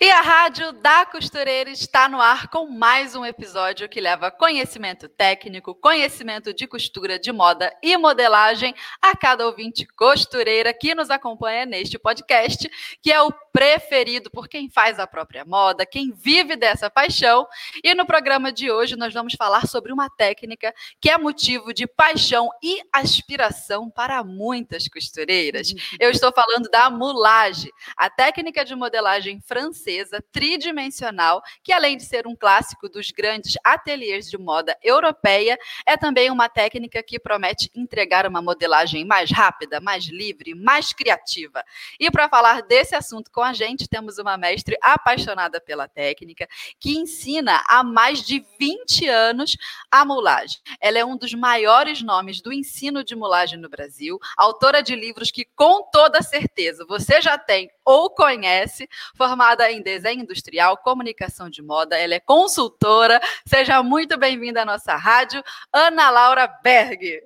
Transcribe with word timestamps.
E 0.00 0.08
a 0.12 0.20
Rádio 0.20 0.70
da 0.74 1.04
Costureira 1.04 1.70
está 1.70 2.08
no 2.08 2.20
ar 2.20 2.46
com 2.46 2.70
mais 2.70 3.16
um 3.16 3.26
episódio 3.26 3.88
que 3.88 4.00
leva 4.00 4.30
conhecimento 4.30 5.08
técnico, 5.08 5.74
conhecimento 5.74 6.54
de 6.54 6.68
costura, 6.68 7.18
de 7.18 7.32
moda 7.32 7.76
e 7.82 7.96
modelagem 7.96 8.72
a 9.02 9.16
cada 9.16 9.44
ouvinte 9.44 9.84
costureira 9.96 10.72
que 10.72 10.94
nos 10.94 11.10
acompanha 11.10 11.66
neste 11.66 11.98
podcast, 11.98 12.70
que 13.02 13.10
é 13.10 13.20
o 13.20 13.32
preferido 13.52 14.30
por 14.30 14.46
quem 14.46 14.70
faz 14.70 15.00
a 15.00 15.06
própria 15.06 15.44
moda, 15.44 15.84
quem 15.84 16.12
vive 16.12 16.54
dessa 16.54 16.88
paixão. 16.88 17.44
E 17.82 17.92
no 17.92 18.06
programa 18.06 18.52
de 18.52 18.70
hoje 18.70 18.94
nós 18.94 19.12
vamos 19.12 19.34
falar 19.34 19.66
sobre 19.66 19.92
uma 19.92 20.08
técnica 20.08 20.72
que 21.00 21.10
é 21.10 21.18
motivo 21.18 21.74
de 21.74 21.88
paixão 21.88 22.48
e 22.62 22.80
aspiração 22.92 23.90
para 23.90 24.22
muitas 24.22 24.86
costureiras. 24.86 25.74
Eu 25.98 26.10
estou 26.10 26.30
falando 26.32 26.70
da 26.70 26.88
mulage, 26.88 27.72
a 27.96 28.08
técnica 28.08 28.64
de 28.64 28.76
modelagem 28.76 29.40
francesa 29.40 29.87
francesa 29.88 30.22
tridimensional, 30.30 31.42
que 31.64 31.72
além 31.72 31.96
de 31.96 32.04
ser 32.04 32.26
um 32.26 32.36
clássico 32.36 32.88
dos 32.88 33.10
grandes 33.10 33.54
ateliês 33.64 34.28
de 34.28 34.36
moda 34.36 34.76
europeia, 34.82 35.58
é 35.86 35.96
também 35.96 36.30
uma 36.30 36.48
técnica 36.48 37.02
que 37.02 37.18
promete 37.18 37.70
entregar 37.74 38.26
uma 38.26 38.42
modelagem 38.42 39.04
mais 39.04 39.30
rápida, 39.30 39.80
mais 39.80 40.04
livre, 40.04 40.54
mais 40.54 40.92
criativa. 40.92 41.64
E 41.98 42.10
para 42.10 42.28
falar 42.28 42.62
desse 42.62 42.94
assunto 42.94 43.30
com 43.30 43.40
a 43.40 43.54
gente, 43.54 43.88
temos 43.88 44.18
uma 44.18 44.36
mestre 44.36 44.76
apaixonada 44.82 45.60
pela 45.60 45.88
técnica, 45.88 46.46
que 46.78 46.98
ensina 46.98 47.62
há 47.66 47.82
mais 47.82 48.22
de 48.22 48.44
20 48.58 49.08
anos 49.08 49.56
a 49.90 50.04
mulagem. 50.04 50.58
Ela 50.80 50.98
é 50.98 51.04
um 51.04 51.16
dos 51.16 51.32
maiores 51.32 52.02
nomes 52.02 52.42
do 52.42 52.52
ensino 52.52 53.02
de 53.02 53.16
mulagem 53.16 53.58
no 53.58 53.70
Brasil, 53.70 54.18
autora 54.36 54.82
de 54.82 54.94
livros 54.94 55.30
que, 55.30 55.46
com 55.56 55.88
toda 55.90 56.20
certeza, 56.20 56.84
você 56.86 57.22
já 57.22 57.38
tem 57.38 57.70
ou 57.88 58.10
conhece, 58.10 58.86
formada 59.16 59.70
em 59.72 59.77
desenho 59.82 60.22
industrial, 60.22 60.78
comunicação 60.78 61.48
de 61.48 61.62
moda, 61.62 61.96
ela 61.96 62.14
é 62.14 62.20
consultora. 62.20 63.20
Seja 63.46 63.82
muito 63.82 64.18
bem-vinda 64.18 64.62
à 64.62 64.64
nossa 64.64 64.96
rádio, 64.96 65.42
Ana 65.72 66.10
Laura 66.10 66.46
Berg. 66.62 67.22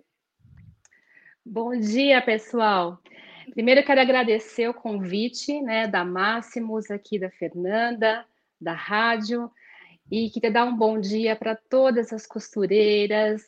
Bom 1.45 1.77
dia, 1.79 2.23
pessoal. 2.23 2.99
Primeiro, 3.53 3.85
quero 3.85 4.01
agradecer 4.01 4.69
o 4.69 4.75
convite 4.75 5.61
né, 5.61 5.87
da 5.87 6.05
Máximos, 6.05 6.91
aqui 6.91 7.19
da 7.19 7.31
Fernanda, 7.31 8.25
da 8.61 8.73
rádio, 8.73 9.51
e 10.11 10.31
queria 10.31 10.51
dar 10.51 10.65
um 10.65 10.77
bom 10.77 11.01
dia 11.01 11.35
para 11.35 11.57
todas 11.57 12.13
as 12.13 12.27
costureiras, 12.27 13.43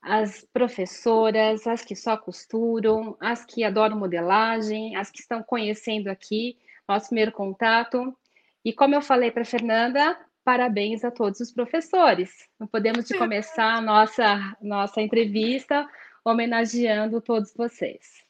as 0.00 0.46
professoras, 0.52 1.66
as 1.66 1.84
que 1.84 1.96
só 1.96 2.16
costuram, 2.16 3.16
as 3.20 3.44
que 3.44 3.64
adoram 3.64 3.98
modelagem, 3.98 4.96
as 4.96 5.10
que 5.10 5.20
estão 5.20 5.42
conhecendo 5.42 6.08
aqui 6.08 6.56
nosso 6.88 7.08
primeiro 7.08 7.32
contato. 7.32 8.16
E 8.64 8.72
como 8.72 8.94
eu 8.94 9.02
falei 9.02 9.30
para 9.30 9.44
Fernanda, 9.44 10.18
parabéns 10.44 11.04
a 11.04 11.10
todos 11.10 11.40
os 11.40 11.52
professores. 11.52 12.30
Não 12.58 12.66
podemos 12.66 13.06
de 13.06 13.16
começar 13.16 13.74
a 13.74 13.80
nossa 13.80 14.56
nossa 14.60 15.00
entrevista 15.00 15.88
homenageando 16.24 17.20
todos 17.20 17.54
vocês. 17.54 18.26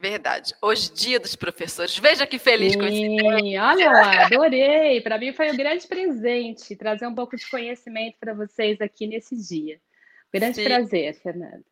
Verdade. 0.00 0.52
Hoje, 0.60 0.92
dia 0.92 1.18
dos 1.18 1.34
professores. 1.34 1.96
Veja 1.96 2.26
que 2.26 2.38
feliz 2.38 2.72
Sim, 2.72 2.78
coincidência. 2.78 3.62
Olha 3.62 3.90
lá, 3.90 4.26
adorei. 4.26 5.00
Para 5.00 5.18
mim 5.18 5.32
foi 5.32 5.50
um 5.50 5.56
grande 5.56 5.86
presente 5.86 6.76
trazer 6.76 7.06
um 7.06 7.14
pouco 7.14 7.36
de 7.36 7.48
conhecimento 7.48 8.16
para 8.20 8.34
vocês 8.34 8.80
aqui 8.80 9.06
nesse 9.06 9.34
dia. 9.36 9.80
Grande 10.32 10.56
Sim. 10.56 10.64
prazer, 10.64 11.14
Fernanda. 11.14 11.64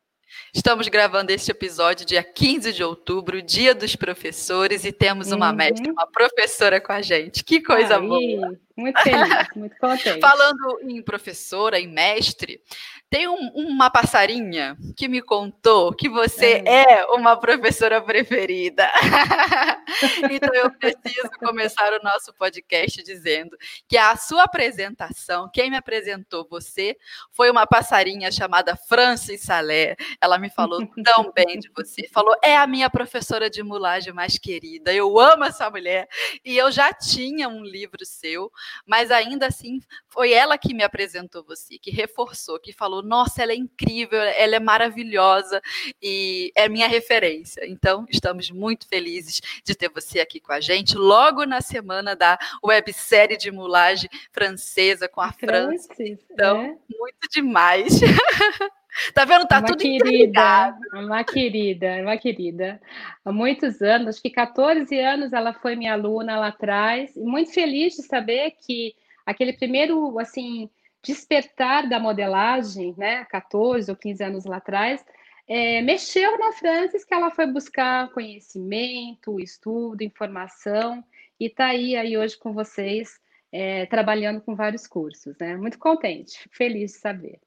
Estamos 0.55 0.89
gravando 0.89 1.31
este 1.31 1.51
episódio 1.51 2.05
dia 2.07 2.23
15 2.23 2.73
de 2.73 2.85
outubro, 2.85 3.41
dia 3.41 3.75
dos 3.75 3.97
professores, 3.97 4.85
e 4.85 4.93
temos 4.93 5.33
uma 5.33 5.51
uhum. 5.51 5.57
mestra, 5.57 5.93
uma 5.93 6.07
professora 6.07 6.81
com 6.81 6.93
a 6.93 7.01
gente. 7.03 7.43
Que 7.43 7.61
coisa 7.61 7.99
Aí, 7.99 8.07
boa! 8.07 8.59
Muito 8.83 9.01
feliz, 9.01 9.47
muito 9.55 9.77
contente. 9.79 10.21
Falando 10.21 10.81
em 10.83 11.01
professora, 11.01 11.79
em 11.79 11.87
mestre, 11.87 12.61
tem 13.09 13.29
um, 13.29 13.51
uma 13.55 13.91
passarinha 13.91 14.75
que 14.97 15.07
me 15.07 15.21
contou 15.21 15.93
que 15.93 16.09
você 16.09 16.63
é, 16.67 17.01
é 17.01 17.05
uma 17.11 17.37
professora 17.37 18.01
preferida. 18.01 18.91
então 20.33 20.53
eu 20.55 20.71
preciso 20.71 21.31
começar 21.39 21.93
o 21.93 22.03
nosso 22.03 22.33
podcast 22.33 23.03
dizendo 23.03 23.55
que 23.87 23.99
a 23.99 24.17
sua 24.17 24.45
apresentação, 24.45 25.51
quem 25.53 25.71
me 25.71 25.77
apresentou 25.77 26.49
você, 26.51 26.97
foi 27.33 27.51
uma 27.51 27.67
passarinha 27.67 28.33
chamada 28.33 28.75
Francis 28.75 29.43
Salé. 29.43 29.95
Ela 30.19 30.39
me 30.39 30.49
falou 30.49 30.81
tão 31.05 31.31
bem 31.33 31.59
de 31.59 31.71
você. 31.77 32.09
Falou, 32.09 32.35
é 32.43 32.57
a 32.57 32.67
minha 32.67 32.89
professora 32.89 33.49
de 33.49 33.63
mulagem 33.63 34.15
mais 34.15 34.39
querida. 34.39 34.93
Eu 34.93 35.21
amo 35.21 35.45
essa 35.45 35.69
mulher. 35.71 36.09
E 36.43 36.57
eu 36.57 36.73
já 36.73 36.93
tinha 36.95 37.47
um 37.47 37.63
livro 37.63 38.07
seu, 38.07 38.51
mas 38.87 39.11
ainda 39.11 39.47
assim 39.47 39.81
foi 40.09 40.33
ela 40.33 40.59
que 40.59 40.75
me 40.75 40.83
apresentou 40.83 41.43
você, 41.45 41.79
que 41.79 41.91
reforçou, 41.91 42.59
que 42.59 42.73
falou 42.73 43.03
nossa, 43.03 43.43
ela 43.43 43.53
é 43.53 43.57
incrível, 43.57 44.21
ela 44.21 44.57
é 44.57 44.61
maravilhosa 44.61 45.61
e 46.03 46.53
é 46.55 46.69
minha 46.69 46.89
referência. 46.89 47.67
Então, 47.67 48.07
estamos 48.11 48.51
muito 48.51 48.87
felizes 48.87 49.41
de 49.65 49.75
ter 49.75 49.89
você 49.89 50.21
aqui 50.21 50.41
com 50.41 50.53
a 50.53 50.61
gente, 50.61 50.97
logo 50.97 51.45
na 51.45 51.61
semana 51.61 52.15
da 52.15 52.39
websérie 52.63 53.37
de 53.37 53.51
mulagem 53.51 54.11
francesa 54.31 55.09
com 55.09 55.21
a 55.21 55.33
França. 55.33 55.89
Então, 55.99 56.61
é. 56.63 56.77
muito 56.99 57.29
demais. 57.31 58.01
Tá 59.15 59.25
vendo? 59.25 59.47
Tá 59.47 59.59
uma 59.59 59.67
tudo 59.67 59.79
querida, 59.79 60.77
Uma 60.93 61.25
querida, 61.25 62.03
uma 62.03 62.17
querida. 62.17 62.81
Há 63.25 63.33
muitos 63.33 63.81
anos, 63.81 64.09
acho 64.09 64.23
que 64.23 64.31
14 64.31 64.99
anos 65.01 65.33
ela 65.33 65.53
foi 65.53 65.77
minha 65.77 65.95
aluna 65.95 66.39
lá 66.39 66.49
atrás, 66.49 67.17
e 67.17 67.21
muito 67.21 67.53
feliz 67.53 67.95
de 67.95 68.03
saber 68.03 68.53
que 68.61 68.95
aquele 69.25 69.53
primeiro, 69.53 70.19
assim, 70.19 70.69
despertar 71.03 71.89
da 71.89 71.99
modelagem, 71.99 72.95
né, 72.97 73.25
14 73.27 73.91
ou 73.91 73.97
15 73.97 74.23
anos 74.23 74.45
lá 74.45 74.59
atrás, 74.59 75.05
é, 75.49 75.83
mexeu 75.83 76.39
na 76.39 76.53
Francis, 76.53 77.05
que 77.05 77.15
ela 77.15 77.31
foi 77.31 77.47
buscar 77.47 78.11
conhecimento, 78.13 79.41
estudo, 79.41 80.03
informação, 80.03 81.03
e 81.41 81.47
está 81.47 81.67
aí, 81.67 81.97
aí 81.97 82.17
hoje 82.17 82.39
com 82.39 82.53
vocês, 82.53 83.21
é, 83.51 83.87
trabalhando 83.87 84.41
com 84.41 84.55
vários 84.55 84.87
cursos, 84.87 85.37
né? 85.39 85.57
Muito 85.57 85.79
contente, 85.79 86.49
feliz 86.53 86.93
de 86.93 86.99
saber. 86.99 87.41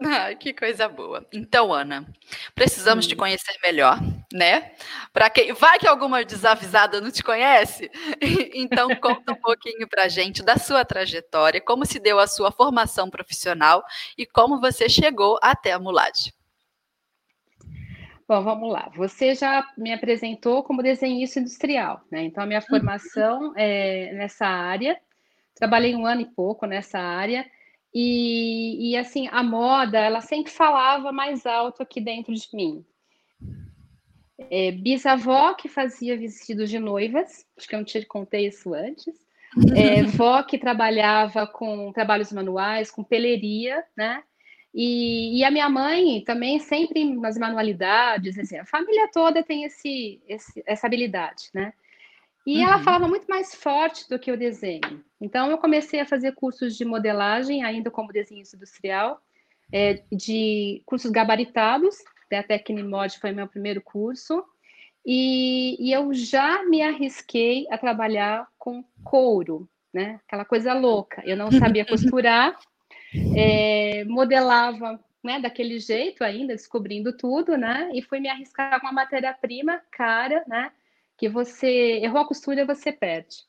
Que 0.38 0.52
coisa 0.52 0.88
boa. 0.88 1.26
Então, 1.32 1.72
Ana, 1.72 2.06
precisamos 2.54 3.06
te 3.06 3.14
conhecer 3.14 3.56
melhor, 3.62 3.98
né? 4.32 4.72
Para 5.12 5.28
quem 5.28 5.52
vai 5.52 5.78
que 5.78 5.86
alguma 5.86 6.24
desavisada 6.24 7.00
não 7.00 7.10
te 7.10 7.22
conhece, 7.22 7.90
então 8.54 8.94
conta 8.96 9.32
um 9.32 9.40
pouquinho 9.40 9.86
para 9.88 10.08
gente 10.08 10.42
da 10.42 10.56
sua 10.56 10.84
trajetória, 10.84 11.60
como 11.60 11.84
se 11.84 11.98
deu 11.98 12.18
a 12.18 12.26
sua 12.26 12.50
formação 12.50 13.10
profissional 13.10 13.84
e 14.16 14.24
como 14.26 14.60
você 14.60 14.88
chegou 14.88 15.38
até 15.42 15.72
a 15.72 15.78
mulagem. 15.78 16.32
Bom, 18.26 18.44
vamos 18.44 18.72
lá. 18.72 18.88
Você 18.94 19.34
já 19.34 19.66
me 19.76 19.92
apresentou 19.92 20.62
como 20.62 20.84
desenhista 20.84 21.40
industrial, 21.40 22.00
né? 22.10 22.22
Então, 22.22 22.44
a 22.44 22.46
minha 22.46 22.60
uhum. 22.60 22.66
formação 22.66 23.52
é 23.56 24.12
nessa 24.12 24.46
área. 24.46 24.96
Trabalhei 25.56 25.96
um 25.96 26.06
ano 26.06 26.20
e 26.20 26.26
pouco 26.26 26.64
nessa 26.64 27.00
área 27.00 27.44
e, 27.92 28.90
e 28.90 28.96
assim, 28.96 29.28
a 29.32 29.42
moda, 29.42 29.98
ela 29.98 30.20
sempre 30.20 30.52
falava 30.52 31.12
mais 31.12 31.44
alto 31.44 31.82
aqui 31.82 32.00
dentro 32.00 32.32
de 32.32 32.48
mim. 32.52 32.84
É, 34.50 34.72
bisavó 34.72 35.54
que 35.54 35.68
fazia 35.68 36.16
vestidos 36.16 36.70
de 36.70 36.78
noivas, 36.78 37.44
acho 37.56 37.68
que 37.68 37.74
eu 37.74 37.78
não 37.78 37.84
te 37.84 38.04
contei 38.06 38.46
isso 38.46 38.72
antes. 38.72 39.14
É, 39.76 40.02
vó 40.16 40.42
que 40.42 40.56
trabalhava 40.56 41.46
com 41.46 41.92
trabalhos 41.92 42.32
manuais, 42.32 42.90
com 42.90 43.02
peleria, 43.02 43.84
né? 43.96 44.22
E, 44.72 45.38
e, 45.38 45.44
a 45.44 45.50
minha 45.50 45.68
mãe 45.68 46.22
também 46.24 46.60
sempre 46.60 47.04
nas 47.04 47.36
manualidades, 47.36 48.38
assim, 48.38 48.56
a 48.56 48.64
família 48.64 49.10
toda 49.12 49.42
tem 49.42 49.64
esse, 49.64 50.22
esse 50.28 50.62
essa 50.64 50.86
habilidade, 50.86 51.50
né? 51.52 51.72
E 52.46 52.58
uhum. 52.58 52.68
ela 52.68 52.78
falava 52.82 53.06
muito 53.06 53.26
mais 53.26 53.54
forte 53.54 54.08
do 54.08 54.18
que 54.18 54.32
o 54.32 54.36
desenho. 54.36 55.04
Então, 55.20 55.50
eu 55.50 55.58
comecei 55.58 56.00
a 56.00 56.06
fazer 56.06 56.32
cursos 56.32 56.76
de 56.76 56.84
modelagem, 56.84 57.62
ainda 57.62 57.90
como 57.90 58.12
desenho 58.12 58.40
industrial, 58.40 59.20
é, 59.72 60.02
de 60.10 60.82
cursos 60.86 61.10
gabaritados, 61.10 61.96
né, 62.30 62.38
até 62.38 62.58
Tecnimod 62.58 63.18
foi 63.18 63.32
meu 63.32 63.46
primeiro 63.46 63.80
curso. 63.82 64.44
E, 65.04 65.76
e 65.80 65.92
eu 65.92 66.12
já 66.12 66.62
me 66.64 66.82
arrisquei 66.82 67.66
a 67.70 67.78
trabalhar 67.78 68.46
com 68.58 68.84
couro, 69.02 69.68
né? 69.92 70.20
Aquela 70.26 70.44
coisa 70.44 70.74
louca. 70.74 71.22
Eu 71.24 71.36
não 71.36 71.50
sabia 71.50 71.84
costurar, 71.86 72.58
é, 73.36 74.04
modelava 74.04 75.00
né, 75.22 75.40
daquele 75.40 75.78
jeito 75.78 76.22
ainda, 76.22 76.54
descobrindo 76.54 77.16
tudo, 77.16 77.56
né? 77.56 77.90
E 77.94 78.02
fui 78.02 78.20
me 78.20 78.28
arriscar 78.28 78.78
com 78.80 78.86
uma 78.86 78.92
matéria-prima 78.92 79.80
cara, 79.90 80.44
né? 80.46 80.70
Que 81.20 81.28
você 81.28 82.00
errou 82.02 82.22
a 82.22 82.26
costura, 82.26 82.64
você 82.64 82.90
perde. 82.90 83.44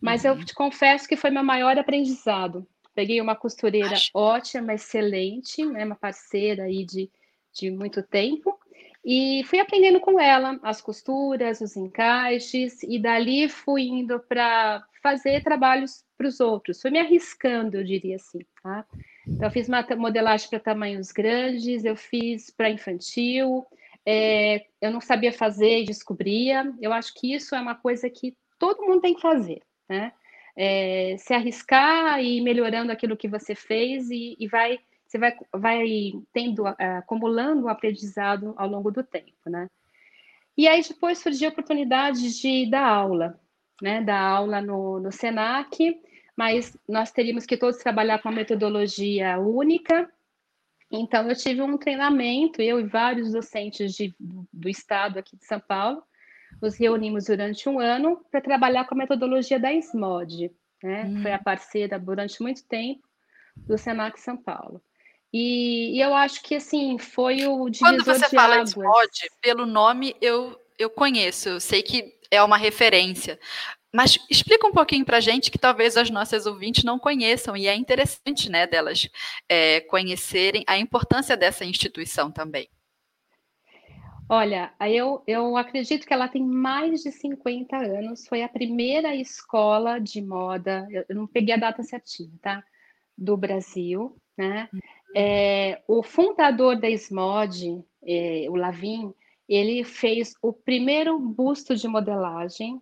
Mas 0.00 0.24
uhum. 0.24 0.30
eu 0.30 0.44
te 0.44 0.54
confesso 0.54 1.06
que 1.06 1.14
foi 1.14 1.28
meu 1.30 1.44
maior 1.44 1.78
aprendizado. 1.78 2.66
Peguei 2.94 3.20
uma 3.20 3.36
costureira 3.36 3.92
Acho... 3.92 4.10
ótima, 4.14 4.72
excelente, 4.72 5.62
né, 5.64 5.84
uma 5.84 5.94
parceira 5.94 6.64
aí 6.64 6.86
de, 6.86 7.10
de 7.52 7.70
muito 7.70 8.02
tempo, 8.02 8.58
e 9.04 9.42
fui 9.44 9.58
aprendendo 9.58 10.00
com 10.00 10.18
ela 10.18 10.58
as 10.62 10.80
costuras, 10.80 11.60
os 11.60 11.76
encaixes, 11.76 12.82
e 12.82 12.98
dali 12.98 13.46
fui 13.46 13.82
indo 13.82 14.18
para 14.20 14.82
fazer 15.02 15.42
trabalhos 15.42 16.04
para 16.16 16.28
os 16.28 16.40
outros. 16.40 16.80
Fui 16.80 16.90
me 16.90 17.00
arriscando, 17.00 17.76
eu 17.76 17.84
diria 17.84 18.16
assim, 18.16 18.38
tá? 18.62 18.86
Então, 19.26 19.48
eu 19.48 19.50
fiz 19.50 19.68
uma 19.68 19.84
modelagem 19.96 20.48
para 20.48 20.60
tamanhos 20.60 21.12
grandes, 21.12 21.84
eu 21.84 21.96
fiz 21.96 22.50
para 22.50 22.70
infantil, 22.70 23.66
é, 24.06 24.66
eu 24.80 24.90
não 24.90 25.00
sabia 25.00 25.32
fazer 25.32 25.80
e 25.80 25.84
descobria. 25.84 26.72
Eu 26.80 26.92
acho 26.92 27.14
que 27.14 27.34
isso 27.34 27.54
é 27.54 27.60
uma 27.60 27.74
coisa 27.74 28.08
que 28.10 28.36
todo 28.58 28.82
mundo 28.82 29.00
tem 29.00 29.14
que 29.14 29.20
fazer, 29.20 29.62
né? 29.88 30.12
É, 30.54 31.16
se 31.18 31.32
arriscar 31.32 32.20
e 32.20 32.38
ir 32.38 32.40
melhorando 32.42 32.92
aquilo 32.92 33.16
que 33.16 33.26
você 33.26 33.54
fez 33.54 34.10
e, 34.10 34.36
e 34.38 34.46
vai 34.46 34.78
você 35.12 35.18
vai, 35.18 35.36
vai 35.52 36.12
tendo, 36.32 36.64
uh, 36.64 36.74
acumulando 36.98 37.66
um 37.66 37.68
aprendizado 37.68 38.54
ao 38.56 38.66
longo 38.66 38.90
do 38.90 39.02
tempo, 39.02 39.50
né? 39.50 39.68
E 40.56 40.66
aí 40.66 40.82
depois 40.82 41.18
surgiu 41.18 41.48
a 41.48 41.52
oportunidade 41.52 42.40
de 42.40 42.70
dar 42.70 42.86
aula, 42.86 43.38
né? 43.80 44.00
Dar 44.00 44.20
aula 44.20 44.62
no, 44.62 45.00
no 45.00 45.12
SENAC, 45.12 46.00
mas 46.34 46.76
nós 46.88 47.10
teríamos 47.10 47.44
que 47.44 47.58
todos 47.58 47.76
trabalhar 47.76 48.20
com 48.20 48.30
uma 48.30 48.36
metodologia 48.36 49.38
única. 49.38 50.10
Então 50.92 51.28
eu 51.28 51.34
tive 51.34 51.62
um 51.62 51.78
treinamento, 51.78 52.60
eu 52.60 52.78
e 52.78 52.84
vários 52.84 53.32
docentes 53.32 53.94
de, 53.94 54.14
do 54.52 54.68
estado 54.68 55.18
aqui 55.18 55.36
de 55.36 55.46
São 55.46 55.58
Paulo, 55.58 56.02
nos 56.60 56.76
reunimos 56.76 57.24
durante 57.24 57.66
um 57.68 57.80
ano 57.80 58.22
para 58.30 58.42
trabalhar 58.42 58.84
com 58.84 58.94
a 58.94 58.98
metodologia 58.98 59.58
da 59.58 59.72
SMOD, 59.72 60.52
né? 60.82 61.04
Hum. 61.04 61.22
Foi 61.22 61.32
a 61.32 61.38
parceira 61.38 61.98
durante 61.98 62.42
muito 62.42 62.66
tempo 62.68 63.00
do 63.56 63.78
Senac 63.78 64.20
São 64.20 64.36
Paulo. 64.36 64.82
E, 65.32 65.96
e, 65.96 66.00
eu 66.00 66.14
acho 66.14 66.42
que 66.42 66.56
assim 66.56 66.98
foi 66.98 67.46
o 67.46 67.70
divisor 67.70 67.96
Quando 67.96 68.04
você 68.04 68.28
de 68.28 68.36
fala 68.36 68.56
águas. 68.56 68.70
de 68.70 68.78
mod, 68.78 69.30
pelo 69.40 69.64
nome 69.64 70.14
eu, 70.20 70.60
eu 70.78 70.90
conheço, 70.90 71.48
eu 71.48 71.60
sei 71.60 71.82
que 71.82 72.14
é 72.30 72.42
uma 72.42 72.58
referência. 72.58 73.38
Mas 73.94 74.18
explica 74.30 74.66
um 74.66 74.72
pouquinho 74.72 75.04
para 75.04 75.18
a 75.18 75.20
gente 75.20 75.50
que 75.50 75.58
talvez 75.58 75.96
as 75.96 76.08
nossas 76.08 76.46
ouvintes 76.46 76.82
não 76.82 76.98
conheçam, 76.98 77.56
e 77.56 77.66
é 77.66 77.74
interessante 77.74 78.48
né, 78.48 78.66
delas 78.66 79.08
é, 79.48 79.80
conhecerem 79.82 80.64
a 80.66 80.78
importância 80.78 81.36
dessa 81.36 81.64
instituição 81.64 82.30
também. 82.30 82.68
Olha, 84.28 84.72
eu, 84.80 85.22
eu 85.26 85.58
acredito 85.58 86.06
que 86.06 86.14
ela 86.14 86.26
tem 86.26 86.42
mais 86.42 87.02
de 87.02 87.12
50 87.12 87.76
anos, 87.76 88.26
foi 88.26 88.42
a 88.42 88.48
primeira 88.48 89.14
escola 89.14 89.98
de 89.98 90.22
moda, 90.22 90.88
eu 90.90 91.14
não 91.14 91.26
peguei 91.26 91.54
a 91.54 91.58
data 91.58 91.82
certinha, 91.82 92.32
tá? 92.40 92.64
Do 93.18 93.36
Brasil, 93.36 94.16
né? 94.34 94.70
É, 95.14 95.82
o 95.86 96.02
fundador 96.02 96.80
da 96.80 96.88
SMOD, 96.88 97.84
é, 98.06 98.46
o 98.48 98.56
Lavin, 98.56 99.12
ele 99.46 99.84
fez 99.84 100.32
o 100.40 100.50
primeiro 100.50 101.18
busto 101.18 101.76
de 101.76 101.86
modelagem. 101.86 102.80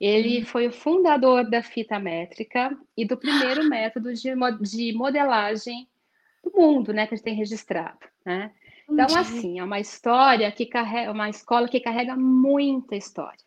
Ele 0.00 0.40
hum. 0.40 0.46
foi 0.46 0.66
o 0.66 0.72
fundador 0.72 1.48
da 1.48 1.62
fita 1.62 1.98
métrica 1.98 2.76
e 2.96 3.04
do 3.04 3.16
primeiro 3.16 3.62
método 3.68 4.14
de, 4.14 4.30
de 4.62 4.92
modelagem 4.94 5.86
do 6.42 6.52
mundo, 6.52 6.92
né, 6.92 7.06
que 7.06 7.14
a 7.14 7.16
gente 7.16 7.24
tem 7.24 7.34
registrado, 7.34 7.98
né? 8.24 8.50
Então, 8.88 9.16
assim, 9.16 9.60
é 9.60 9.64
uma 9.64 9.78
história 9.78 10.50
que 10.50 10.66
carrega, 10.66 11.12
uma 11.12 11.28
escola 11.28 11.68
que 11.68 11.78
carrega 11.78 12.16
muita 12.16 12.96
história. 12.96 13.38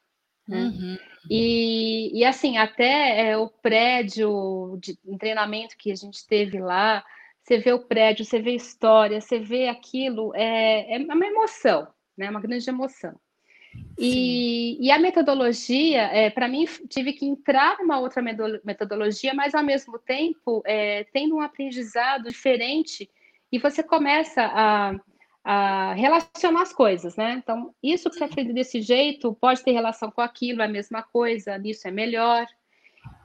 Né? 0.48 0.58
Uhum. 0.58 0.98
E, 1.30 2.18
e, 2.18 2.24
assim, 2.24 2.58
até 2.58 3.30
é, 3.30 3.38
o 3.38 3.50
prédio 3.50 4.78
de 4.80 4.98
treinamento 5.18 5.76
que 5.78 5.92
a 5.92 5.96
gente 5.96 6.26
teve 6.26 6.60
lá, 6.60 7.04
você 7.42 7.58
vê 7.58 7.74
o 7.74 7.86
prédio, 7.86 8.24
você 8.24 8.42
vê 8.42 8.52
a 8.52 8.56
história, 8.56 9.20
você 9.20 9.38
vê 9.38 9.68
aquilo, 9.68 10.34
é, 10.34 10.96
é 10.96 10.98
uma 11.00 11.26
emoção, 11.26 11.88
né? 12.18 12.30
Uma 12.30 12.40
grande 12.40 12.70
emoção. 12.70 13.14
E, 13.98 14.78
e, 14.84 14.92
a 14.92 14.98
metodologia, 14.98 16.04
é, 16.04 16.30
para 16.30 16.48
mim, 16.48 16.66
tive 16.90 17.14
que 17.14 17.26
entrar 17.26 17.78
numa 17.78 18.00
outra 18.00 18.22
metodologia, 18.22 19.34
mas 19.34 19.54
ao 19.54 19.64
mesmo 19.64 20.00
tempo 20.00 20.64
é, 20.66 21.04
tendo 21.14 21.36
um 21.36 21.42
aprendizado 21.42 22.30
diferente, 22.30 23.10
e 23.52 23.60
você 23.60 23.84
começa 23.84 24.42
a, 24.44 24.96
a, 25.44 25.94
relacionar 25.94 26.64
as 26.64 26.74
coisas, 26.74 27.16
né? 27.16 27.34
Então, 27.34 27.74
isso 27.84 28.10
que 28.10 28.16
você 28.16 28.24
aprende 28.24 28.52
desse 28.52 28.82
jeito 28.82 29.38
pode 29.40 29.64
ter 29.64 29.72
relação 29.72 30.10
com 30.10 30.22
aquilo, 30.22 30.64
é 30.64 30.66
a 30.66 30.70
mesma 30.70 31.04
coisa, 31.04 31.56
nisso 31.60 31.88
é 31.88 31.92
melhor. 31.92 32.48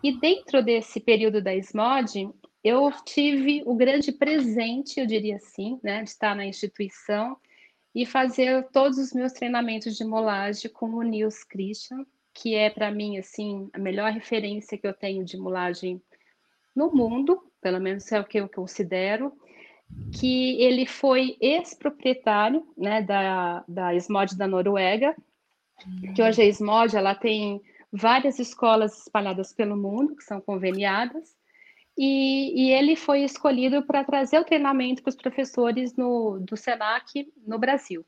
E 0.03 0.12
dentro 0.20 0.62
desse 0.62 1.00
período 1.00 1.41
da 1.41 1.55
SMOD, 1.55 2.29
eu 2.62 2.93
tive 3.06 3.62
o 3.65 3.75
grande 3.75 4.12
presente, 4.12 5.00
eu 5.00 5.06
diria 5.06 5.37
assim, 5.37 5.81
né, 5.82 6.03
de 6.03 6.11
estar 6.11 6.35
na 6.35 6.44
instituição 6.44 7.38
e 7.99 8.06
fazer 8.06 8.69
todos 8.69 8.97
os 8.97 9.12
meus 9.12 9.33
treinamentos 9.33 9.97
de 9.97 10.05
molagem 10.05 10.71
com 10.71 10.87
o 10.91 11.03
Nils 11.03 11.43
Christian, 11.43 12.06
que 12.33 12.55
é 12.55 12.71
para 12.71 12.93
mim 12.93 13.19
assim 13.19 13.69
a 13.73 13.79
melhor 13.81 14.12
referência 14.12 14.79
que 14.79 14.87
eu 14.87 14.95
tenho 14.95 15.25
de 15.25 15.37
molagem 15.37 16.00
no 16.77 16.93
mundo, 16.93 17.43
pelo 17.61 17.81
menos 17.81 18.12
é 18.12 18.21
o 18.21 18.25
que 18.25 18.39
eu 18.39 18.49
considero, 18.49 19.33
que 20.12 20.62
ele 20.62 20.87
foi 20.87 21.37
ex-proprietário 21.41 22.65
né, 22.77 23.03
da, 23.03 23.65
da 23.67 23.93
SMOD 23.97 24.37
da 24.37 24.47
Noruega, 24.47 25.17
que 26.15 26.23
hoje 26.23 26.43
a 26.43 26.47
SMOD 26.47 26.97
ela 26.97 27.17
tem 27.17 27.61
várias 27.93 28.39
escolas 28.39 28.97
espalhadas 28.97 29.53
pelo 29.53 29.77
mundo, 29.77 30.15
que 30.15 30.23
são 30.23 30.41
conveniadas, 30.41 31.37
e, 31.99 32.53
e 32.55 32.73
ele 32.73 32.95
foi 32.95 33.25
escolhido 33.25 33.83
para 33.83 34.05
trazer 34.05 34.39
o 34.39 34.45
treinamento 34.45 35.03
para 35.03 35.11
os 35.11 35.17
professores 35.17 35.97
no, 35.97 36.39
do 36.39 36.56
SENAC 36.56 37.29
no 37.45 37.59
Brasil. 37.59 38.06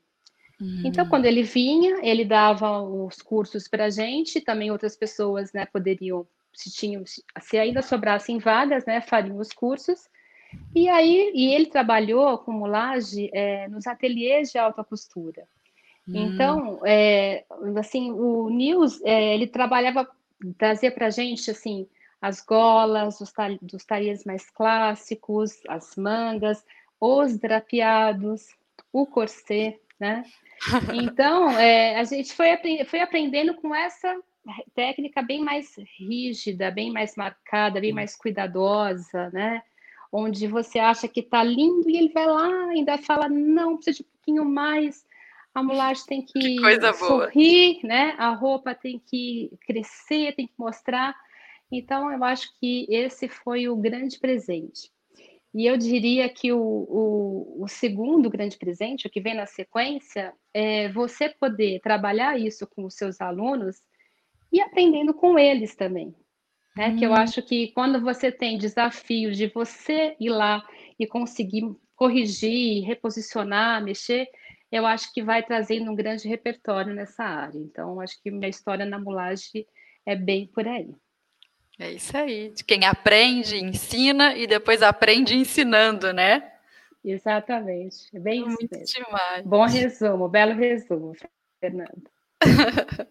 Uhum. 0.61 0.83
Então, 0.85 1.05
quando 1.09 1.25
ele 1.25 1.43
vinha, 1.43 1.99
ele 2.01 2.23
dava 2.23 2.81
os 2.81 3.21
cursos 3.21 3.67
para 3.67 3.85
a 3.85 3.89
gente, 3.89 4.39
também 4.39 4.71
outras 4.71 4.95
pessoas 4.95 5.51
né, 5.51 5.65
poderiam, 5.65 6.25
se, 6.53 6.71
tinham, 6.71 7.03
se 7.05 7.57
ainda 7.57 7.81
sobrassem 7.81 8.37
vagas, 8.37 8.85
né, 8.85 9.01
fariam 9.01 9.37
os 9.37 9.51
cursos. 9.51 10.07
E 10.73 10.87
aí, 10.87 11.29
e 11.35 11.53
ele 11.53 11.65
trabalhou 11.65 12.37
com 12.37 12.53
mulagem 12.53 13.29
é, 13.33 13.67
nos 13.67 13.87
ateliês 13.87 14.51
de 14.51 14.57
alta 14.57 14.85
costura. 14.85 15.43
Hum. 16.07 16.13
Então, 16.15 16.79
é, 16.85 17.43
assim, 17.77 18.09
o 18.11 18.49
Nils, 18.49 19.01
é, 19.03 19.33
ele 19.33 19.47
trabalhava, 19.47 20.07
trazia 20.57 20.91
para 20.91 21.07
a 21.07 21.09
gente, 21.09 21.51
assim, 21.51 21.87
as 22.21 22.39
golas, 22.41 23.19
os 23.19 23.33
dos 23.61 23.83
talheres 23.83 24.23
mais 24.23 24.49
clássicos, 24.49 25.59
as 25.67 25.95
mangas, 25.95 26.63
os 26.99 27.37
drapeados, 27.37 28.55
o 28.93 29.05
corset, 29.07 29.79
né? 29.99 30.23
Então, 30.93 31.49
é, 31.57 31.99
a 31.99 32.03
gente 32.03 32.33
foi, 32.33 32.49
foi 32.85 32.99
aprendendo 32.99 33.55
com 33.55 33.73
essa 33.73 34.15
técnica 34.75 35.21
bem 35.21 35.43
mais 35.43 35.75
rígida, 35.97 36.69
bem 36.69 36.91
mais 36.91 37.15
marcada, 37.15 37.81
bem 37.81 37.93
mais 37.93 38.15
cuidadosa, 38.15 39.29
né? 39.31 39.63
Onde 40.11 40.45
você 40.45 40.77
acha 40.77 41.07
que 41.07 41.23
tá 41.23 41.41
lindo 41.41 41.89
e 41.89 41.97
ele 41.97 42.09
vai 42.09 42.27
lá 42.27 42.65
ainda 42.69 42.97
fala, 42.97 43.27
não, 43.27 43.75
precisa 43.75 43.97
de 43.97 44.03
um 44.03 44.11
pouquinho 44.11 44.45
mais, 44.45 45.05
a 45.53 45.63
mulagem 45.63 46.05
tem 46.05 46.21
que, 46.25 46.57
que 46.57 46.93
sorrir, 46.93 47.79
né? 47.83 48.15
A 48.17 48.29
roupa 48.29 48.75
tem 48.75 48.99
que 48.99 49.51
crescer, 49.65 50.35
tem 50.35 50.47
que 50.47 50.53
mostrar. 50.57 51.15
Então, 51.71 52.11
eu 52.11 52.23
acho 52.23 52.51
que 52.59 52.85
esse 52.89 53.27
foi 53.29 53.69
o 53.69 53.75
grande 53.75 54.19
presente. 54.19 54.91
E 55.53 55.65
eu 55.65 55.77
diria 55.77 56.29
que 56.29 56.51
o, 56.51 56.59
o, 56.59 57.63
o, 57.63 57.67
segundo 57.67 58.29
grande 58.29 58.57
presente, 58.57 59.07
o 59.07 59.09
que 59.09 59.19
vem 59.19 59.35
na 59.35 59.45
sequência, 59.45 60.33
é 60.53 60.89
você 60.89 61.29
poder 61.29 61.81
trabalhar 61.81 62.39
isso 62.39 62.65
com 62.67 62.85
os 62.85 62.95
seus 62.95 63.19
alunos 63.19 63.81
e 64.51 64.61
aprendendo 64.61 65.13
com 65.13 65.37
eles 65.37 65.75
também. 65.75 66.15
Né? 66.75 66.89
Hum. 66.89 66.95
Que 66.97 67.05
eu 67.05 67.09
uhum. 67.09 67.17
acho 67.17 67.41
que 67.41 67.71
quando 67.73 67.99
você 67.99 68.31
tem 68.31 68.57
desafio 68.57 69.31
de 69.31 69.47
você 69.47 70.15
ir 70.19 70.29
lá 70.29 70.65
e 70.97 71.05
conseguir 71.05 71.63
corrigir, 71.95 72.85
reposicionar, 72.85 73.83
mexer, 73.83 74.27
eu 74.71 74.85
acho 74.85 75.13
que 75.13 75.21
vai 75.21 75.43
trazendo 75.43 75.91
um 75.91 75.95
grande 75.95 76.29
repertório 76.29 76.93
nessa 76.93 77.23
área. 77.23 77.59
Então, 77.59 77.99
acho 77.99 78.21
que 78.23 78.31
minha 78.31 78.47
história 78.47 78.85
na 78.85 78.97
mulagem 78.97 79.67
é 80.05 80.15
bem 80.15 80.47
por 80.47 80.65
aí. 80.65 80.89
É 81.81 81.89
isso 81.89 82.15
aí. 82.15 82.49
De 82.49 82.63
quem 82.63 82.85
aprende, 82.85 83.57
ensina 83.57 84.35
e 84.35 84.45
depois 84.45 84.83
aprende 84.83 85.35
ensinando, 85.35 86.13
né? 86.13 86.51
Exatamente. 87.03 88.07
É 88.13 88.19
bem 88.19 88.41
isso 88.41 88.49
Muito 88.49 88.77
mesmo. 88.77 89.05
Demais. 89.05 89.43
Bom 89.43 89.65
resumo, 89.65 90.29
belo 90.29 90.53
resumo, 90.53 91.15
Fernando. 91.59 92.03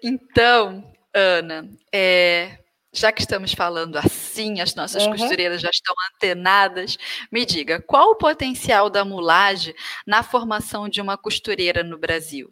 então, 0.00 0.94
Ana, 1.12 1.68
é, 1.92 2.58
já 2.92 3.10
que 3.10 3.20
estamos 3.20 3.52
falando 3.52 3.96
assim, 3.96 4.60
as 4.60 4.76
nossas 4.76 5.04
uhum. 5.04 5.16
costureiras 5.16 5.60
já 5.60 5.70
estão 5.70 5.92
antenadas, 6.14 6.96
me 7.32 7.44
diga, 7.44 7.82
qual 7.82 8.10
o 8.12 8.16
potencial 8.16 8.88
da 8.88 9.04
mulagem 9.04 9.74
na 10.06 10.22
formação 10.22 10.88
de 10.88 11.00
uma 11.00 11.18
costureira 11.18 11.82
no 11.82 11.98
Brasil? 11.98 12.48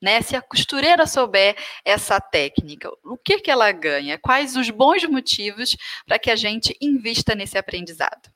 Né? 0.00 0.22
Se 0.22 0.34
a 0.34 0.40
costureira 0.40 1.06
souber 1.06 1.56
essa 1.84 2.20
técnica, 2.20 2.90
o 3.04 3.18
que, 3.18 3.40
que 3.40 3.50
ela 3.50 3.70
ganha? 3.70 4.18
Quais 4.18 4.56
os 4.56 4.70
bons 4.70 5.04
motivos 5.04 5.76
para 6.06 6.18
que 6.18 6.30
a 6.30 6.36
gente 6.36 6.76
invista 6.80 7.34
nesse 7.34 7.58
aprendizado? 7.58 8.30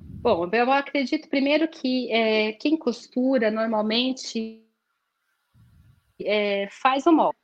Bom, 0.00 0.48
eu 0.52 0.72
acredito 0.72 1.28
primeiro 1.28 1.68
que 1.68 2.10
é, 2.10 2.52
quem 2.52 2.76
costura 2.76 3.50
normalmente 3.50 4.62
é, 6.20 6.68
faz 6.70 7.06
o 7.06 7.12
molde. 7.12 7.38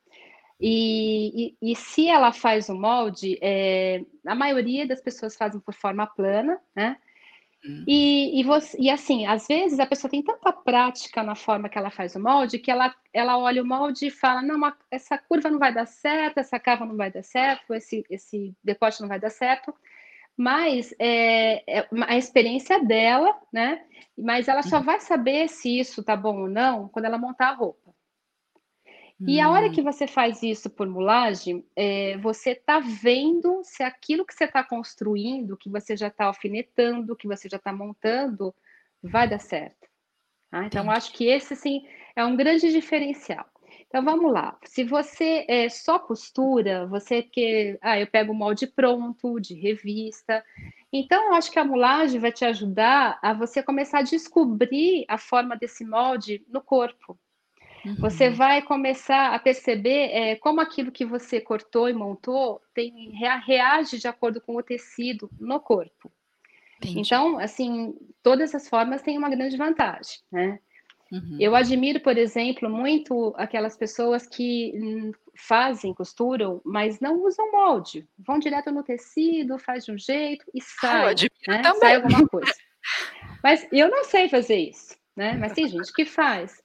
E, 0.58 1.56
e, 1.62 1.72
e, 1.72 1.76
se 1.76 2.08
ela 2.08 2.32
faz 2.32 2.68
o 2.68 2.74
molde, 2.74 3.38
é, 3.40 4.04
a 4.26 4.34
maioria 4.34 4.86
das 4.86 5.00
pessoas 5.00 5.34
fazem 5.34 5.58
por 5.60 5.72
forma 5.72 6.06
plana, 6.06 6.60
né? 6.76 6.98
Hum. 7.64 7.84
E, 7.86 8.40
e, 8.40 8.42
você, 8.42 8.76
e 8.80 8.88
assim, 8.88 9.26
às 9.26 9.46
vezes 9.46 9.78
a 9.78 9.86
pessoa 9.86 10.10
tem 10.10 10.22
tanta 10.22 10.52
prática 10.52 11.22
na 11.22 11.34
forma 11.34 11.68
que 11.68 11.76
ela 11.76 11.90
faz 11.90 12.14
o 12.14 12.20
molde 12.20 12.58
que 12.58 12.70
ela, 12.70 12.94
ela 13.12 13.38
olha 13.38 13.62
o 13.62 13.66
molde 13.66 14.06
e 14.06 14.10
fala: 14.10 14.40
não, 14.40 14.60
essa 14.90 15.18
curva 15.18 15.50
não 15.50 15.58
vai 15.58 15.72
dar 15.72 15.86
certo, 15.86 16.38
essa 16.38 16.58
cava 16.58 16.86
não 16.86 16.96
vai 16.96 17.10
dar 17.10 17.22
certo, 17.22 17.74
esse, 17.74 18.04
esse 18.08 18.54
decote 18.64 19.00
não 19.00 19.08
vai 19.08 19.20
dar 19.20 19.30
certo. 19.30 19.74
Mas 20.36 20.94
é, 20.98 21.80
é 21.80 21.86
a 22.06 22.16
experiência 22.16 22.82
dela, 22.82 23.36
né? 23.52 23.84
Mas 24.16 24.48
ela 24.48 24.62
só 24.62 24.78
uhum. 24.78 24.84
vai 24.84 25.00
saber 25.00 25.48
se 25.48 25.78
isso 25.78 26.02
tá 26.02 26.16
bom 26.16 26.42
ou 26.42 26.48
não 26.48 26.88
quando 26.88 27.04
ela 27.04 27.18
montar 27.18 27.48
a 27.50 27.54
roupa. 27.54 27.79
E 29.26 29.38
a 29.38 29.50
hora 29.50 29.66
hum. 29.66 29.72
que 29.72 29.82
você 29.82 30.06
faz 30.06 30.42
isso 30.42 30.70
por 30.70 30.88
mulagem, 30.88 31.64
é, 31.76 32.16
você 32.18 32.50
está 32.52 32.80
vendo 32.80 33.60
se 33.62 33.82
aquilo 33.82 34.24
que 34.24 34.34
você 34.34 34.44
está 34.44 34.64
construindo, 34.64 35.56
que 35.56 35.68
você 35.68 35.96
já 35.96 36.08
está 36.08 36.24
alfinetando, 36.24 37.16
que 37.16 37.28
você 37.28 37.48
já 37.48 37.58
está 37.58 37.72
montando, 37.72 38.54
vai 39.02 39.28
dar 39.28 39.38
certo. 39.38 39.88
Tá? 40.50 40.64
Então, 40.64 40.90
acho 40.90 41.12
que 41.12 41.26
esse, 41.26 41.54
sim, 41.54 41.86
é 42.16 42.24
um 42.24 42.34
grande 42.34 42.72
diferencial. 42.72 43.46
Então, 43.86 44.02
vamos 44.02 44.32
lá. 44.32 44.58
Se 44.64 44.84
você 44.84 45.44
é, 45.48 45.68
só 45.68 45.98
costura, 45.98 46.86
você 46.86 47.22
que... 47.22 47.78
Ah, 47.82 47.98
eu 47.98 48.06
pego 48.06 48.32
o 48.32 48.34
molde 48.34 48.66
pronto, 48.66 49.38
de 49.40 49.54
revista. 49.54 50.44
Então, 50.92 51.34
acho 51.34 51.50
que 51.50 51.58
a 51.58 51.64
mulagem 51.64 52.20
vai 52.20 52.32
te 52.32 52.44
ajudar 52.44 53.18
a 53.20 53.34
você 53.34 53.62
começar 53.62 53.98
a 53.98 54.02
descobrir 54.02 55.04
a 55.08 55.18
forma 55.18 55.56
desse 55.56 55.84
molde 55.84 56.44
no 56.48 56.60
corpo. 56.60 57.18
Uhum. 57.84 57.96
Você 57.96 58.30
vai 58.30 58.62
começar 58.62 59.34
a 59.34 59.38
perceber 59.38 60.10
é, 60.10 60.36
como 60.36 60.60
aquilo 60.60 60.92
que 60.92 61.04
você 61.04 61.40
cortou 61.40 61.88
e 61.88 61.94
montou 61.94 62.60
tem, 62.74 63.12
reage 63.46 63.98
de 63.98 64.06
acordo 64.06 64.40
com 64.40 64.56
o 64.56 64.62
tecido 64.62 65.30
no 65.38 65.58
corpo. 65.60 66.12
Entendi. 66.78 67.00
Então, 67.00 67.38
assim, 67.38 67.94
todas 68.22 68.54
as 68.54 68.68
formas 68.68 69.02
têm 69.02 69.18
uma 69.18 69.30
grande 69.30 69.56
vantagem, 69.56 70.18
né? 70.30 70.58
Uhum. 71.12 71.36
Eu 71.40 71.56
admiro, 71.56 72.00
por 72.00 72.16
exemplo, 72.16 72.70
muito 72.70 73.34
aquelas 73.36 73.76
pessoas 73.76 74.26
que 74.26 74.72
fazem, 75.34 75.92
costuram, 75.92 76.60
mas 76.64 77.00
não 77.00 77.24
usam 77.24 77.50
molde. 77.50 78.06
Vão 78.18 78.38
direto 78.38 78.70
no 78.70 78.84
tecido, 78.84 79.58
faz 79.58 79.84
de 79.84 79.92
um 79.92 79.98
jeito 79.98 80.44
e 80.54 80.62
sai, 80.62 81.14
ah, 81.48 81.52
né? 81.52 81.62
sai 81.80 81.96
alguma 81.96 82.26
coisa. 82.28 82.52
Mas 83.42 83.66
eu 83.72 83.90
não 83.90 84.04
sei 84.04 84.28
fazer 84.28 84.56
isso, 84.56 84.94
né? 85.16 85.34
Mas 85.34 85.52
tem 85.52 85.66
gente 85.68 85.92
que 85.92 86.04
faz. 86.04 86.62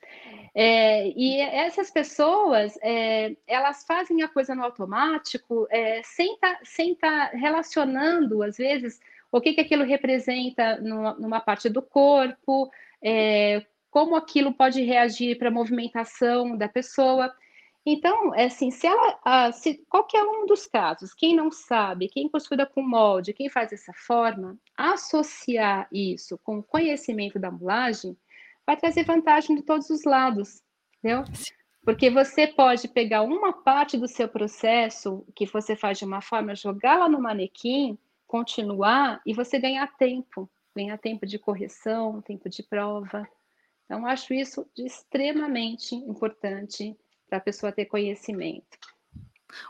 É, 0.57 1.09
e 1.09 1.41
essas 1.41 1.91
pessoas, 1.91 2.77
é, 2.81 3.35
elas 3.45 3.83
fazem 3.83 4.23
a 4.23 4.29
coisa 4.29 4.55
no 4.55 4.63
automático, 4.63 5.67
é, 5.69 6.01
sem 6.01 6.33
estar 6.33 6.59
tá, 6.59 7.27
tá 7.29 7.37
relacionando, 7.37 8.41
às 8.41 8.55
vezes, 8.55 9.01
o 9.29 9.41
que, 9.41 9.51
que 9.53 9.59
aquilo 9.59 9.83
representa 9.83 10.79
numa, 10.79 11.41
parte 11.41 11.67
do 11.67 11.81
corpo, 11.81 12.71
é, 13.03 13.65
como 13.91 14.15
aquilo 14.15 14.53
pode 14.53 14.81
reagir 14.81 15.37
para 15.37 15.49
a 15.49 15.51
movimentação 15.51 16.55
da 16.55 16.69
pessoa. 16.69 17.33
Então, 17.85 18.33
é 18.33 18.45
assim, 18.45 18.71
se 18.71 18.87
ela, 18.87 19.51
se 19.51 19.85
qualquer 19.89 20.23
um 20.23 20.45
dos 20.45 20.65
casos, 20.65 21.13
quem 21.13 21.35
não 21.35 21.51
sabe, 21.51 22.07
quem 22.07 22.29
costura 22.29 22.65
com 22.65 22.81
molde, 22.81 23.33
quem 23.33 23.49
faz 23.49 23.71
dessa 23.71 23.91
forma, 23.93 24.57
associar 24.77 25.87
isso 25.91 26.39
com 26.43 26.59
o 26.59 26.63
conhecimento 26.63 27.37
da 27.37 27.51
mulagem, 27.51 28.17
vai 28.65 28.77
trazer 28.77 29.03
vantagem 29.03 29.55
de 29.55 29.61
todos 29.63 29.89
os 29.89 30.03
lados, 30.03 30.61
entendeu? 30.97 31.23
Porque 31.83 32.09
você 32.09 32.47
pode 32.47 32.87
pegar 32.87 33.21
uma 33.21 33.53
parte 33.53 33.97
do 33.97 34.07
seu 34.07 34.27
processo 34.27 35.25
que 35.35 35.45
você 35.45 35.75
faz 35.75 35.99
de 35.99 36.05
uma 36.05 36.21
forma, 36.21 36.55
jogá-la 36.55 37.07
no 37.07 37.21
manequim, 37.21 37.97
continuar 38.25 39.21
e 39.25 39.33
você 39.33 39.59
ganhar 39.59 39.95
tempo, 39.97 40.49
ganhar 40.75 40.97
tempo 40.97 41.25
de 41.25 41.37
correção, 41.37 42.21
tempo 42.21 42.49
de 42.49 42.63
prova. 42.63 43.27
Então, 43.85 44.05
acho 44.07 44.33
isso 44.33 44.67
extremamente 44.75 45.93
importante 45.93 46.97
para 47.29 47.37
a 47.37 47.41
pessoa 47.41 47.71
ter 47.71 47.85
conhecimento. 47.85 48.77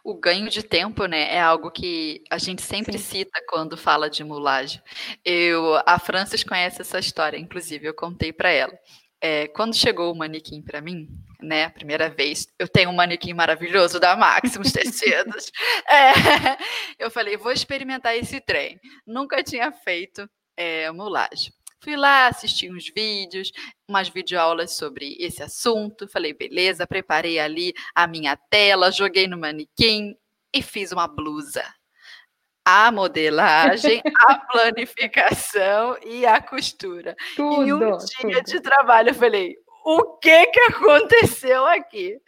O 0.03 0.15
ganho 0.15 0.49
de 0.49 0.63
tempo, 0.63 1.05
né, 1.05 1.33
é 1.33 1.41
algo 1.41 1.71
que 1.71 2.23
a 2.29 2.37
gente 2.37 2.61
sempre 2.61 2.97
Sim. 2.97 3.19
cita 3.19 3.41
quando 3.49 3.77
fala 3.77 4.09
de 4.09 4.23
mulagem. 4.23 4.81
Eu, 5.23 5.81
a 5.85 5.99
Francis 5.99 6.43
conhece 6.43 6.81
essa 6.81 6.99
história, 6.99 7.37
inclusive 7.37 7.85
eu 7.85 7.93
contei 7.93 8.31
para 8.31 8.49
ela. 8.49 8.73
É, 9.21 9.47
quando 9.47 9.75
chegou 9.75 10.11
o 10.11 10.15
manequim 10.15 10.61
para 10.61 10.81
mim, 10.81 11.07
né, 11.41 11.65
a 11.65 11.69
primeira 11.69 12.09
vez, 12.09 12.47
eu 12.59 12.67
tenho 12.67 12.89
um 12.89 12.95
manequim 12.95 13.33
maravilhoso 13.33 13.99
da 13.99 14.15
Maximus 14.15 14.71
Tecidos. 14.71 15.51
É, 15.87 16.57
eu 16.97 17.11
falei, 17.11 17.37
vou 17.37 17.51
experimentar 17.51 18.15
esse 18.15 18.41
trem. 18.41 18.79
Nunca 19.05 19.43
tinha 19.43 19.71
feito 19.71 20.27
é, 20.57 20.91
mulagem. 20.91 21.53
Fui 21.81 21.95
lá, 21.95 22.27
assisti 22.27 22.71
uns 22.71 22.89
vídeos, 22.89 23.51
umas 23.87 24.09
videoaulas 24.09 24.75
sobre 24.75 25.15
esse 25.19 25.43
assunto. 25.43 26.07
Falei, 26.07 26.33
beleza, 26.33 26.87
preparei 26.87 27.39
ali 27.39 27.73
a 27.93 28.07
minha 28.07 28.35
tela, 28.35 28.91
joguei 28.91 29.27
no 29.27 29.37
manequim 29.37 30.15
e 30.53 30.61
fiz 30.61 30.91
uma 30.91 31.07
blusa. 31.07 31.63
A 32.63 32.91
modelagem, 32.91 34.01
a 34.27 34.39
planificação 34.39 35.97
e 36.03 36.25
a 36.25 36.41
costura. 36.41 37.15
Tudo, 37.35 37.63
em 37.63 37.73
um 37.73 37.97
dia 37.97 38.43
tudo. 38.43 38.43
de 38.43 38.59
trabalho, 38.59 39.09
eu 39.09 39.15
falei: 39.15 39.55
o 39.85 40.17
que, 40.17 40.47
que 40.47 40.59
aconteceu 40.61 41.63
aqui? 41.67 42.19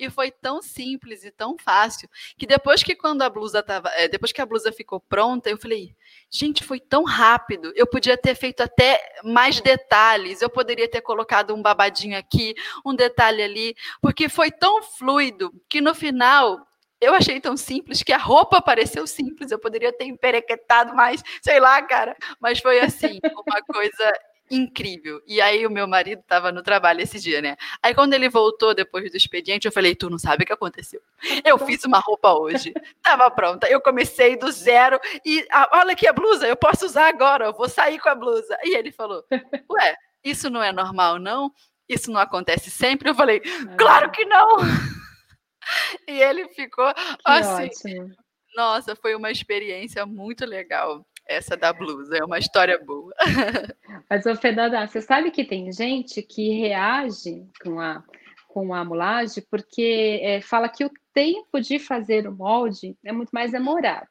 E 0.00 0.08
foi 0.08 0.30
tão 0.30 0.62
simples 0.62 1.22
e 1.24 1.30
tão 1.30 1.58
fácil 1.58 2.08
que 2.38 2.46
depois 2.46 2.82
que 2.82 2.96
quando 2.96 3.20
a 3.20 3.28
blusa 3.28 3.62
tava, 3.62 3.90
é, 3.90 4.08
depois 4.08 4.32
que 4.32 4.40
a 4.40 4.46
blusa 4.46 4.72
ficou 4.72 4.98
pronta, 4.98 5.50
eu 5.50 5.58
falei, 5.58 5.94
gente, 6.30 6.64
foi 6.64 6.80
tão 6.80 7.04
rápido. 7.04 7.70
Eu 7.76 7.86
podia 7.86 8.16
ter 8.16 8.34
feito 8.34 8.62
até 8.62 8.98
mais 9.22 9.60
detalhes. 9.60 10.40
Eu 10.40 10.48
poderia 10.48 10.88
ter 10.88 11.02
colocado 11.02 11.54
um 11.54 11.60
babadinho 11.60 12.16
aqui, 12.16 12.54
um 12.82 12.94
detalhe 12.94 13.42
ali, 13.42 13.76
porque 14.00 14.30
foi 14.30 14.50
tão 14.50 14.82
fluido 14.82 15.52
que 15.68 15.82
no 15.82 15.94
final 15.94 16.66
eu 16.98 17.14
achei 17.14 17.38
tão 17.38 17.56
simples 17.56 18.02
que 18.02 18.12
a 18.12 18.18
roupa 18.18 18.62
pareceu 18.62 19.06
simples. 19.06 19.50
Eu 19.50 19.58
poderia 19.58 19.92
ter 19.92 20.04
emperequetado 20.04 20.94
mais, 20.94 21.22
sei 21.42 21.60
lá, 21.60 21.82
cara. 21.82 22.16
Mas 22.40 22.58
foi 22.58 22.80
assim, 22.80 23.18
uma 23.46 23.62
coisa 23.62 24.12
incrível. 24.50 25.22
E 25.26 25.40
aí 25.40 25.66
o 25.66 25.70
meu 25.70 25.86
marido 25.86 26.20
estava 26.20 26.50
no 26.50 26.62
trabalho 26.62 27.00
esse 27.00 27.20
dia, 27.20 27.40
né? 27.40 27.56
Aí 27.82 27.94
quando 27.94 28.14
ele 28.14 28.28
voltou 28.28 28.74
depois 28.74 29.10
do 29.10 29.16
expediente, 29.16 29.66
eu 29.66 29.72
falei: 29.72 29.94
"Tu 29.94 30.10
não 30.10 30.18
sabe 30.18 30.42
o 30.42 30.46
que 30.46 30.52
aconteceu? 30.52 31.00
Eu 31.44 31.58
fiz 31.58 31.84
uma 31.84 31.98
roupa 32.00 32.32
hoje, 32.34 32.72
estava 32.96 33.30
pronta. 33.30 33.68
Eu 33.68 33.80
comecei 33.80 34.36
do 34.36 34.50
zero 34.50 34.98
e 35.24 35.46
ah, 35.50 35.68
olha 35.74 35.92
aqui 35.92 36.06
a 36.06 36.12
blusa, 36.12 36.46
eu 36.46 36.56
posso 36.56 36.86
usar 36.86 37.08
agora, 37.08 37.46
eu 37.46 37.52
vou 37.52 37.68
sair 37.68 37.98
com 38.00 38.08
a 38.08 38.14
blusa". 38.14 38.58
E 38.64 38.76
ele 38.76 38.90
falou: 38.90 39.24
"Ué, 39.70 39.96
isso 40.24 40.50
não 40.50 40.62
é 40.62 40.72
normal 40.72 41.18
não? 41.18 41.52
Isso 41.88 42.10
não 42.10 42.20
acontece 42.20 42.70
sempre?". 42.70 43.08
Eu 43.10 43.14
falei: 43.14 43.40
"Claro 43.78 44.10
que 44.10 44.24
não". 44.24 44.56
e 46.08 46.22
ele 46.22 46.48
ficou 46.48 46.92
que 46.94 47.02
assim. 47.24 47.66
Ótimo. 47.66 48.14
Nossa, 48.56 48.96
foi 48.96 49.14
uma 49.14 49.30
experiência 49.30 50.04
muito 50.04 50.44
legal 50.44 51.06
essa 51.30 51.56
da 51.56 51.72
blusa, 51.72 52.16
é 52.16 52.24
uma 52.24 52.38
história 52.38 52.76
boa. 52.84 53.14
Mas, 54.10 54.26
ô 54.26 54.34
Fernanda, 54.34 54.84
você 54.84 55.00
sabe 55.00 55.30
que 55.30 55.44
tem 55.44 55.72
gente 55.72 56.20
que 56.22 56.58
reage 56.58 57.46
com 57.62 57.78
a, 57.78 58.02
com 58.48 58.74
a 58.74 58.84
mulagem 58.84 59.44
porque 59.48 60.18
é, 60.22 60.40
fala 60.40 60.68
que 60.68 60.84
o 60.84 60.90
tempo 61.14 61.60
de 61.60 61.78
fazer 61.78 62.26
o 62.26 62.32
molde 62.32 62.96
é 63.04 63.12
muito 63.12 63.30
mais 63.30 63.52
demorado. 63.52 64.08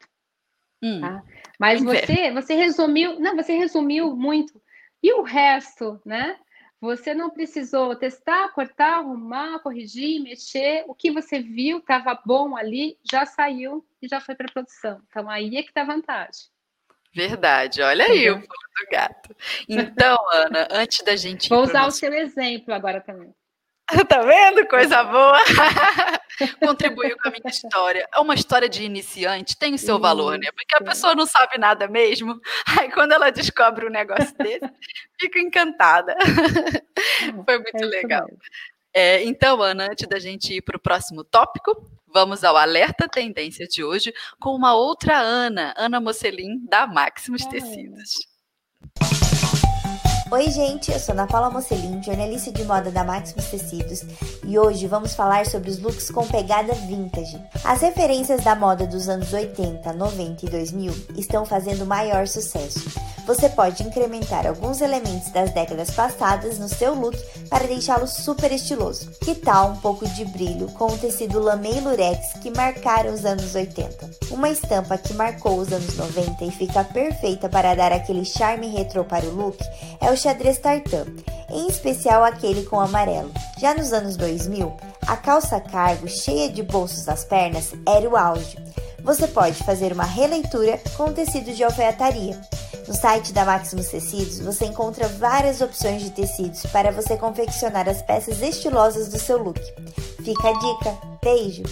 Hum, 0.82 1.02
tá? 1.02 1.22
Mas 1.60 1.84
você, 1.84 2.32
você 2.32 2.54
resumiu, 2.54 3.20
não, 3.20 3.36
você 3.36 3.58
resumiu 3.58 4.16
muito. 4.16 4.62
E 5.04 5.12
o 5.14 5.22
resto, 5.22 6.02
né? 6.06 6.38
Você 6.80 7.14
não 7.14 7.30
precisou 7.30 7.94
testar, 7.98 8.54
cortar, 8.54 9.00
arrumar, 9.00 9.60
corrigir, 9.60 10.24
mexer. 10.24 10.86
O 10.88 10.96
que 10.96 11.12
você 11.12 11.42
viu 11.42 11.80
estava 11.80 12.18
bom 12.26 12.56
ali, 12.56 12.98
já 13.12 13.26
saiu 13.26 13.86
e 14.02 14.08
já 14.08 14.22
foi 14.22 14.36
para 14.36 14.52
produção. 14.54 15.02
Então 15.10 15.30
aí 15.30 15.58
é 15.58 15.64
que 15.64 15.68
está 15.68 15.82
a 15.82 15.86
vantagem. 15.86 16.48
Verdade, 17.28 17.82
olha 17.82 18.06
aí 18.06 18.30
o 18.30 18.36
pulo 18.36 18.48
do 18.48 18.90
gato. 18.90 19.36
Então, 19.68 20.18
Ana, 20.32 20.68
antes 20.72 21.04
da 21.04 21.18
gente. 21.18 21.50
Vou 21.50 21.64
usar 21.64 21.82
nosso... 21.82 21.98
o 21.98 22.00
seu 22.00 22.14
exemplo 22.14 22.74
agora 22.74 23.02
também. 23.02 23.34
Tá 24.08 24.22
vendo? 24.22 24.68
Coisa 24.68 25.04
boa. 25.04 25.40
Contribuiu 26.64 27.18
com 27.18 27.28
a 27.28 27.32
minha 27.32 27.50
história. 27.50 28.08
É 28.14 28.20
uma 28.20 28.34
história 28.34 28.70
de 28.70 28.84
iniciante, 28.84 29.58
tem 29.58 29.74
o 29.74 29.78
seu 29.78 29.96
Isso. 29.96 30.02
valor, 30.02 30.38
né? 30.38 30.48
Porque 30.52 30.76
a 30.76 30.84
pessoa 30.84 31.16
não 31.16 31.26
sabe 31.26 31.58
nada 31.58 31.88
mesmo. 31.88 32.40
Aí 32.80 32.92
quando 32.92 33.12
ela 33.12 33.32
descobre 33.32 33.86
um 33.86 33.90
negócio 33.90 34.34
desse, 34.38 34.70
fica 35.20 35.40
encantada. 35.40 36.16
Foi 37.46 37.58
muito 37.58 37.84
é 37.84 37.86
legal. 37.86 38.28
É, 38.94 39.24
então, 39.24 39.62
Ana, 39.62 39.92
antes 39.92 40.08
da 40.08 40.20
gente 40.20 40.54
ir 40.54 40.62
para 40.62 40.78
o 40.78 40.80
próximo 40.80 41.24
tópico, 41.24 41.90
vamos 42.08 42.44
ao 42.44 42.58
alerta 42.58 43.08
tendência 43.08 43.68
de 43.68 43.84
hoje 43.84 44.14
com 44.40 44.56
uma 44.56 44.74
outra 44.74 45.20
Ana, 45.20 45.74
Ana 45.78 46.00
Mocelin, 46.00 46.66
da 46.68 46.88
Maximus 46.88 47.46
Tecidos. 47.46 48.29
Oi, 50.32 50.52
gente, 50.52 50.92
eu 50.92 51.00
sou 51.00 51.14
Ana 51.14 51.26
Paula 51.26 51.50
Mocelin, 51.50 52.04
jornalista 52.04 52.52
de 52.52 52.64
moda 52.64 52.92
da 52.92 53.04
Maximus 53.04 53.46
Tecidos, 53.46 54.04
e 54.46 54.60
hoje 54.60 54.86
vamos 54.86 55.16
falar 55.16 55.48
sobre 55.48 55.72
os 55.72 55.80
looks 55.80 56.12
com 56.12 56.28
pegada 56.28 56.72
vintage. 56.74 57.42
As 57.64 57.82
referências 57.82 58.44
da 58.44 58.54
moda 58.54 58.86
dos 58.86 59.10
anos 59.10 59.34
80, 59.34 59.92
90 59.92 60.46
e 60.46 60.50
2000 60.50 60.94
estão 61.18 61.48
fazendo 61.48 61.84
maior 61.84 62.28
sucesso. 62.28 63.10
Você 63.26 63.48
pode 63.48 63.84
incrementar 63.84 64.48
alguns 64.48 64.82
elementos 64.82 65.30
das 65.32 65.52
décadas 65.52 65.92
passadas 65.92 66.58
no 66.58 66.68
seu 66.68 66.96
look 66.96 67.16
para 67.48 67.68
deixá-lo 67.68 68.08
super 68.08 68.52
estiloso. 68.52 69.12
Que 69.24 69.36
tal 69.36 69.70
um 69.70 69.76
pouco 69.78 70.08
de 70.08 70.26
brilho 70.26 70.68
com 70.70 70.86
o 70.88 70.98
tecido 70.98 71.40
lamé 71.40 71.74
e 71.78 71.80
lurex 71.80 72.34
que 72.42 72.50
marcaram 72.50 73.14
os 73.14 73.26
anos 73.26 73.54
80? 73.54 74.10
Uma 74.32 74.50
estampa 74.50 74.98
que 74.98 75.14
marcou 75.14 75.60
os 75.60 75.72
anos 75.72 75.96
90 75.96 76.44
e 76.44 76.50
fica 76.50 76.84
perfeita 76.84 77.48
para 77.48 77.76
dar 77.76 77.92
aquele 77.92 78.26
charme 78.26 78.68
retrô 78.68 79.04
para 79.04 79.26
o 79.26 79.36
look 79.36 79.60
é 80.02 80.10
o 80.10 80.18
xadrez 80.20 80.58
tartan, 80.58 81.06
em 81.50 81.68
especial 81.68 82.24
aquele 82.24 82.64
com 82.64 82.80
amarelo. 82.80 83.32
Já 83.58 83.74
nos 83.74 83.94
anos 83.94 84.18
2000, 84.18 84.76
a 85.08 85.16
calça 85.16 85.60
cargo 85.60 86.08
cheia 86.08 86.50
de 86.50 86.62
bolsos 86.62 87.06
nas 87.06 87.24
pernas 87.24 87.74
era 87.88 88.08
o 88.08 88.18
auge. 88.18 88.58
Você 89.02 89.28
pode 89.28 89.64
fazer 89.64 89.94
uma 89.94 90.04
releitura 90.04 90.80
com 90.98 91.14
tecido 91.14 91.54
de 91.54 91.64
alfaiataria. 91.64 92.40
No 92.88 92.94
site 92.94 93.32
da 93.32 93.46
Maximus 93.46 93.88
Tecidos 93.88 94.40
você 94.40 94.66
encontra 94.66 95.08
várias 95.08 95.62
opções 95.62 96.02
de 96.02 96.12
tecidos 96.12 96.64
para 96.72 96.92
você 96.92 97.16
confeccionar 97.16 97.88
as 97.88 98.02
peças 98.02 98.42
estilosas 98.42 99.08
do 99.10 99.20
seu 99.20 99.38
look. 99.38 99.62
Fica 100.24 100.50
a 100.50 100.54
dica. 100.54 100.98
Beijo! 101.24 101.64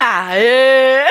Aê! 0.00 1.04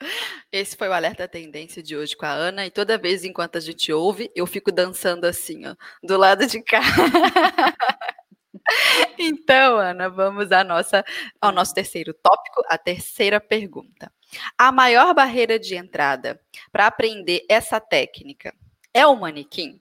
Esse 0.50 0.76
foi 0.76 0.88
o 0.88 0.94
Alerta 0.94 1.28
Tendência 1.28 1.82
de 1.82 1.94
hoje 1.94 2.16
com 2.16 2.24
a 2.24 2.30
Ana, 2.30 2.64
e 2.64 2.70
toda 2.70 2.96
vez 2.96 3.22
enquanto 3.22 3.58
a 3.58 3.60
gente 3.60 3.92
ouve, 3.92 4.32
eu 4.34 4.46
fico 4.46 4.72
dançando 4.72 5.26
assim, 5.26 5.66
ó, 5.66 5.76
do 6.02 6.16
lado 6.16 6.46
de 6.46 6.62
cá. 6.62 6.80
então, 9.18 9.76
Ana, 9.76 10.08
vamos 10.08 10.50
à 10.50 10.64
nossa, 10.64 11.04
ao 11.38 11.52
nosso 11.52 11.74
terceiro 11.74 12.14
tópico, 12.14 12.62
a 12.66 12.78
terceira 12.78 13.38
pergunta. 13.38 14.10
A 14.56 14.72
maior 14.72 15.14
barreira 15.14 15.58
de 15.58 15.76
entrada 15.76 16.40
para 16.72 16.86
aprender 16.86 17.44
essa 17.46 17.78
técnica 17.78 18.54
é 18.94 19.06
o 19.06 19.16
manequim? 19.16 19.78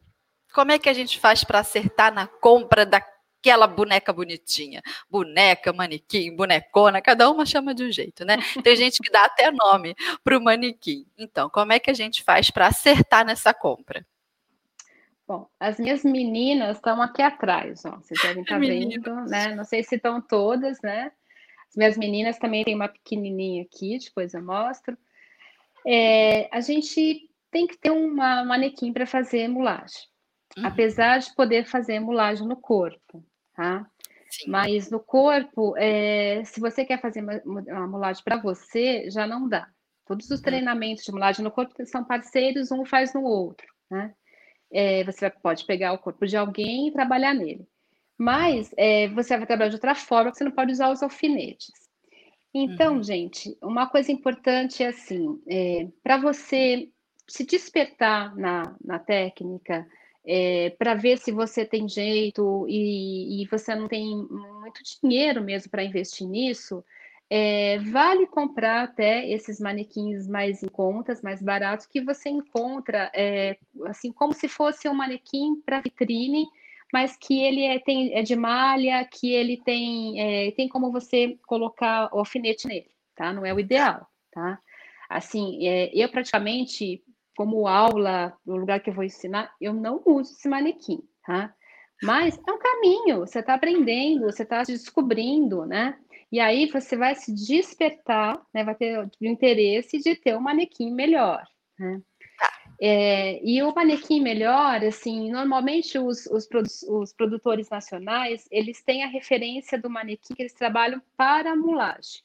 Como 0.53 0.74
é 0.74 0.79
que 0.79 0.89
a 0.89 0.93
gente 0.93 1.17
faz 1.17 1.45
para 1.45 1.59
acertar 1.59 2.13
na 2.13 2.27
compra 2.27 2.86
daquela 3.48 3.68
boneca 3.68 4.12
bonitinha? 4.12 4.82
Boneca, 5.10 5.72
manequim, 5.72 6.36
bonecona, 6.36 7.01
cada 7.01 7.30
uma 7.32 7.46
chama 7.46 7.74
de 7.74 7.84
um 7.84 7.92
jeito, 7.92 8.25
né? 8.25 8.38
Tem 8.63 8.75
gente 8.75 9.00
que 9.01 9.12
dá 9.12 9.25
até 9.25 9.50
nome 9.51 9.96
para 10.24 10.38
o 10.38 10.44
manequim. 10.44 11.06
Então, 11.18 11.50
como 11.50 11.72
é 11.72 11.80
que 11.80 11.89
a 11.89 11.94
gente 11.94 12.24
faz 12.24 12.51
para 12.51 12.68
acertar 12.68 13.25
nessa 13.25 13.54
compra? 13.54 14.06
Bom, 15.25 15.48
as 15.60 15.77
minhas 15.80 16.04
meninas 16.04 16.77
estão 16.77 17.01
aqui 17.01 17.22
atrás, 17.22 17.84
ó. 17.86 17.98
Vocês 17.98 18.20
devem 18.22 18.44
estar 18.44 18.56
tá 18.56 18.60
vendo, 18.60 19.16
né? 19.25 19.55
Não 19.55 19.64
sei 19.64 19.83
se 19.83 19.96
estão 19.96 20.22
todas, 20.22 20.81
né? 20.81 21.12
As 21.70 21.75
minhas 21.75 21.98
meninas 21.98 22.38
também 22.38 22.64
tem 22.64 22.75
uma 22.75 22.88
pequenininha 22.88 23.64
aqui, 23.64 23.98
depois 23.98 24.33
eu 24.33 24.42
mostro. 24.42 24.98
É, 25.86 26.50
a 26.51 26.62
gente 26.62 27.29
tem 27.51 27.68
que 27.68 27.77
ter 27.77 27.92
uma 27.92 28.44
manequim 28.44 28.94
para 28.94 29.05
fazer 29.05 29.48
mulagem, 29.48 30.01
uhum. 30.57 30.66
apesar 30.66 31.20
de 31.20 31.33
poder 31.36 31.66
fazer 31.66 32.00
mulagem 32.00 32.48
no 32.48 32.55
corpo, 32.55 33.24
tá? 33.57 33.85
Sim. 34.29 34.50
Mas 34.50 34.89
no 34.89 35.01
corpo, 35.01 35.75
é, 35.77 36.41
se 36.46 36.61
você 36.61 36.85
quer 36.85 37.01
fazer 37.01 37.22
uma, 37.46 37.87
mulagem 37.87 38.24
para 38.24 38.37
você, 38.37 39.09
já 39.09 39.27
não 39.27 39.50
dá. 39.50 39.67
Todos 40.05 40.29
os 40.29 40.39
uhum. 40.39 40.46
treinamentos 40.46 41.03
de 41.03 41.11
mulagem 41.11 41.43
no 41.43 41.51
corpo 41.51 41.74
são 41.85 42.05
parceiros, 42.05 42.72
um 42.72 42.85
faz 42.85 43.13
no 43.13 43.24
outro, 43.24 43.67
né? 43.91 44.13
É, 44.72 45.03
você 45.03 45.29
pode 45.29 45.65
pegar 45.65 45.91
o 45.93 45.98
corpo 45.98 46.25
de 46.25 46.37
alguém 46.37 46.87
e 46.87 46.93
trabalhar 46.93 47.33
nele 47.33 47.67
mas 48.17 48.72
é, 48.75 49.07
você 49.09 49.37
vai 49.37 49.46
trabalhar 49.46 49.70
de 49.70 49.75
outra 49.75 49.93
forma, 49.93 50.33
você 50.33 50.43
não 50.43 50.51
pode 50.51 50.72
usar 50.72 50.89
os 50.89 51.03
alfinetes. 51.03 51.72
Então, 52.53 52.96
uhum. 52.96 53.03
gente, 53.03 53.55
uma 53.61 53.87
coisa 53.87 54.11
importante 54.11 54.81
é 54.81 54.87
assim, 54.87 55.39
é, 55.48 55.87
para 56.01 56.17
você 56.17 56.89
se 57.27 57.46
despertar 57.46 58.35
na, 58.35 58.75
na 58.83 58.98
técnica, 58.98 59.85
é, 60.27 60.72
para 60.72 60.94
ver 60.94 61.18
se 61.18 61.31
você 61.31 61.66
tem 61.66 61.87
jeito 61.87 62.66
e, 62.68 63.42
e, 63.42 63.48
você 63.48 63.74
não 63.74 63.87
tem 63.87 64.05
muito 64.05 64.81
dinheiro 65.01 65.42
mesmo 65.42 65.72
para 65.72 65.85
investir 65.85 66.27
nisso, 66.27 66.83
é, 67.29 67.79
vale 67.79 68.27
comprar 68.27 68.83
até 68.83 69.25
esses 69.29 69.59
manequins 69.59 70.27
mais 70.27 70.61
em 70.63 70.68
contas, 70.68 71.22
mais 71.22 71.42
baratos, 71.42 71.85
que 71.85 72.01
você 72.01 72.29
encontra, 72.29 73.09
é, 73.16 73.57
assim, 73.85 74.11
como 74.11 74.33
se 74.33 74.50
fosse 74.50 74.90
um 74.90 74.94
manequim 74.94 75.61
para 75.66 75.81
vitrine, 75.81 76.46
mas 76.92 77.16
que 77.18 77.42
ele 77.42 77.63
é, 77.63 77.79
tem, 77.79 78.13
é 78.13 78.22
de 78.22 78.35
malha, 78.35 79.05
que 79.05 79.31
ele 79.33 79.57
tem, 79.57 80.20
é, 80.20 80.51
tem 80.51 80.68
como 80.68 80.92
você 80.92 81.37
colocar 81.48 82.09
o 82.13 82.20
alfinete 82.20 82.68
nele, 82.68 82.90
tá? 83.16 83.31
Não 83.31 83.46
é 83.46 83.53
o 83.53 83.59
ideal, 83.59 84.07
tá? 84.31 84.59
Assim, 85.09 85.66
é, 85.68 85.90
eu 85.94 86.09
praticamente, 86.09 87.01
como 87.37 87.67
aula, 87.67 88.35
no 88.43 88.57
lugar 88.57 88.79
que 88.79 88.89
eu 88.89 88.93
vou 88.95 89.03
ensinar, 89.03 89.53
eu 89.61 89.71
não 89.71 90.01
uso 90.03 90.33
esse 90.33 90.50
manequim, 90.50 91.03
tá? 91.23 91.53
Mas 92.01 92.35
é 92.47 92.51
um 92.51 92.57
caminho, 92.57 93.19
você 93.19 93.39
está 93.39 93.53
aprendendo, 93.53 94.25
você 94.25 94.41
está 94.41 94.65
se 94.65 94.71
descobrindo, 94.71 95.63
né? 95.63 95.97
E 96.31 96.39
aí 96.39 96.65
você 96.65 96.97
vai 96.97 97.13
se 97.13 97.33
despertar, 97.33 98.41
né? 98.51 98.63
Vai 98.63 98.73
ter 98.73 99.00
o 99.00 99.09
interesse 99.21 100.00
de 100.00 100.15
ter 100.15 100.35
um 100.35 100.41
manequim 100.41 100.91
melhor, 100.91 101.45
né? 101.79 102.01
É, 102.81 103.39
e 103.43 103.61
o 103.63 103.73
manequim 103.73 104.19
melhor, 104.19 104.83
assim, 104.83 105.31
normalmente 105.31 105.97
os, 105.97 106.27
os, 106.27 106.47
os, 106.87 107.13
produtores 107.13 107.69
nacionais, 107.69 108.47
eles 108.51 108.83
têm 108.83 109.03
a 109.03 109.07
referência 109.07 109.79
do 109.79 109.89
manequim 109.89 110.35
que 110.35 110.43
eles 110.43 110.53
trabalham 110.53 111.01
para 111.15 111.55
mulagem, 111.55 112.21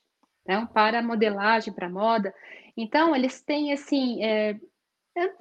né? 0.46 0.68
para 0.75 1.03
modelagem, 1.03 1.72
para 1.72 1.88
moda. 1.88 2.35
Então, 2.77 3.16
eles 3.16 3.40
têm, 3.40 3.72
assim, 3.72 4.22
é, 4.22 4.59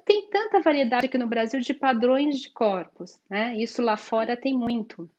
tem 0.04 0.28
tanta 0.28 0.60
variedade 0.60 1.06
aqui 1.06 1.18
no 1.18 1.26
Brasil 1.26 1.60
de 1.60 1.72
padrões 1.72 2.40
de 2.40 2.50
corpos, 2.50 3.18
né? 3.28 3.56
Isso 3.56 3.80
lá 3.80 3.96
fora 3.96 4.36
tem 4.36 4.56
muito. 4.56 5.10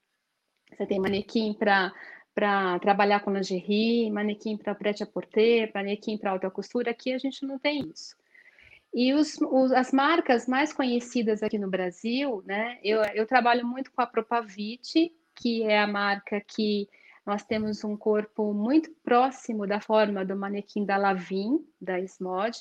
Você 0.71 0.85
tem 0.85 0.99
manequim 0.99 1.53
para 1.53 1.91
para 2.33 2.79
trabalhar 2.79 3.19
com 3.19 3.31
lingerie, 3.31 4.09
manequim 4.09 4.57
para 4.57 4.73
prêt-à-porter, 4.73 5.71
manequim 5.73 6.17
para 6.17 6.31
alta 6.31 6.49
costura, 6.49 6.89
aqui 6.89 7.13
a 7.13 7.17
gente 7.19 7.45
não 7.45 7.59
tem 7.59 7.87
isso. 7.93 8.15
E 8.93 9.13
os, 9.13 9.39
os, 9.41 9.71
as 9.71 9.91
marcas 9.91 10.47
mais 10.47 10.73
conhecidas 10.73 11.41
aqui 11.41 11.57
no 11.57 11.69
Brasil, 11.69 12.43
né? 12.45 12.79
Eu, 12.83 13.03
eu 13.13 13.25
trabalho 13.25 13.65
muito 13.65 13.91
com 13.91 14.01
a 14.01 14.07
Propavit, 14.07 15.11
que 15.35 15.63
é 15.63 15.79
a 15.79 15.87
marca 15.87 16.41
que 16.41 16.87
nós 17.25 17.43
temos 17.43 17.83
um 17.83 17.95
corpo 17.95 18.53
muito 18.53 18.91
próximo 19.03 19.65
da 19.65 19.79
forma 19.79 20.25
do 20.25 20.35
manequim 20.35 20.85
da 20.85 20.97
Lavin, 20.97 21.65
da 21.79 21.99
Smod. 22.01 22.57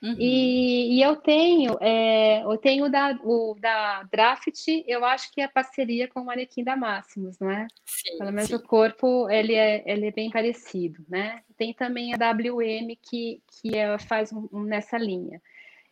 Uhum. 0.00 0.14
E, 0.16 0.96
e, 0.96 1.02
eu 1.02 1.16
tenho, 1.16 1.76
é, 1.80 2.44
eu 2.44 2.56
tenho 2.56 2.88
da, 2.88 3.18
o, 3.24 3.56
da 3.58 4.04
Draft, 4.04 4.46
eu 4.86 5.04
acho 5.04 5.32
que 5.32 5.40
é 5.40 5.48
parceria 5.48 6.06
com 6.06 6.20
o 6.20 6.24
manequim 6.24 6.62
da 6.62 6.76
Máximos, 6.76 7.36
não 7.40 7.50
é? 7.50 7.66
Sim, 7.84 8.16
Pelo 8.16 8.32
menos 8.32 8.48
sim. 8.48 8.54
o 8.54 8.62
corpo 8.62 9.28
ele 9.28 9.54
é, 9.54 9.82
ele 9.86 10.06
é 10.06 10.12
bem 10.12 10.30
parecido, 10.30 11.04
né? 11.08 11.42
Tem 11.56 11.74
também 11.74 12.14
a 12.14 12.16
WM 12.16 12.96
que, 13.02 13.42
que 13.48 13.76
é, 13.76 13.98
faz 13.98 14.32
um, 14.32 14.48
um, 14.52 14.62
nessa 14.62 14.96
linha. 14.96 15.42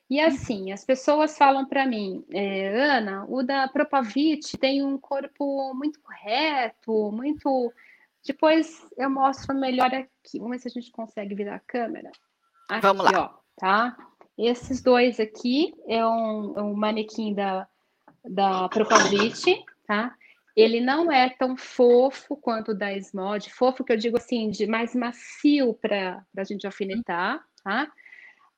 E 0.09 0.21
assim, 0.21 0.71
as 0.71 0.85
pessoas 0.85 1.37
falam 1.37 1.67
para 1.67 1.85
mim, 1.85 2.25
é, 2.33 2.69
Ana, 2.69 3.27
o 3.29 3.43
da 3.43 3.67
Propavit 3.67 4.57
tem 4.57 4.85
um 4.85 4.97
corpo 4.99 5.75
muito 5.75 5.99
reto, 6.09 7.11
muito. 7.11 7.73
Depois 8.25 8.87
eu 8.97 9.11
mostro 9.11 9.53
melhor 9.53 9.93
aqui. 9.93 10.39
Vamos 10.39 10.53
ver 10.53 10.59
se 10.61 10.69
a 10.69 10.71
gente 10.71 10.93
consegue 10.93 11.35
virar 11.35 11.57
a 11.57 11.61
câmera. 11.61 12.13
Aqui, 12.69 12.83
Vamos 12.83 13.05
lá. 13.05 13.35
Ó, 13.35 13.46
tá? 13.57 13.97
Esses 14.39 14.83
dois 14.83 15.19
aqui 15.19 15.75
é 15.87 16.07
um, 16.07 16.55
é 16.57 16.63
um 16.63 16.75
manequim 16.75 17.35
da, 17.35 17.67
da 18.25 18.69
Propavit, 18.69 19.65
tá? 19.87 20.15
Ele 20.55 20.81
não 20.81 21.13
é 21.13 21.29
tão 21.29 21.57
fofo 21.57 22.37
quanto 22.37 22.71
o 22.73 22.75
da 22.75 22.93
Smod, 22.95 23.51
fofo 23.51 23.85
que 23.85 23.93
eu 23.93 23.97
digo 23.97 24.17
assim, 24.17 24.51
de 24.51 24.67
mais 24.67 24.95
macio 24.95 25.75
para 25.75 26.25
a 26.37 26.45
gente 26.45 26.67
alfinetar, 26.67 27.45
tá? 27.63 27.91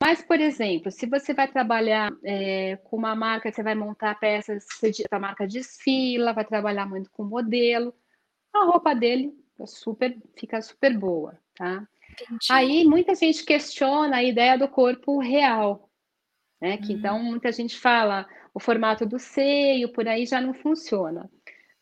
Mas, 0.00 0.22
por 0.22 0.40
exemplo, 0.40 0.92
se 0.92 1.06
você 1.06 1.34
vai 1.34 1.48
trabalhar 1.48 2.12
é, 2.22 2.76
com 2.84 2.96
uma 2.96 3.16
marca, 3.16 3.50
você 3.50 3.64
vai 3.64 3.74
montar 3.74 4.18
peças, 4.20 4.64
a 5.10 5.18
marca 5.18 5.46
desfila, 5.46 6.32
vai 6.32 6.44
trabalhar 6.44 6.86
muito 6.86 7.10
com 7.10 7.24
modelo, 7.24 7.92
a 8.54 8.64
roupa 8.64 8.94
dele 8.94 9.32
é 9.58 9.66
super, 9.66 10.16
fica 10.36 10.62
super 10.62 10.96
boa, 10.96 11.36
tá? 11.56 11.86
Entendi. 12.22 12.46
Aí 12.50 12.84
muita 12.84 13.14
gente 13.14 13.44
questiona 13.44 14.16
a 14.16 14.22
ideia 14.22 14.58
do 14.58 14.68
corpo 14.68 15.18
real, 15.18 15.88
né? 16.60 16.76
Que 16.78 16.92
hum. 16.92 16.96
então 16.96 17.22
muita 17.22 17.52
gente 17.52 17.78
fala 17.78 18.26
o 18.52 18.60
formato 18.60 19.06
do 19.06 19.18
seio, 19.18 19.92
por 19.92 20.06
aí 20.08 20.26
já 20.26 20.40
não 20.40 20.54
funciona. 20.54 21.30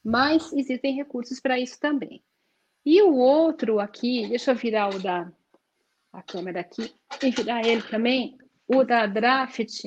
Mas 0.05 0.53
existem 0.53 0.95
recursos 0.95 1.41
para 1.41 1.59
isso 1.59 1.81
também. 1.81 2.23
E 2.85 3.03
o 3.03 3.15
outro 3.15 3.81
aqui, 3.81 4.29
deixa 4.29 4.53
eu 4.53 4.57
virar 4.57 4.95
o 4.95 5.03
da 5.03 5.31
a 6.13 6.23
câmera 6.23 6.61
aqui 6.61 6.95
e 7.23 7.31
virar 7.31 7.67
ele 7.67 7.83
também, 7.83 8.39
o 8.67 8.83
da 8.83 9.07
Draft, 9.07 9.85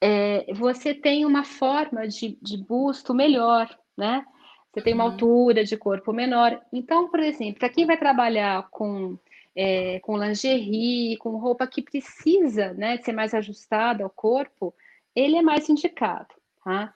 é, 0.00 0.52
você 0.52 0.92
tem 0.92 1.24
uma 1.24 1.44
forma 1.44 2.06
de, 2.06 2.38
de 2.42 2.58
busto 2.58 3.14
melhor, 3.14 3.68
né? 3.96 4.24
Você 4.72 4.82
tem 4.82 4.92
uma 4.92 5.04
uhum. 5.04 5.12
altura 5.12 5.64
de 5.64 5.76
corpo 5.76 6.12
menor. 6.12 6.60
Então, 6.70 7.08
por 7.08 7.20
exemplo, 7.20 7.58
para 7.60 7.70
quem 7.70 7.86
vai 7.86 7.96
trabalhar 7.96 8.68
com, 8.70 9.18
é, 9.56 9.98
com 10.00 10.18
lingerie, 10.18 11.16
com 11.16 11.36
roupa 11.36 11.66
que 11.66 11.82
precisa 11.82 12.74
né, 12.74 12.98
ser 12.98 13.12
mais 13.12 13.32
ajustada 13.34 14.04
ao 14.04 14.10
corpo, 14.10 14.74
ele 15.14 15.36
é 15.36 15.42
mais 15.42 15.68
indicado, 15.68 16.34
tá? 16.62 16.94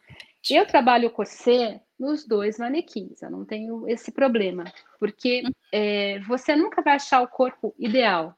Eu 0.51 0.67
trabalho 0.67 1.09
o 1.09 1.11
corset 1.11 1.81
nos 1.99 2.27
dois 2.27 2.59
manequins, 2.59 3.23
eu 3.23 3.31
não 3.31 3.45
tenho 3.45 3.89
esse 3.89 4.13
problema, 4.13 4.65
porque 4.99 5.43
é, 5.73 6.19
você 6.21 6.55
nunca 6.55 6.83
vai 6.83 6.95
achar 6.95 7.23
o 7.23 7.29
corpo 7.29 7.75
ideal, 7.79 8.37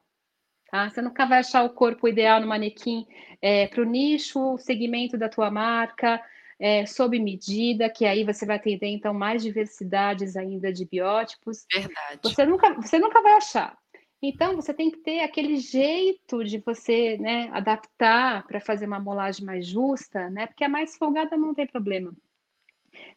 Tá? 0.72 0.88
Você 0.88 1.02
nunca 1.02 1.26
vai 1.26 1.40
achar 1.40 1.62
o 1.64 1.68
corpo 1.68 2.08
ideal 2.08 2.40
no 2.40 2.46
manequim 2.46 3.06
é, 3.42 3.66
para 3.66 3.82
o 3.82 3.84
nicho, 3.84 4.54
o 4.54 4.56
segmento 4.56 5.18
da 5.18 5.28
tua 5.28 5.50
marca, 5.50 6.18
é, 6.58 6.86
sob 6.86 7.18
medida, 7.18 7.90
que 7.90 8.06
aí 8.06 8.24
você 8.24 8.46
vai 8.46 8.56
atender 8.56 8.86
então 8.86 9.12
mais 9.12 9.42
diversidades 9.42 10.34
ainda 10.34 10.72
de 10.72 10.86
biótipos. 10.86 11.66
Verdade. 11.70 12.20
Você 12.22 12.46
nunca, 12.46 12.72
você 12.72 12.98
nunca 12.98 13.20
vai 13.20 13.34
achar. 13.34 13.76
Então, 14.22 14.54
você 14.54 14.72
tem 14.72 14.88
que 14.88 14.98
ter 14.98 15.20
aquele 15.20 15.56
jeito 15.56 16.44
de 16.44 16.58
você 16.58 17.18
né, 17.18 17.48
adaptar 17.52 18.46
para 18.46 18.60
fazer 18.60 18.86
uma 18.86 19.00
molagem 19.00 19.44
mais 19.44 19.66
justa, 19.66 20.30
né? 20.30 20.46
Porque 20.46 20.62
a 20.62 20.68
mais 20.68 20.96
folgada 20.96 21.36
não 21.36 21.52
tem 21.52 21.66
problema. 21.66 22.14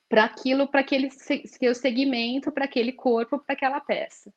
Para 0.09 0.23
aquilo, 0.23 0.67
para 0.67 0.79
aquele 0.79 1.11
seu 1.11 1.75
segmento, 1.75 2.51
para 2.51 2.65
aquele 2.65 2.91
corpo, 2.91 3.37
para 3.37 3.53
aquela 3.53 3.79
peça. 3.79 4.33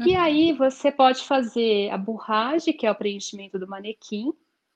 Uhum. 0.00 0.08
E 0.08 0.16
aí 0.16 0.52
você 0.52 0.90
pode 0.90 1.22
fazer 1.22 1.90
a 1.90 1.96
burragem, 1.96 2.76
que 2.76 2.86
é 2.86 2.90
o 2.90 2.96
preenchimento 2.96 3.56
do 3.56 3.68
manequim, 3.68 4.32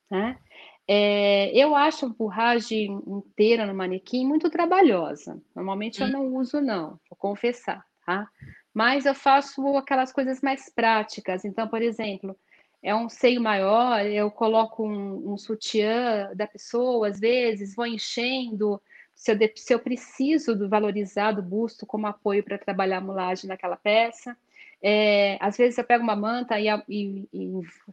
né? 0.08 0.38
É, 0.86 1.50
eu 1.54 1.74
acho 1.74 2.06
a 2.06 2.08
burragem 2.08 3.02
inteira 3.06 3.66
no 3.66 3.74
manequim 3.74 4.24
muito 4.24 4.48
trabalhosa. 4.48 5.42
Normalmente 5.54 6.00
eu 6.00 6.08
não 6.08 6.34
uso, 6.36 6.60
não, 6.62 6.98
vou 7.10 7.18
confessar, 7.18 7.84
tá? 8.06 8.26
Mas 8.72 9.06
eu 9.06 9.14
faço 9.14 9.76
aquelas 9.76 10.12
coisas 10.12 10.40
mais 10.40 10.68
práticas. 10.72 11.44
Então, 11.44 11.66
por 11.68 11.82
exemplo, 11.82 12.36
é 12.82 12.94
um 12.94 13.08
seio 13.08 13.40
maior, 13.40 14.04
eu 14.06 14.30
coloco 14.30 14.86
um, 14.86 15.32
um 15.32 15.36
sutiã 15.36 16.30
da 16.34 16.46
pessoa, 16.46 17.08
às 17.08 17.18
vezes, 17.18 17.74
vou 17.74 17.86
enchendo. 17.86 18.80
Se 19.14 19.32
eu, 19.32 19.38
se 19.56 19.74
eu 19.74 19.80
preciso 19.80 20.54
do 20.56 20.68
valorizar 20.68 21.32
do 21.32 21.42
busto 21.42 21.84
como 21.84 22.06
apoio 22.06 22.44
para 22.44 22.56
trabalhar 22.58 22.98
a 22.98 23.00
mulagem 23.00 23.48
naquela 23.48 23.76
peça. 23.76 24.36
É, 24.80 25.36
às 25.40 25.56
vezes 25.56 25.76
eu 25.76 25.82
pego 25.82 26.04
uma 26.04 26.14
manta 26.14 26.58
e, 26.60 26.68
e, 26.88 27.28
e 27.32 27.50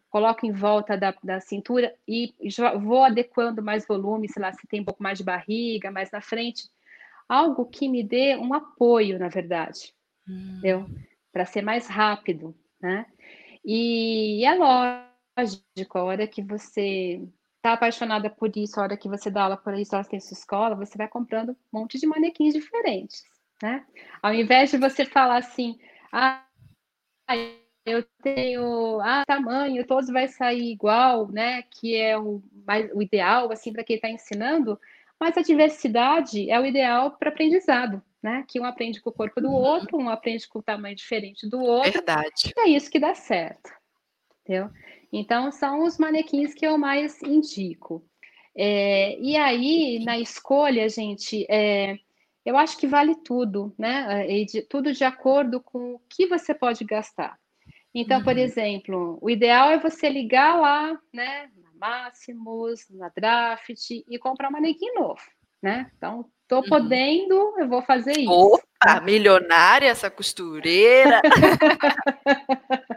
coloco 0.08 0.46
em 0.46 0.52
volta 0.52 0.96
da, 0.96 1.16
da, 1.24 1.40
cintura 1.40 1.96
e 2.08 2.32
vou 2.80 3.04
adequando 3.04 3.64
mais 3.64 3.88
volume, 3.88 4.30
sei 4.30 4.40
lá, 4.40 4.54
se 4.54 4.68
tem 4.68 4.82
um 4.82 4.86
pouco 4.86 5.02
mais 5.02 5.18
de 5.18 5.24
barriga, 5.24 5.90
mais 5.90 6.12
na 6.12 6.22
frente. 6.22 6.70
Algo 7.28 7.66
que 7.66 7.90
me 7.90 8.04
dê 8.04 8.36
um 8.36 8.54
apoio, 8.54 9.18
na 9.18 9.30
verdade, 9.30 9.96
hum. 10.28 10.86
Para 11.32 11.46
ser 11.46 11.62
mais 11.62 11.88
rápido, 11.88 12.56
né? 12.82 13.06
E, 13.64 14.42
e 14.42 14.46
é 14.46 14.54
lógico, 14.54 15.98
a 15.98 16.04
hora 16.04 16.28
que 16.28 16.42
você 16.42 17.22
está 17.58 17.74
apaixonada 17.74 18.30
por 18.30 18.56
isso, 18.56 18.80
a 18.80 18.84
hora 18.84 18.98
que 18.98 19.10
você 19.10 19.32
dá 19.32 19.44
aula 19.44 19.58
por 19.58 19.74
isso, 19.74 19.96
ela 19.96 20.04
tem 20.04 20.20
sua 20.20 20.36
escola, 20.36 20.76
você 20.76 20.98
vai 20.98 21.08
comprando 21.08 21.50
um 21.50 21.80
monte 21.80 22.00
de 22.00 22.06
manequins 22.06 22.54
diferentes, 22.54 23.24
né? 23.62 23.84
Ao 24.22 24.34
invés 24.34 24.70
de 24.70 24.78
você 24.78 25.04
falar 25.04 25.38
assim, 25.38 25.80
ah, 26.12 26.46
eu 27.86 28.04
tenho 28.22 29.00
ah, 29.02 29.24
tamanho, 29.26 29.86
todos 29.86 30.10
vai 30.10 30.28
sair 30.28 30.72
igual, 30.72 31.28
né? 31.28 31.64
Que 31.64 31.96
é 31.96 32.18
o, 32.18 32.42
mais, 32.66 32.92
o 32.94 33.02
ideal 33.02 33.52
assim 33.52 33.74
para 33.74 33.84
quem 33.84 33.96
está 33.96 34.10
ensinando, 34.10 34.80
mas 35.20 35.36
a 35.38 35.42
diversidade 35.42 36.50
é 36.50 36.60
o 36.60 36.66
ideal 36.66 37.12
para 37.12 37.30
aprendizado, 37.30 38.02
né? 38.26 38.44
Que 38.48 38.60
um 38.60 38.66
aprende 38.66 39.00
com 39.00 39.12
o 39.12 39.14
corpo 39.14 39.40
do 39.40 39.50
uhum. 39.50 39.54
outro, 39.54 39.98
um 40.00 40.10
aprende 40.10 40.48
com 40.48 40.58
o 40.58 40.64
tamanho 40.64 40.96
diferente 40.96 41.48
do 41.48 41.62
outro. 41.62 41.92
Verdade. 41.92 42.52
É 42.58 42.68
isso 42.68 42.90
que 42.90 42.98
dá 42.98 43.14
certo. 43.14 43.70
Entendeu? 44.42 44.72
Então 45.14 45.52
são 45.52 45.84
os 45.84 46.00
manequins 46.00 46.56
que 46.56 46.66
eu 46.66 46.76
mais 46.76 47.22
indico. 47.22 48.04
É, 48.58 49.16
e 49.20 49.38
aí, 49.38 50.04
na 50.04 50.18
escolha, 50.18 50.90
gente, 50.90 51.46
é, 51.48 52.00
eu 52.44 52.58
acho 52.58 52.80
que 52.80 52.88
vale 52.88 53.14
tudo, 53.16 53.72
né? 53.78 54.28
E 54.28 54.44
de, 54.46 54.64
tudo 54.64 54.92
de 54.92 55.04
acordo 55.04 55.62
com 55.62 55.94
o 55.94 56.02
que 56.10 56.26
você 56.26 56.52
pode 56.52 56.84
gastar. 56.84 57.38
Então, 57.94 58.18
uhum. 58.18 58.24
por 58.24 58.38
exemplo, 58.38 59.20
o 59.22 59.30
ideal 59.30 59.70
é 59.70 59.78
você 59.78 60.10
ligar 60.10 60.60
lá, 60.60 61.00
né, 61.14 61.52
na 61.58 61.70
Máximos, 61.76 62.90
na 62.90 63.10
Draft 63.10 63.92
e 63.92 64.18
comprar 64.18 64.50
um 64.50 64.54
manequim 64.54 64.92
novo, 64.96 65.22
né? 65.62 65.92
Então, 65.96 66.26
tô 66.48 66.58
uhum. 66.58 66.70
podendo, 66.70 67.56
eu 67.58 67.68
vou 67.68 67.82
fazer 67.82 68.18
isso. 68.18 68.32
Opa, 68.32 69.02
milionária 69.02 69.88
essa 69.88 70.10
costureira. 70.10 71.22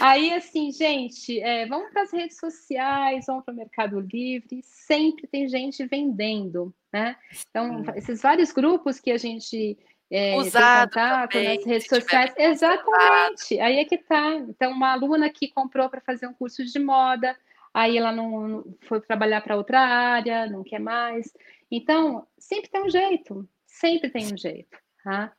Aí, 0.00 0.32
assim, 0.34 0.70
gente, 0.72 1.40
é, 1.40 1.66
vamos 1.66 1.90
para 1.90 2.02
as 2.02 2.12
redes 2.12 2.38
sociais, 2.38 3.24
vamos 3.26 3.44
para 3.44 3.54
o 3.54 3.56
Mercado 3.56 4.00
Livre, 4.00 4.60
sempre 4.62 5.26
tem 5.26 5.48
gente 5.48 5.86
vendendo, 5.86 6.74
né? 6.92 7.16
Então, 7.48 7.82
esses 7.94 8.20
vários 8.20 8.52
grupos 8.52 9.00
que 9.00 9.10
a 9.10 9.16
gente 9.16 9.78
é, 10.10 10.36
Usado 10.36 10.90
contato 10.90 11.32
também, 11.32 11.56
nas 11.56 11.66
redes 11.66 11.88
sociais. 11.88 12.32
Exatamente. 12.36 13.58
Aí 13.60 13.78
é 13.78 13.84
que 13.84 13.98
tá. 13.98 14.34
Então, 14.34 14.70
uma 14.70 14.92
aluna 14.92 15.28
que 15.30 15.48
comprou 15.48 15.88
para 15.88 16.00
fazer 16.00 16.26
um 16.26 16.34
curso 16.34 16.64
de 16.64 16.78
moda, 16.78 17.36
aí 17.74 17.98
ela 17.98 18.12
não, 18.12 18.48
não 18.48 18.64
foi 18.82 19.00
trabalhar 19.00 19.40
para 19.40 19.56
outra 19.56 19.80
área, 19.80 20.46
não 20.46 20.62
quer 20.62 20.78
mais. 20.78 21.32
Então, 21.70 22.26
sempre 22.38 22.70
tem 22.70 22.82
um 22.82 22.90
jeito, 22.90 23.48
sempre 23.66 24.10
tem 24.10 24.32
um 24.32 24.36
jeito. 24.36 24.78
Tá? 25.02 25.32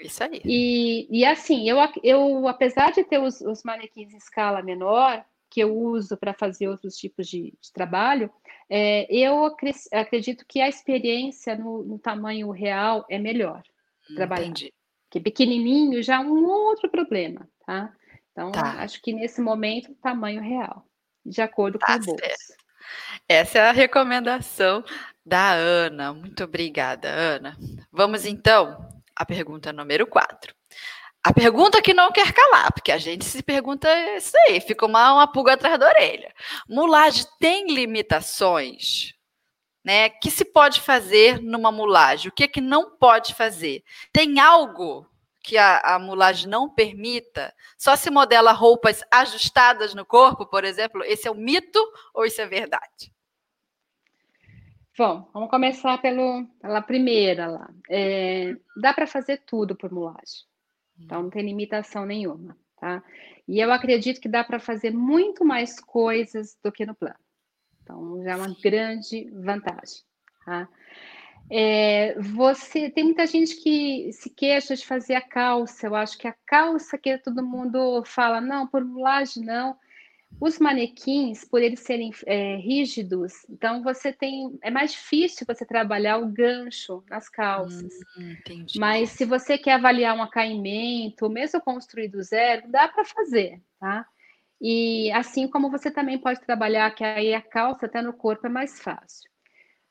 Isso 0.00 0.22
aí. 0.22 0.40
E, 0.44 1.08
e 1.10 1.24
assim, 1.24 1.68
eu, 1.68 1.78
eu, 2.02 2.46
apesar 2.48 2.92
de 2.92 3.04
ter 3.04 3.18
os, 3.18 3.40
os 3.40 3.62
manequins 3.62 4.12
em 4.12 4.16
escala 4.16 4.62
menor, 4.62 5.24
que 5.50 5.60
eu 5.60 5.76
uso 5.76 6.16
para 6.16 6.34
fazer 6.34 6.68
outros 6.68 6.96
tipos 6.96 7.26
de, 7.26 7.54
de 7.60 7.72
trabalho, 7.72 8.30
é, 8.68 9.06
eu 9.10 9.44
acredito 9.92 10.44
que 10.46 10.60
a 10.60 10.68
experiência 10.68 11.56
no, 11.56 11.82
no 11.82 11.98
tamanho 11.98 12.50
real 12.50 13.06
é 13.08 13.18
melhor 13.18 13.62
trabalhar. 14.14 14.44
Entendi. 14.46 14.72
Porque 15.04 15.20
pequenininho 15.20 16.02
já 16.02 16.16
é 16.16 16.20
um 16.20 16.44
outro 16.44 16.90
problema, 16.90 17.48
tá? 17.66 17.92
Então, 18.30 18.52
tá. 18.52 18.82
acho 18.82 19.00
que 19.00 19.12
nesse 19.12 19.40
momento, 19.40 19.94
tamanho 19.94 20.40
real, 20.42 20.86
de 21.24 21.40
acordo 21.40 21.78
tá 21.78 21.86
com 21.96 22.02
o 22.02 22.06
bolso. 22.06 22.24
Certo. 22.24 22.68
Essa 23.28 23.58
é 23.58 23.68
a 23.68 23.72
recomendação 23.72 24.84
da 25.28 25.52
Ana. 25.52 26.12
Muito 26.14 26.42
obrigada, 26.42 27.08
Ana. 27.08 27.56
Vamos 27.92 28.24
então 28.24 28.88
à 29.14 29.24
pergunta 29.24 29.72
número 29.72 30.06
4. 30.06 30.54
A 31.22 31.32
pergunta 31.32 31.82
que 31.82 31.92
não 31.92 32.10
quer 32.10 32.32
calar, 32.32 32.72
porque 32.72 32.90
a 32.90 32.98
gente 32.98 33.24
se 33.24 33.42
pergunta 33.42 33.88
isso 34.16 34.32
aí, 34.46 34.60
fica 34.60 34.86
uma, 34.86 35.12
uma 35.12 35.30
pulga 35.30 35.52
atrás 35.52 35.78
da 35.78 35.86
orelha. 35.86 36.32
Mulagem 36.68 37.26
tem 37.38 37.72
limitações? 37.72 39.14
Né? 39.84 40.10
que 40.10 40.30
se 40.30 40.44
pode 40.44 40.82
fazer 40.82 41.40
numa 41.40 41.72
mulagem? 41.72 42.28
O 42.28 42.32
que 42.32 42.44
é 42.44 42.48
que 42.48 42.60
não 42.60 42.90
pode 42.98 43.32
fazer? 43.34 43.82
Tem 44.12 44.38
algo 44.38 45.06
que 45.42 45.56
a, 45.56 45.78
a 45.78 45.98
mulagem 45.98 46.46
não 46.46 46.68
permita? 46.68 47.54
Só 47.78 47.96
se 47.96 48.10
modela 48.10 48.52
roupas 48.52 49.02
ajustadas 49.10 49.94
no 49.94 50.04
corpo, 50.04 50.44
por 50.44 50.62
exemplo? 50.62 51.02
Esse 51.04 51.26
é 51.26 51.30
o 51.30 51.34
mito 51.34 51.80
ou 52.12 52.26
isso 52.26 52.40
é 52.40 52.46
verdade? 52.46 53.10
Bom, 54.98 55.30
vamos 55.32 55.48
começar 55.48 55.96
pelo, 55.98 56.44
pela 56.60 56.82
primeira 56.82 57.46
lá. 57.46 57.70
É, 57.88 58.56
dá 58.82 58.92
para 58.92 59.06
fazer 59.06 59.40
tudo 59.46 59.76
por 59.76 59.92
mulagem. 59.92 60.44
Então, 60.98 61.22
não 61.22 61.30
tem 61.30 61.46
limitação 61.46 62.04
nenhuma, 62.04 62.58
tá? 62.80 63.00
E 63.46 63.60
eu 63.60 63.72
acredito 63.72 64.20
que 64.20 64.28
dá 64.28 64.42
para 64.42 64.58
fazer 64.58 64.90
muito 64.90 65.44
mais 65.44 65.78
coisas 65.78 66.58
do 66.64 66.72
que 66.72 66.84
no 66.84 66.96
plano. 66.96 67.14
Então, 67.80 68.20
já 68.24 68.32
é 68.32 68.36
uma 68.36 68.56
grande 68.60 69.30
vantagem, 69.30 70.02
tá? 70.44 70.68
É, 71.48 72.20
você 72.20 72.90
tem 72.90 73.04
muita 73.04 73.24
gente 73.24 73.54
que 73.62 74.12
se 74.12 74.28
queixa 74.28 74.74
de 74.74 74.84
fazer 74.84 75.14
a 75.14 75.22
calça. 75.22 75.86
Eu 75.86 75.94
acho 75.94 76.18
que 76.18 76.26
a 76.26 76.34
calça 76.44 76.98
que 76.98 77.16
todo 77.18 77.46
mundo 77.46 78.02
fala, 78.04 78.40
não, 78.40 78.66
por 78.66 78.84
mulagem 78.84 79.44
não. 79.44 79.76
Os 80.40 80.58
manequins, 80.58 81.44
por 81.44 81.60
eles 81.60 81.80
serem 81.80 82.12
é, 82.26 82.56
rígidos, 82.56 83.32
então 83.48 83.82
você 83.82 84.12
tem. 84.12 84.56
É 84.62 84.70
mais 84.70 84.92
difícil 84.92 85.44
você 85.46 85.64
trabalhar 85.64 86.18
o 86.18 86.26
gancho 86.26 87.02
nas 87.10 87.28
calças. 87.28 87.92
Hum, 88.16 88.36
Mas 88.76 89.10
se 89.10 89.24
você 89.24 89.58
quer 89.58 89.72
avaliar 89.72 90.16
um 90.16 90.22
acaimento, 90.22 91.28
mesmo 91.28 91.60
construir 91.60 92.08
do 92.08 92.22
zero, 92.22 92.70
dá 92.70 92.86
para 92.86 93.04
fazer, 93.04 93.60
tá? 93.80 94.06
E 94.60 95.10
assim 95.12 95.48
como 95.48 95.70
você 95.70 95.90
também 95.90 96.18
pode 96.18 96.40
trabalhar, 96.40 96.94
que 96.94 97.02
aí 97.02 97.34
a 97.34 97.42
calça 97.42 97.86
até 97.86 98.02
no 98.02 98.12
corpo 98.12 98.46
é 98.46 98.50
mais 98.50 98.80
fácil. 98.80 99.28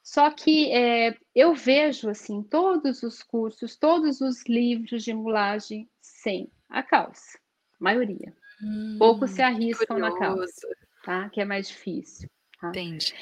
Só 0.02 0.32
que 0.32 0.72
é, 0.72 1.18
eu 1.36 1.54
vejo 1.54 2.10
assim 2.10 2.42
todos 2.42 3.04
os 3.04 3.22
cursos, 3.22 3.76
todos 3.76 4.22
os 4.22 4.46
livros 4.46 5.04
de 5.04 5.14
mulagem 5.14 5.90
sem 6.00 6.50
a 6.70 6.82
calça, 6.82 7.38
maioria. 7.78 8.34
Hum, 8.62 8.96
Poucos 8.98 9.32
se 9.32 9.42
arriscam 9.42 9.98
curioso. 9.98 10.14
na 10.14 10.20
calça, 10.20 10.68
tá? 11.04 11.30
Que 11.30 11.42
é 11.42 11.46
mais 11.46 11.68
difícil. 11.68 12.30
Tá? 12.60 12.70
Entendi. 12.70 13.14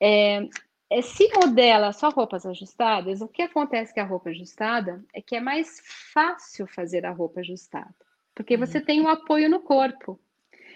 É, 0.00 0.48
é, 0.90 1.02
se 1.02 1.28
modela 1.34 1.92
só 1.92 2.08
roupas 2.08 2.44
ajustadas, 2.44 3.20
o 3.20 3.28
que 3.28 3.42
acontece 3.42 3.94
com 3.94 4.00
a 4.00 4.04
roupa 4.04 4.30
ajustada 4.30 5.04
é 5.14 5.22
que 5.22 5.36
é 5.36 5.40
mais 5.40 5.80
fácil 6.12 6.66
fazer 6.66 7.06
a 7.06 7.10
roupa 7.10 7.40
ajustada, 7.40 7.94
porque 8.34 8.56
você 8.56 8.78
hum. 8.78 8.84
tem 8.84 9.00
o 9.00 9.04
um 9.04 9.08
apoio 9.08 9.48
no 9.48 9.60
corpo. 9.60 10.20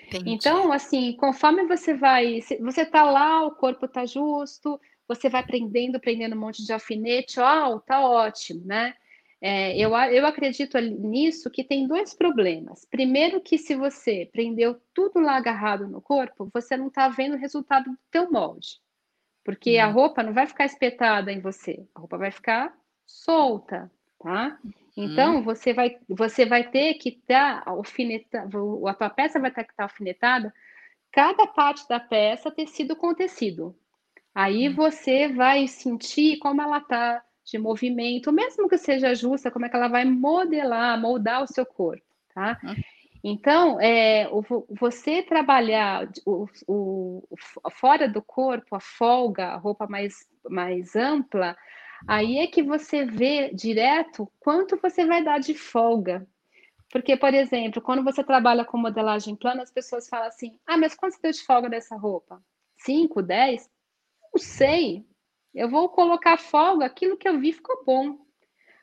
Entendi. 0.06 0.30
Então, 0.30 0.72
assim, 0.72 1.12
conforme 1.14 1.66
você 1.66 1.94
vai, 1.94 2.40
você 2.60 2.86
tá 2.86 3.04
lá, 3.10 3.44
o 3.44 3.50
corpo 3.50 3.86
tá 3.86 4.06
justo, 4.06 4.80
você 5.06 5.28
vai 5.28 5.44
prendendo, 5.44 6.00
prendendo 6.00 6.34
um 6.34 6.40
monte 6.40 6.64
de 6.64 6.72
alfinete, 6.72 7.38
ó, 7.38 7.74
oh, 7.74 7.80
tá 7.80 8.00
ótimo, 8.00 8.64
né? 8.64 8.94
É, 9.40 9.76
eu, 9.78 9.90
eu 9.90 10.26
acredito 10.26 10.78
nisso 10.80 11.50
que 11.50 11.62
tem 11.62 11.86
dois 11.86 12.12
problemas. 12.12 12.84
Primeiro 12.84 13.40
que 13.40 13.56
se 13.56 13.76
você 13.76 14.28
prendeu 14.32 14.80
tudo 14.92 15.20
lá 15.20 15.36
agarrado 15.36 15.86
no 15.86 16.00
corpo, 16.00 16.50
você 16.52 16.76
não 16.76 16.88
está 16.88 17.08
vendo 17.08 17.34
o 17.34 17.38
resultado 17.38 17.90
do 17.90 17.98
teu 18.10 18.30
molde. 18.30 18.80
Porque 19.44 19.78
hum. 19.78 19.84
a 19.84 19.86
roupa 19.86 20.22
não 20.22 20.32
vai 20.32 20.46
ficar 20.46 20.64
espetada 20.64 21.32
em 21.32 21.40
você, 21.40 21.86
a 21.94 22.00
roupa 22.00 22.18
vai 22.18 22.30
ficar 22.30 22.76
solta, 23.06 23.90
tá? 24.18 24.58
Então, 24.96 25.36
hum. 25.36 25.42
você, 25.42 25.72
vai, 25.72 25.96
você 26.08 26.44
vai 26.44 26.68
ter 26.68 26.94
que 26.94 27.10
estar 27.10 27.64
tá 27.64 27.70
alfinetada, 27.70 28.48
a 28.86 28.94
tua 28.94 29.08
peça 29.08 29.38
vai 29.38 29.52
ter 29.52 29.62
que 29.62 29.70
estar 29.70 29.84
tá 29.86 29.90
alfinetada, 29.92 30.52
cada 31.12 31.46
parte 31.46 31.88
da 31.88 32.00
peça 32.00 32.50
tecido 32.50 32.96
com 32.96 33.14
tecido. 33.14 33.78
Aí 34.34 34.68
hum. 34.68 34.74
você 34.74 35.28
vai 35.28 35.68
sentir 35.68 36.38
como 36.38 36.60
ela 36.60 36.78
está 36.78 37.22
de 37.50 37.58
movimento, 37.58 38.30
mesmo 38.32 38.68
que 38.68 38.76
seja 38.76 39.14
justa, 39.14 39.50
como 39.50 39.64
é 39.64 39.68
que 39.68 39.76
ela 39.76 39.88
vai 39.88 40.04
modelar, 40.04 41.00
moldar 41.00 41.42
o 41.42 41.46
seu 41.46 41.64
corpo, 41.64 42.04
tá? 42.34 42.58
Então, 43.24 43.80
é, 43.80 44.28
você 44.78 45.22
trabalhar 45.22 46.08
o, 46.24 46.46
o, 46.66 47.22
fora 47.72 48.08
do 48.08 48.22
corpo, 48.22 48.76
a 48.76 48.80
folga, 48.80 49.48
a 49.48 49.56
roupa 49.56 49.86
mais, 49.86 50.28
mais 50.48 50.94
ampla, 50.94 51.56
aí 52.06 52.38
é 52.38 52.46
que 52.46 52.62
você 52.62 53.04
vê 53.04 53.50
direto 53.52 54.30
quanto 54.38 54.78
você 54.80 55.04
vai 55.04 55.24
dar 55.24 55.40
de 55.40 55.54
folga. 55.54 56.26
Porque, 56.90 57.16
por 57.16 57.34
exemplo, 57.34 57.82
quando 57.82 58.04
você 58.04 58.22
trabalha 58.22 58.64
com 58.64 58.78
modelagem 58.78 59.36
plana, 59.36 59.62
as 59.62 59.70
pessoas 59.70 60.08
falam 60.08 60.28
assim: 60.28 60.58
ah, 60.66 60.76
mas 60.76 60.94
quanto 60.94 61.14
você 61.14 61.22
deu 61.22 61.32
de 61.32 61.42
folga 61.42 61.68
dessa 61.68 61.96
roupa? 61.96 62.42
5, 62.78 63.20
10? 63.20 63.68
Não 64.32 64.40
sei. 64.40 65.04
Eu 65.54 65.68
vou 65.68 65.88
colocar 65.88 66.36
folga, 66.38 66.86
aquilo 66.86 67.16
que 67.16 67.28
eu 67.28 67.38
vi 67.38 67.52
ficou 67.52 67.84
bom. 67.84 68.18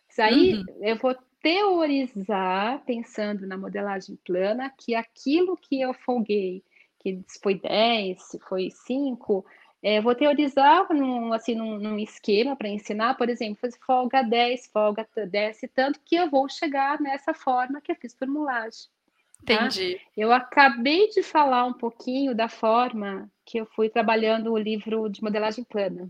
Isso 0.10 0.22
aí 0.22 0.56
uhum. 0.56 0.64
eu 0.82 0.98
vou 0.98 1.16
teorizar, 1.42 2.84
pensando 2.86 3.46
na 3.46 3.58
modelagem 3.58 4.18
plana, 4.26 4.74
que 4.78 4.96
aquilo 4.96 5.56
que 5.56 5.80
eu 5.80 5.94
folguei, 5.94 6.64
que 7.00 7.24
foi 7.42 7.60
10, 7.60 8.20
foi 8.48 8.70
5, 8.72 9.46
é, 9.84 10.02
vou 10.02 10.16
teorizar 10.16 10.92
num, 10.92 11.32
assim, 11.32 11.54
num, 11.54 11.78
num 11.78 12.00
esquema 12.00 12.56
para 12.56 12.68
ensinar, 12.68 13.16
por 13.16 13.30
exemplo, 13.30 13.60
fazer 13.62 13.78
folga 13.86 14.24
10, 14.24 14.68
folga 14.74 15.08
10, 15.16 15.62
tanto 15.76 16.00
que 16.04 16.16
eu 16.16 16.28
vou 16.28 16.50
chegar 16.50 17.00
nessa 17.00 17.36
forma 17.36 17.80
que 17.80 17.92
eu 17.92 17.96
fiz 17.96 18.16
por 18.16 18.28
mulagem. 18.28 18.88
Tá? 19.46 19.54
Entendi. 19.54 20.02
Eu 20.18 20.32
acabei 20.32 21.10
de 21.10 21.22
falar 21.22 21.66
um 21.66 21.74
pouquinho 21.74 22.34
da 22.34 22.50
forma 22.50 23.30
que 23.46 23.60
eu 23.60 23.66
fui 23.68 23.88
trabalhando 23.88 24.52
o 24.52 24.58
livro 24.58 25.08
de 25.08 25.22
modelagem 25.22 25.64
plana. 25.64 26.10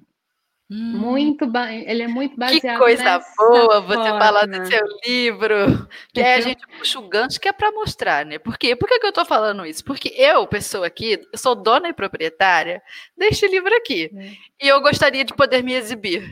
Hum. 0.69 0.97
Muito 0.97 1.45
ele 1.85 2.01
é 2.01 2.07
muito 2.07 2.35
baseado 2.35 2.59
Que 2.59 2.77
coisa 2.77 3.19
boa 3.37 3.81
você 3.81 3.93
forma. 3.93 4.19
falar 4.19 4.47
do 4.47 4.65
seu 4.65 4.81
livro. 5.05 5.87
Que 6.11 6.21
é 6.21 6.35
a 6.35 6.41
gente 6.41 6.65
puxa 6.79 6.99
o 6.99 7.07
gancho 7.07 7.39
que 7.39 7.47
é 7.47 7.53
para 7.53 7.71
mostrar, 7.71 8.25
né? 8.25 8.39
Por 8.39 8.57
quê? 8.57 8.75
Por 8.75 8.89
que, 8.89 8.99
que 8.99 9.05
eu 9.05 9.09
estou 9.09 9.25
falando 9.25 9.63
isso? 9.65 9.83
Porque 9.85 10.09
eu, 10.17 10.47
pessoa 10.47 10.87
aqui, 10.87 11.19
sou 11.35 11.53
dona 11.53 11.89
e 11.89 11.93
proprietária 11.93 12.81
deste 13.15 13.47
livro 13.47 13.73
aqui. 13.75 14.09
Hum. 14.11 14.33
E 14.61 14.67
eu 14.67 14.81
gostaria 14.81 15.25
de 15.25 15.33
poder 15.33 15.63
me 15.63 15.73
exibir. 15.73 16.31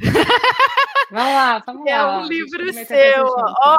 Vamos 1.12 1.34
lá, 1.34 1.60
vamos 1.60 1.86
é 1.88 1.98
lá. 1.98 2.14
É 2.14 2.18
um 2.18 2.28
livro 2.28 2.74
seu. 2.74 3.26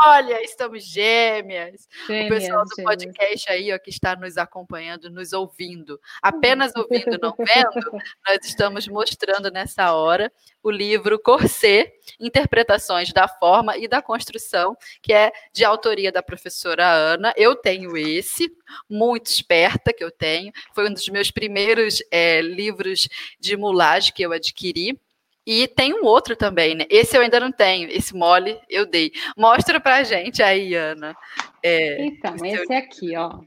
Olha, 0.07 0.43
estamos 0.45 0.85
gêmeas. 0.85 1.89
gêmeas. 2.07 2.27
O 2.27 2.29
pessoal 2.29 2.65
do 2.65 2.77
gêmeas. 2.77 2.97
podcast 2.97 3.51
aí, 3.51 3.73
ó, 3.73 3.79
que 3.79 3.91
está 3.91 4.15
nos 4.15 4.39
acompanhando, 4.39 5.11
nos 5.11 5.33
ouvindo. 5.33 5.99
Apenas 6.23 6.73
ouvindo, 6.77 7.19
não 7.21 7.35
vendo, 7.37 7.91
nós 8.27 8.39
estamos 8.45 8.87
mostrando 8.87 9.51
nessa 9.51 9.93
hora 9.93 10.31
o 10.63 10.71
livro 10.71 11.19
Corset, 11.19 11.93
Interpretações 12.19 13.13
da 13.13 13.29
Forma 13.29 13.77
e 13.77 13.87
da 13.87 14.01
Construção, 14.01 14.77
que 15.03 15.13
é 15.13 15.31
de 15.53 15.65
autoria 15.65 16.11
da 16.11 16.23
professora 16.23 16.87
Ana. 16.87 17.35
Eu 17.37 17.55
tenho 17.57 17.97
esse, 17.97 18.51
muito 18.89 19.27
esperta 19.27 19.93
que 19.93 20.03
eu 20.03 20.11
tenho. 20.11 20.53
Foi 20.75 20.89
um 20.89 20.93
dos 20.93 21.09
meus 21.09 21.31
primeiros 21.31 21.99
é, 22.11 22.41
livros 22.41 23.09
de 23.39 23.57
mulagem 23.57 24.13
que 24.15 24.23
eu 24.23 24.33
adquiri. 24.35 24.99
E 25.47 25.69
tem 25.69 25.93
um 25.93 26.05
outro 26.05 26.35
também, 26.35 26.75
né? 26.75 26.87
Esse 26.89 27.17
eu 27.17 27.21
ainda 27.21 27.39
não 27.39 27.53
tenho, 27.53 27.91
esse 27.91 28.15
mole 28.15 28.59
eu 28.69 28.87
dei. 28.87 29.13
Mostra 29.37 29.79
pra 29.79 30.03
gente 30.03 30.43
aí, 30.43 30.75
Ana. 30.75 31.15
É, 31.63 32.07
então, 32.07 32.35
esse 32.37 32.67
seu... 32.67 32.77
aqui, 32.77 33.17
ó, 33.17 33.41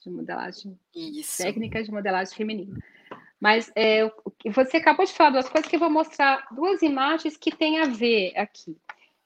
de 0.00 0.10
modelagem. 0.10 0.76
Isso. 0.94 1.42
Técnicas 1.42 1.86
de 1.86 1.92
modelagem 1.92 2.34
feminina. 2.34 2.76
Mas 3.40 3.70
é, 3.76 4.10
você 4.46 4.78
acabou 4.78 5.04
de 5.04 5.12
falar 5.12 5.30
duas 5.30 5.48
coisas 5.48 5.68
que 5.68 5.76
eu 5.76 5.80
vou 5.80 5.90
mostrar 5.90 6.48
duas 6.50 6.82
imagens 6.82 7.36
que 7.36 7.54
têm 7.54 7.78
a 7.78 7.84
ver 7.84 8.32
aqui. 8.36 8.76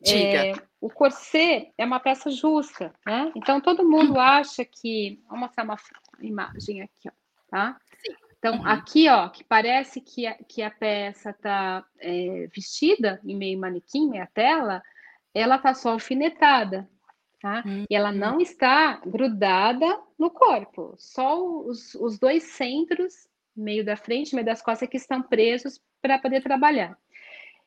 Diga. 0.00 0.46
É, 0.46 0.52
o 0.80 0.88
corset 0.90 1.72
é 1.76 1.84
uma 1.84 2.00
peça 2.00 2.30
justa, 2.30 2.92
né? 3.06 3.30
Então 3.36 3.60
todo 3.60 3.88
mundo 3.88 4.18
acha 4.20 4.64
que. 4.64 5.20
Vou 5.28 5.38
mostrar 5.38 5.64
uma 5.64 5.78
imagem 6.20 6.82
aqui, 6.82 7.08
ó, 7.08 7.12
tá? 7.50 7.80
Então, 8.40 8.56
uhum. 8.56 8.66
aqui, 8.66 9.06
ó, 9.06 9.28
que 9.28 9.44
parece 9.44 10.00
que 10.00 10.26
a, 10.26 10.34
que 10.34 10.62
a 10.62 10.70
peça 10.70 11.28
está 11.28 11.84
é, 11.98 12.48
vestida 12.52 13.20
em 13.22 13.36
meio 13.36 13.58
manequim, 13.60 14.08
meia 14.08 14.26
tela, 14.32 14.82
ela 15.34 15.56
está 15.56 15.74
só 15.74 15.90
alfinetada, 15.90 16.88
tá? 17.38 17.62
Uhum. 17.66 17.84
E 17.88 17.94
ela 17.94 18.10
não 18.10 18.40
está 18.40 18.98
grudada 19.04 20.00
no 20.18 20.30
corpo, 20.30 20.94
só 20.96 21.38
os, 21.38 21.94
os 21.96 22.18
dois 22.18 22.44
centros 22.44 23.28
meio 23.54 23.84
da 23.84 23.94
frente, 23.94 24.34
meio 24.34 24.46
das 24.46 24.62
costas, 24.62 24.88
que 24.88 24.96
estão 24.96 25.22
presos 25.22 25.78
para 26.00 26.18
poder 26.18 26.42
trabalhar. 26.42 26.96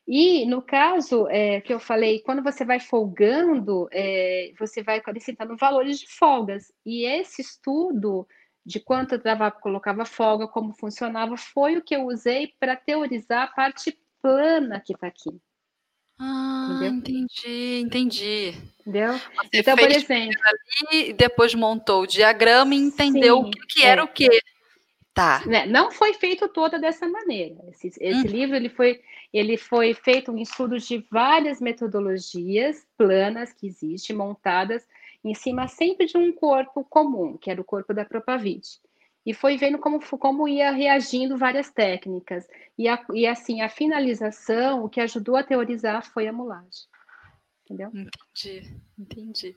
E 0.06 0.44
no 0.46 0.60
caso 0.60 1.28
é, 1.28 1.60
que 1.60 1.72
eu 1.72 1.78
falei, 1.78 2.20
quando 2.20 2.42
você 2.42 2.64
vai 2.64 2.80
folgando, 2.80 3.88
é, 3.92 4.52
você 4.58 4.82
vai 4.82 4.98
acrescentando 4.98 5.56
valores 5.56 6.00
de 6.00 6.08
folgas. 6.08 6.70
E 6.84 7.06
esse 7.06 7.40
estudo 7.40 8.26
de 8.64 8.80
quanto 8.80 9.12
eu 9.12 9.18
dava, 9.18 9.50
colocava 9.50 10.04
folga, 10.04 10.48
como 10.48 10.72
funcionava, 10.72 11.36
foi 11.36 11.76
o 11.76 11.82
que 11.82 11.94
eu 11.94 12.06
usei 12.06 12.54
para 12.58 12.76
teorizar 12.76 13.42
a 13.42 13.48
parte 13.48 13.98
plana 14.22 14.80
que 14.80 14.94
está 14.94 15.06
aqui. 15.06 15.38
Ah, 16.18 16.68
Entendeu? 16.70 16.94
entendi, 16.94 17.80
entendi. 17.80 18.54
Entendeu? 18.80 19.12
Você 19.12 19.48
então, 19.52 19.76
por 19.76 19.90
exemplo. 19.90 20.40
Ali, 20.88 21.12
depois 21.12 21.54
montou 21.54 22.02
o 22.02 22.06
diagrama 22.06 22.74
e 22.74 22.78
entendeu 22.78 23.42
sim, 23.42 23.48
o 23.48 23.50
que, 23.50 23.66
que 23.66 23.82
era 23.82 24.00
é. 24.00 24.04
o 24.04 24.08
quê. 24.08 24.40
Tá. 25.12 25.42
Né? 25.46 25.66
Não 25.66 25.90
foi 25.90 26.14
feito 26.14 26.48
toda 26.48 26.78
dessa 26.78 27.06
maneira. 27.06 27.56
Esse, 27.68 27.88
esse 28.00 28.26
hum. 28.26 28.30
livro 28.30 28.56
ele 28.56 28.68
foi, 28.68 29.00
ele 29.32 29.56
foi 29.56 29.94
feito 29.94 30.32
um 30.32 30.38
estudo 30.38 30.78
de 30.78 31.04
várias 31.10 31.60
metodologias 31.60 32.86
planas 32.96 33.52
que 33.52 33.66
existem, 33.66 34.16
montadas 34.16 34.84
em 35.24 35.34
cima 35.34 35.66
sempre 35.66 36.06
de 36.06 36.18
um 36.18 36.32
corpo 36.32 36.84
comum, 36.84 37.36
que 37.36 37.50
era 37.50 37.60
o 37.60 37.64
corpo 37.64 37.94
da 37.94 38.04
Propavit. 38.04 38.80
E 39.24 39.32
foi 39.32 39.56
vendo 39.56 39.78
como, 39.78 39.98
como 40.18 40.46
ia 40.46 40.70
reagindo 40.70 41.38
várias 41.38 41.70
técnicas. 41.70 42.46
E, 42.76 42.86
a, 42.86 43.02
e 43.14 43.26
assim, 43.26 43.62
a 43.62 43.68
finalização, 43.70 44.84
o 44.84 44.88
que 44.88 45.00
ajudou 45.00 45.36
a 45.36 45.42
teorizar 45.42 46.04
foi 46.12 46.26
a 46.28 46.32
mulagem. 46.32 46.86
Entendeu? 47.64 47.90
Entendi, 47.94 48.76
entendi. 48.98 49.56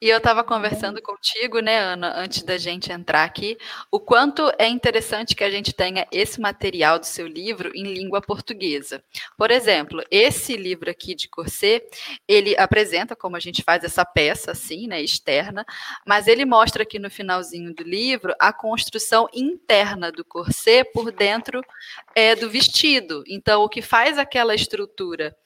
E 0.00 0.08
eu 0.08 0.18
estava 0.18 0.44
conversando 0.44 1.02
contigo, 1.02 1.58
né, 1.58 1.78
Ana, 1.78 2.16
antes 2.16 2.42
da 2.42 2.56
gente 2.56 2.92
entrar 2.92 3.24
aqui, 3.24 3.58
o 3.90 3.98
quanto 3.98 4.52
é 4.56 4.68
interessante 4.68 5.34
que 5.34 5.42
a 5.42 5.50
gente 5.50 5.72
tenha 5.72 6.06
esse 6.12 6.40
material 6.40 6.98
do 6.98 7.06
seu 7.06 7.26
livro 7.26 7.72
em 7.74 7.82
língua 7.82 8.20
portuguesa. 8.20 9.02
Por 9.36 9.50
exemplo, 9.50 10.02
esse 10.10 10.56
livro 10.56 10.90
aqui 10.90 11.14
de 11.14 11.28
Corset, 11.28 11.84
ele 12.26 12.56
apresenta 12.56 13.16
como 13.16 13.36
a 13.36 13.40
gente 13.40 13.64
faz 13.64 13.82
essa 13.82 14.04
peça, 14.04 14.52
assim, 14.52 14.86
né, 14.86 15.02
externa, 15.02 15.66
mas 16.06 16.28
ele 16.28 16.44
mostra 16.44 16.84
aqui 16.84 17.00
no 17.00 17.10
finalzinho 17.10 17.74
do 17.74 17.82
livro 17.82 18.32
a 18.38 18.52
construção 18.52 19.28
interna 19.34 20.12
do 20.12 20.24
corset 20.24 20.84
por 20.92 21.10
dentro 21.10 21.60
é, 22.14 22.36
do 22.36 22.48
vestido. 22.48 23.24
Então, 23.26 23.62
o 23.62 23.68
que 23.68 23.82
faz 23.82 24.18
aquela 24.18 24.54
estrutura 24.54 25.36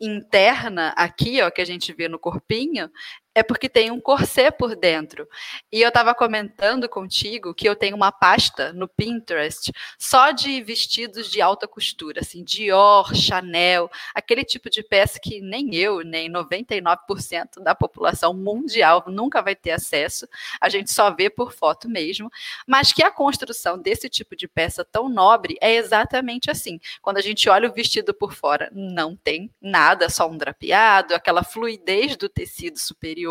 interna 0.00 0.94
aqui, 0.96 1.42
ó, 1.42 1.50
que 1.50 1.60
a 1.60 1.64
gente 1.64 1.92
vê 1.92 2.08
no 2.08 2.18
corpinho, 2.18 2.90
é 3.40 3.42
porque 3.42 3.68
tem 3.68 3.90
um 3.90 4.00
corset 4.00 4.52
por 4.52 4.76
dentro. 4.76 5.26
E 5.72 5.80
eu 5.80 5.88
estava 5.88 6.14
comentando 6.14 6.88
contigo 6.88 7.54
que 7.54 7.68
eu 7.68 7.74
tenho 7.74 7.96
uma 7.96 8.12
pasta 8.12 8.72
no 8.72 8.86
Pinterest 8.86 9.72
só 9.98 10.30
de 10.30 10.62
vestidos 10.62 11.30
de 11.30 11.40
alta 11.40 11.66
costura, 11.66 12.20
assim, 12.20 12.44
Dior, 12.44 13.14
Chanel, 13.14 13.90
aquele 14.14 14.44
tipo 14.44 14.68
de 14.68 14.82
peça 14.82 15.18
que 15.18 15.40
nem 15.40 15.74
eu, 15.74 16.00
nem 16.00 16.30
99% 16.30 17.62
da 17.62 17.74
população 17.74 18.34
mundial 18.34 19.04
nunca 19.08 19.40
vai 19.40 19.56
ter 19.56 19.72
acesso. 19.72 20.28
A 20.60 20.68
gente 20.68 20.90
só 20.90 21.10
vê 21.10 21.30
por 21.30 21.52
foto 21.52 21.88
mesmo, 21.88 22.30
mas 22.66 22.92
que 22.92 23.02
a 23.02 23.10
construção 23.10 23.78
desse 23.78 24.08
tipo 24.10 24.36
de 24.36 24.46
peça 24.46 24.84
tão 24.84 25.08
nobre 25.08 25.56
é 25.62 25.74
exatamente 25.74 26.50
assim. 26.50 26.78
Quando 27.00 27.16
a 27.16 27.22
gente 27.22 27.48
olha 27.48 27.68
o 27.68 27.72
vestido 27.72 28.12
por 28.12 28.34
fora, 28.34 28.70
não 28.72 29.16
tem 29.16 29.50
nada, 29.60 30.10
só 30.10 30.28
um 30.28 30.36
drapeado, 30.36 31.14
aquela 31.14 31.42
fluidez 31.42 32.16
do 32.16 32.28
tecido 32.28 32.78
superior 32.78 33.29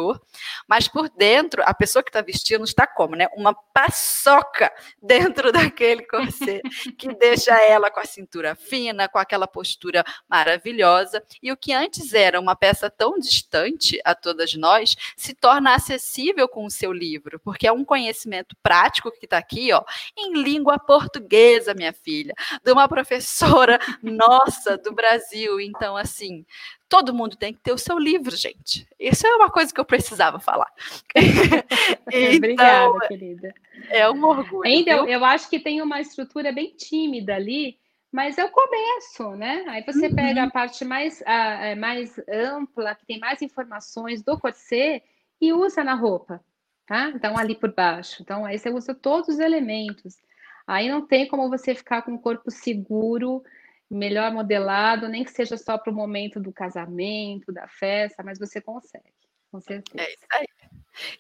mas 0.68 0.88
por 0.88 1.10
dentro, 1.10 1.62
a 1.66 1.74
pessoa 1.74 2.04
que 2.04 2.10
está 2.10 2.22
vestindo 2.22 2.64
está 2.64 2.86
como, 2.86 3.16
né? 3.16 3.28
Uma 3.36 3.54
paçoca 3.54 4.72
dentro 5.02 5.52
daquele 5.54 6.04
corset, 6.04 6.62
que 6.98 7.14
deixa 7.16 7.56
ela 7.62 7.90
com 7.92 8.00
a 8.00 8.06
cintura 8.06 8.56
fina, 8.56 9.08
com 9.08 9.18
aquela 9.18 9.48
postura 9.48 10.04
maravilhosa. 10.28 11.24
E 11.42 11.52
o 11.52 11.58
que 11.58 11.74
antes 11.74 12.14
era 12.14 12.40
uma 12.40 12.56
peça 12.56 12.90
tão 12.90 13.18
distante 13.18 14.00
a 14.04 14.14
todas 14.16 14.54
nós, 14.56 14.96
se 15.16 15.34
torna 15.34 15.76
acessível 15.76 16.48
com 16.48 16.66
o 16.66 16.72
seu 16.72 16.92
livro, 16.92 17.40
porque 17.40 17.68
é 17.68 17.72
um 17.72 17.86
conhecimento 17.86 18.56
prático 18.62 19.12
que 19.12 19.26
está 19.26 19.38
aqui, 19.38 19.72
ó, 19.72 19.84
em 20.18 20.42
língua 20.42 20.78
portuguesa, 20.80 21.74
minha 21.74 21.94
filha, 21.94 22.34
de 22.64 22.72
uma 22.72 22.88
professora 22.88 23.80
nossa 24.02 24.78
do 24.78 24.94
Brasil. 24.94 25.60
Então, 25.60 25.96
assim, 25.96 26.46
Todo 26.90 27.14
mundo 27.14 27.38
tem 27.38 27.54
que 27.54 27.60
ter 27.60 27.72
o 27.72 27.78
seu 27.78 28.00
livro, 28.00 28.36
gente. 28.36 28.88
Isso 29.00 29.26
é 29.26 29.36
uma 29.36 29.52
coisa 29.52 29.72
que 29.72 29.80
eu 29.80 29.86
precisava 29.86 30.40
falar. 30.40 30.72
então, 32.12 32.36
Obrigada, 32.36 33.08
querida. 33.08 33.54
É 33.90 34.10
um 34.10 34.26
orgulho. 34.26 34.68
Ainda 34.68 34.92
eu, 34.92 35.08
eu 35.08 35.24
acho 35.24 35.48
que 35.48 35.60
tem 35.60 35.82
uma 35.84 36.02
estrutura 36.02 36.52
bem 36.52 36.74
tímida 36.76 37.36
ali, 37.36 37.78
mas 38.12 38.40
é 38.40 38.44
o 38.44 38.50
começo, 38.50 39.36
né? 39.36 39.66
Aí 39.68 39.84
você 39.84 40.08
uhum. 40.08 40.16
pega 40.16 40.44
a 40.44 40.50
parte 40.50 40.84
mais, 40.84 41.22
a, 41.28 41.68
é, 41.68 41.76
mais 41.76 42.20
ampla, 42.28 42.96
que 42.96 43.06
tem 43.06 43.20
mais 43.20 43.42
informações 43.44 44.24
do 44.24 44.40
corset 44.40 45.04
e 45.40 45.54
usa 45.54 45.84
na 45.84 45.94
roupa, 45.94 46.44
tá? 46.88 47.12
Então, 47.14 47.38
ali 47.38 47.54
por 47.54 47.72
baixo. 47.72 48.22
Então, 48.22 48.46
aí 48.46 48.58
você 48.58 48.72
usa 48.72 48.96
todos 48.96 49.30
os 49.30 49.40
elementos. 49.40 50.18
Aí 50.66 50.90
não 50.90 51.06
tem 51.06 51.28
como 51.28 51.50
você 51.50 51.76
ficar 51.76 52.02
com 52.02 52.16
o 52.16 52.20
corpo 52.20 52.50
seguro 52.50 53.44
melhor 53.90 54.32
modelado, 54.32 55.08
nem 55.08 55.24
que 55.24 55.32
seja 55.32 55.58
só 55.58 55.78
para 55.78 55.92
o 55.92 55.96
momento 55.96 56.40
do 56.40 56.52
casamento, 56.52 57.52
da 57.52 57.68
festa, 57.68 58.24
mas 58.24 58.38
você 58.38 58.62
consegue, 58.62 59.14
com 59.52 59.60
certeza. 59.60 60.04
É 60.04 60.14
isso 60.14 60.26
aí. 60.34 60.48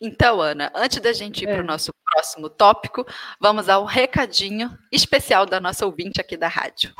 Então, 0.02 0.42
Ana, 0.42 0.72
antes 0.76 1.00
da 1.00 1.14
gente 1.14 1.44
ir 1.44 1.50
é. 1.50 1.54
para 1.54 1.64
o 1.64 1.66
nosso 1.66 1.92
próximo 2.12 2.50
tópico, 2.50 3.06
vamos 3.40 3.70
ao 3.70 3.86
recadinho 3.86 4.78
especial 4.92 5.46
da 5.46 5.60
nossa 5.60 5.86
ouvinte 5.86 6.20
aqui 6.20 6.36
da 6.36 6.48
rádio. 6.48 6.94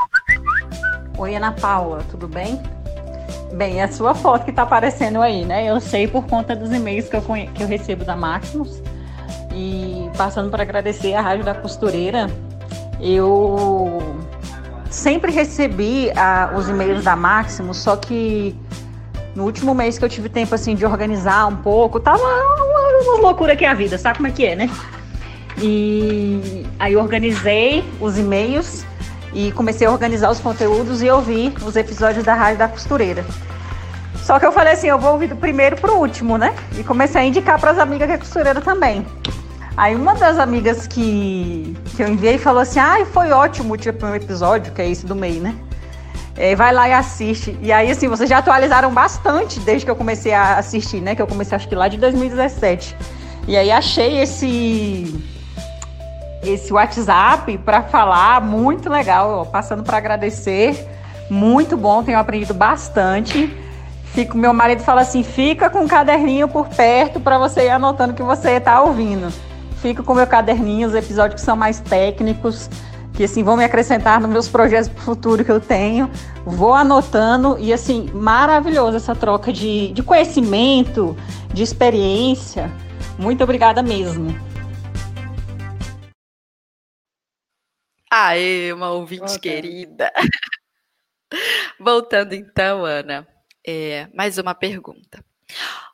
Oi, 1.18 1.36
Ana 1.36 1.52
Paula, 1.52 2.04
tudo 2.10 2.28
bem? 2.28 2.60
Bem, 3.54 3.80
é 3.80 3.84
a 3.84 3.92
sua 3.92 4.14
foto 4.14 4.46
que 4.46 4.52
está 4.52 4.64
aparecendo 4.64 5.22
aí, 5.22 5.44
né? 5.44 5.70
Eu 5.70 5.80
sei 5.82 6.08
por 6.08 6.26
conta 6.28 6.56
dos 6.56 6.72
e-mails 6.72 7.10
que 7.10 7.16
eu, 7.16 7.22
que 7.22 7.64
eu 7.64 7.68
recebo 7.68 8.06
da 8.06 8.16
Maximus. 8.16 8.82
E 9.54 10.10
passando 10.16 10.50
para 10.50 10.62
agradecer 10.62 11.14
a 11.16 11.22
Rádio 11.22 11.44
da 11.44 11.56
Costureira, 11.56 12.28
eu 13.02 14.09
sempre 14.90 15.32
recebi 15.32 16.12
ah, 16.16 16.52
os 16.56 16.68
e-mails 16.68 17.04
da 17.04 17.16
Máximo, 17.16 17.74
só 17.74 17.96
que 17.96 18.56
no 19.36 19.44
último 19.44 19.74
mês 19.74 19.98
que 19.98 20.06
eu 20.06 20.10
tive 20.10 20.28
tempo 20.30 20.54
assim 20.56 20.76
de 20.76 20.86
organizar 20.86 21.48
um 21.48 21.56
pouco, 21.56 22.00
tava 22.00 22.22
uma, 22.22 23.04
uma 23.04 23.22
loucura 23.22 23.56
que 23.56 23.64
é 23.64 23.70
a 23.70 23.74
vida, 23.74 23.98
sabe 23.98 24.18
como 24.18 24.28
é 24.28 24.32
que 24.32 24.46
é, 24.46 24.56
né? 24.56 24.70
E 25.62 26.66
aí 26.80 26.96
organizei 26.96 27.84
os 28.00 28.18
e-mails 28.18 28.86
e 29.34 29.52
comecei 29.52 29.86
a 29.86 29.92
organizar 29.92 30.32
os 30.32 30.40
conteúdos 30.40 31.02
e 31.02 31.10
ouvir 31.10 31.54
os 31.64 31.76
episódios 31.76 32.24
da 32.24 32.34
Rádio 32.34 32.60
da 32.60 32.68
Costureira. 32.68 33.24
Só 34.24 34.40
que 34.40 34.46
eu 34.46 34.52
falei 34.52 34.74
assim, 34.74 34.88
eu 34.88 35.00
vou 35.00 35.14
ouvir 35.14 35.28
do 35.28 35.36
primeiro 35.36 35.76
pro 35.76 35.96
último, 35.96 36.38
né? 36.38 36.56
E 36.78 36.84
comecei 36.84 37.22
a 37.22 37.26
indicar 37.26 37.60
para 37.60 37.72
as 37.72 37.80
amigas 37.80 38.08
que 38.08 38.14
é 38.14 38.18
costureira 38.18 38.62
também. 38.62 39.06
Aí 39.80 39.96
uma 39.96 40.14
das 40.14 40.38
amigas 40.38 40.86
que, 40.86 41.74
que 41.96 42.04
eu 42.04 42.10
enviei 42.10 42.38
falou 42.38 42.62
assim: 42.62 42.80
ai, 42.80 43.04
ah, 43.04 43.06
foi 43.06 43.32
ótimo 43.32 43.70
o 43.70 43.72
último 43.72 44.14
episódio, 44.14 44.74
que 44.74 44.82
é 44.82 44.90
esse 44.90 45.06
do 45.06 45.16
MEI, 45.16 45.40
né? 45.40 45.56
É, 46.36 46.54
vai 46.54 46.74
lá 46.74 46.90
e 46.90 46.92
assiste. 46.92 47.58
E 47.62 47.72
aí, 47.72 47.90
assim, 47.90 48.10
vocês 48.10 48.30
já 48.30 48.40
atualizaram 48.40 48.92
bastante 48.92 49.58
desde 49.62 49.86
que 49.86 49.92
eu 49.92 49.96
comecei 49.96 50.34
a 50.34 50.58
assistir, 50.58 51.00
né? 51.00 51.16
Que 51.16 51.22
eu 51.22 51.28
comecei 51.28 51.56
acho 51.56 51.66
que 51.66 51.76
lá 51.76 51.88
de 51.88 51.96
2017. 51.96 52.94
E 53.48 53.56
aí 53.56 53.72
achei 53.72 54.20
esse 54.20 55.18
esse 56.44 56.74
WhatsApp 56.74 57.58
para 57.60 57.82
falar, 57.84 58.42
muito 58.42 58.90
legal, 58.90 59.46
passando 59.46 59.82
para 59.82 59.96
agradecer, 59.96 60.90
muito 61.30 61.78
bom, 61.78 62.04
tenho 62.04 62.20
aprendido 62.20 62.54
bastante. 62.54 63.58
Fico, 64.08 64.38
meu 64.38 64.54
marido 64.54 64.82
fala 64.82 65.02
assim, 65.02 65.24
fica 65.24 65.70
com 65.70 65.80
o 65.80 65.84
um 65.84 65.88
caderninho 65.88 66.50
por 66.50 66.68
perto 66.68 67.22
para 67.22 67.38
você 67.38 67.68
ir 67.68 67.70
anotando 67.70 68.12
o 68.12 68.16
que 68.16 68.24
você 68.24 68.52
está 68.58 68.82
ouvindo 68.82 69.32
fico 69.82 70.04
com 70.04 70.14
meu 70.14 70.28
caderninho, 70.28 70.88
os 70.88 70.96
episódios 70.96 71.40
que 71.40 71.46
são 71.46 71.56
mais 71.56 71.80
técnicos, 71.80 72.70
que 73.14 73.24
assim 73.24 73.44
vão 73.44 73.58
me 73.58 73.64
acrescentar 73.64 74.20
nos 74.20 74.30
meus 74.30 74.48
projetos 74.48 74.90
para 74.90 75.02
o 75.02 75.04
futuro 75.04 75.44
que 75.44 75.52
eu 75.52 75.60
tenho. 75.60 76.10
Vou 76.46 76.74
anotando 76.74 77.58
e 77.60 77.74
assim, 77.74 78.10
maravilhoso 78.14 78.98
essa 78.98 79.16
troca 79.16 79.52
de, 79.52 79.92
de 79.92 80.04
conhecimento, 80.04 81.16
de 81.54 81.64
experiência. 81.64 82.72
Muito 83.18 83.44
obrigada 83.44 83.82
mesmo. 83.82 84.34
Aê, 88.12 88.74
uma 88.74 88.90
ouvinte 88.90 89.40
querida. 89.40 90.12
Voltando 91.80 92.34
então, 92.34 92.84
Ana, 92.84 93.28
é, 93.66 94.08
mais 94.14 94.38
uma 94.38 94.56
pergunta. 94.56 95.24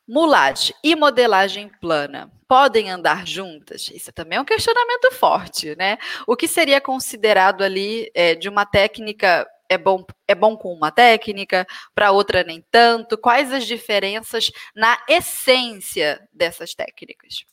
Mulagem 0.07 0.75
e 0.83 0.95
modelagem 0.95 1.69
plana 1.81 2.31
podem 2.47 2.89
andar 2.89 3.25
juntas? 3.25 3.89
Isso 3.93 4.11
também 4.11 4.37
é 4.37 4.41
um 4.41 4.45
questionamento 4.45 5.11
forte, 5.13 5.75
né? 5.75 5.97
O 6.27 6.35
que 6.35 6.47
seria 6.47 6.81
considerado 6.81 7.63
ali 7.63 8.11
é, 8.13 8.35
de 8.35 8.49
uma 8.49 8.65
técnica 8.65 9.47
é 9.69 9.77
bom, 9.77 10.05
é 10.27 10.35
bom 10.35 10.55
com 10.55 10.73
uma 10.73 10.91
técnica, 10.91 11.65
para 11.93 12.11
outra 12.11 12.43
nem 12.43 12.63
tanto? 12.71 13.17
Quais 13.17 13.51
as 13.51 13.65
diferenças 13.65 14.51
na 14.75 14.97
essência 15.09 16.27
dessas 16.31 16.73
técnicas? 16.73 17.45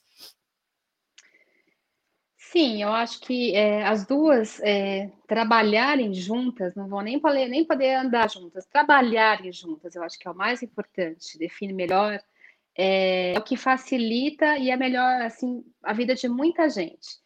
Sim, 2.37 2.83
eu 2.83 2.90
acho 2.90 3.18
que 3.20 3.57
é, 3.57 3.83
as 3.83 4.05
duas 4.07 4.61
é, 4.61 5.11
trabalharem 5.26 6.12
juntas, 6.12 6.74
não 6.74 6.87
vão 6.87 7.00
nem 7.00 7.18
nem 7.48 7.64
poder 7.64 7.94
andar 7.94 8.28
juntas, 8.28 8.66
trabalharem 8.66 9.50
juntas, 9.50 9.94
eu 9.96 10.02
acho 10.02 10.18
que 10.18 10.28
é 10.28 10.31
o 10.31 10.35
mais 10.35 10.62
importante, 10.62 11.38
define 11.38 11.72
melhor 11.72 12.20
é, 12.77 13.35
é 13.35 13.39
o 13.39 13.43
que 13.43 13.57
facilita 13.57 14.57
e 14.59 14.71
é 14.71 14.77
melhor 14.77 15.23
assim 15.23 15.65
a 15.83 15.93
vida 15.93 16.15
de 16.15 16.29
muita 16.29 16.69
gente. 16.69 17.21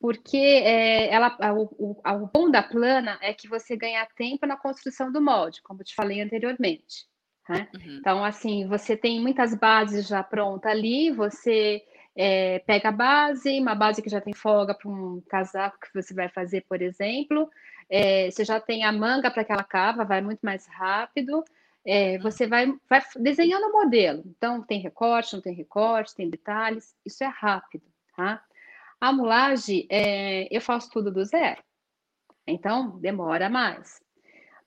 Porque 0.00 0.36
é, 0.36 1.12
ela, 1.12 1.36
o, 1.54 1.62
o, 1.78 2.02
o 2.04 2.26
bom 2.26 2.50
da 2.50 2.62
plana 2.62 3.18
é 3.22 3.32
que 3.32 3.46
você 3.46 3.76
ganha 3.76 4.06
tempo 4.16 4.46
na 4.46 4.56
construção 4.56 5.12
do 5.12 5.22
molde, 5.22 5.62
como 5.62 5.84
te 5.84 5.94
falei 5.94 6.20
anteriormente. 6.20 7.06
Né? 7.48 7.68
Uhum. 7.74 7.98
Então, 7.98 8.24
assim, 8.24 8.66
você 8.66 8.96
tem 8.96 9.20
muitas 9.20 9.54
bases 9.54 10.08
já 10.08 10.22
prontas 10.22 10.70
ali, 10.70 11.10
você 11.12 11.82
é, 12.16 12.58
pega 12.60 12.88
a 12.88 12.92
base, 12.92 13.60
uma 13.60 13.74
base 13.74 14.02
que 14.02 14.10
já 14.10 14.20
tem 14.20 14.34
folga 14.34 14.74
para 14.74 14.90
um 14.90 15.22
casaco 15.28 15.78
que 15.80 15.94
você 15.94 16.12
vai 16.12 16.28
fazer, 16.28 16.64
por 16.68 16.82
exemplo. 16.82 17.48
É, 17.88 18.30
você 18.30 18.44
já 18.44 18.60
tem 18.60 18.84
a 18.84 18.92
manga 18.92 19.30
para 19.30 19.42
aquela 19.42 19.64
cava, 19.64 20.04
vai 20.04 20.20
muito 20.20 20.40
mais 20.42 20.66
rápido. 20.66 21.44
É, 21.84 22.18
você 22.18 22.46
vai, 22.46 22.72
vai 22.88 23.02
desenhando 23.16 23.66
o 23.66 23.72
modelo. 23.72 24.22
Então, 24.26 24.62
tem 24.62 24.80
recorte, 24.80 25.34
não 25.34 25.42
tem 25.42 25.54
recorte, 25.54 26.14
tem 26.14 26.30
detalhes, 26.30 26.94
isso 27.04 27.24
é 27.24 27.26
rápido, 27.26 27.84
tá? 28.16 28.42
A 29.00 29.12
mulagem, 29.12 29.86
é, 29.90 30.46
eu 30.54 30.60
faço 30.60 30.88
tudo 30.90 31.10
do 31.10 31.24
zero, 31.24 31.60
então 32.46 33.00
demora 33.00 33.50
mais. 33.50 34.00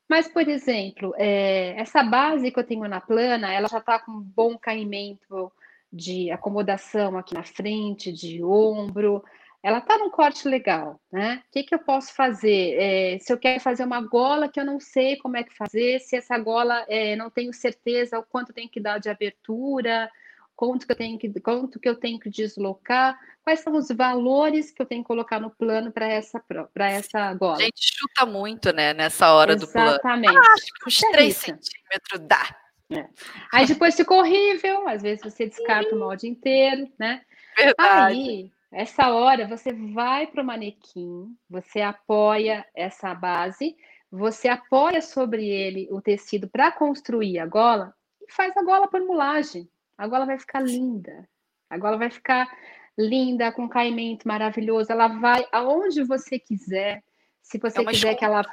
Mas, 0.09 0.27
por 0.27 0.47
exemplo, 0.47 1.13
é, 1.17 1.79
essa 1.79 2.03
base 2.03 2.51
que 2.51 2.59
eu 2.59 2.65
tenho 2.65 2.87
na 2.87 3.01
plana, 3.01 3.51
ela 3.53 3.67
já 3.67 3.79
está 3.79 3.97
com 3.97 4.11
um 4.11 4.21
bom 4.21 4.57
caimento 4.57 5.51
de 5.91 6.29
acomodação 6.29 7.17
aqui 7.17 7.33
na 7.33 7.43
frente, 7.43 8.11
de 8.11 8.43
ombro, 8.43 9.23
ela 9.65 9.79
está 9.79 9.97
num 9.97 10.11
corte 10.11 10.47
legal, 10.47 11.01
né? 11.11 11.41
O 11.47 11.51
que, 11.51 11.63
que 11.63 11.73
eu 11.73 11.79
posso 11.79 12.13
fazer? 12.13 12.75
É, 12.79 13.17
se 13.17 13.33
eu 13.33 13.37
quero 13.39 13.59
fazer 13.59 13.83
uma 13.83 13.99
gola 13.99 14.47
que 14.47 14.59
eu 14.59 14.63
não 14.63 14.79
sei 14.79 15.17
como 15.17 15.37
é 15.37 15.43
que 15.43 15.57
fazer, 15.57 15.99
se 16.01 16.15
essa 16.15 16.37
gola 16.37 16.85
é, 16.87 17.15
não 17.15 17.31
tenho 17.31 17.51
certeza 17.51 18.19
o 18.19 18.23
quanto 18.23 18.53
tem 18.53 18.67
que 18.67 18.79
dar 18.79 18.99
de 18.99 19.09
abertura, 19.09 20.07
quanto 20.55 20.85
que 20.85 20.91
eu 20.91 20.95
tenho 20.95 21.17
que, 21.17 21.27
quanto 21.39 21.79
que 21.79 21.89
eu 21.89 21.95
tenho 21.95 22.19
que 22.19 22.29
deslocar, 22.29 23.19
quais 23.43 23.61
são 23.61 23.73
os 23.73 23.87
valores 23.87 24.69
que 24.69 24.79
eu 24.79 24.85
tenho 24.85 25.01
que 25.01 25.07
colocar 25.07 25.39
no 25.39 25.49
plano 25.49 25.91
para 25.91 26.05
essa 26.05 26.39
para 26.71 26.91
essa 26.91 27.33
gola. 27.33 27.57
A 27.57 27.61
gente 27.61 27.81
chuta 27.81 28.23
muito, 28.23 28.71
né, 28.71 28.93
nessa 28.93 29.33
hora 29.33 29.53
Exatamente. 29.53 29.67
do 29.67 29.73
plano. 29.73 30.29
Exatamente. 30.29 30.47
Ah, 30.47 30.53
acho 30.53 30.65
que 30.65 30.87
uns 30.87 31.03
é 31.03 31.11
3 31.11 31.37
centímetros 31.37 32.19
dá. 32.21 32.55
É. 32.91 33.07
Aí 33.51 33.65
depois 33.65 33.95
ficou 33.95 34.19
horrível, 34.19 34.87
às 34.87 35.01
vezes 35.01 35.23
você 35.23 35.47
descarta 35.47 35.95
o 35.95 35.97
molde 35.97 36.27
inteiro, 36.27 36.87
né? 36.99 37.23
Verdade. 37.57 38.13
Aí 38.13 38.54
essa 38.75 39.09
hora 39.09 39.47
você 39.47 39.71
vai 39.71 40.27
para 40.27 40.43
o 40.43 40.45
manequim, 40.45 41.33
você 41.49 41.79
apoia 41.79 42.65
essa 42.75 43.15
base, 43.15 43.73
você 44.11 44.49
apoia 44.49 45.01
sobre 45.01 45.47
ele 45.47 45.87
o 45.89 46.01
tecido 46.01 46.49
para 46.49 46.73
construir 46.73 47.39
a 47.39 47.45
gola 47.45 47.93
e 48.21 48.29
faz 48.33 48.55
a 48.57 48.61
gola 48.61 48.89
por 48.89 48.99
mulagem. 48.99 49.69
A 49.97 50.05
gola 50.07 50.25
vai 50.25 50.37
ficar 50.37 50.59
linda. 50.59 51.25
A 51.69 51.77
gola 51.77 51.97
vai 51.97 52.09
ficar 52.09 52.53
linda, 52.97 53.49
com 53.49 53.69
caimento 53.69 54.27
maravilhoso. 54.27 54.91
Ela 54.91 55.07
vai 55.07 55.47
aonde 55.53 56.03
você 56.03 56.37
quiser. 56.37 57.01
Se 57.41 57.57
você 57.57 57.79
é 57.81 57.85
quiser 57.85 58.15
que 58.15 58.25
ela. 58.25 58.43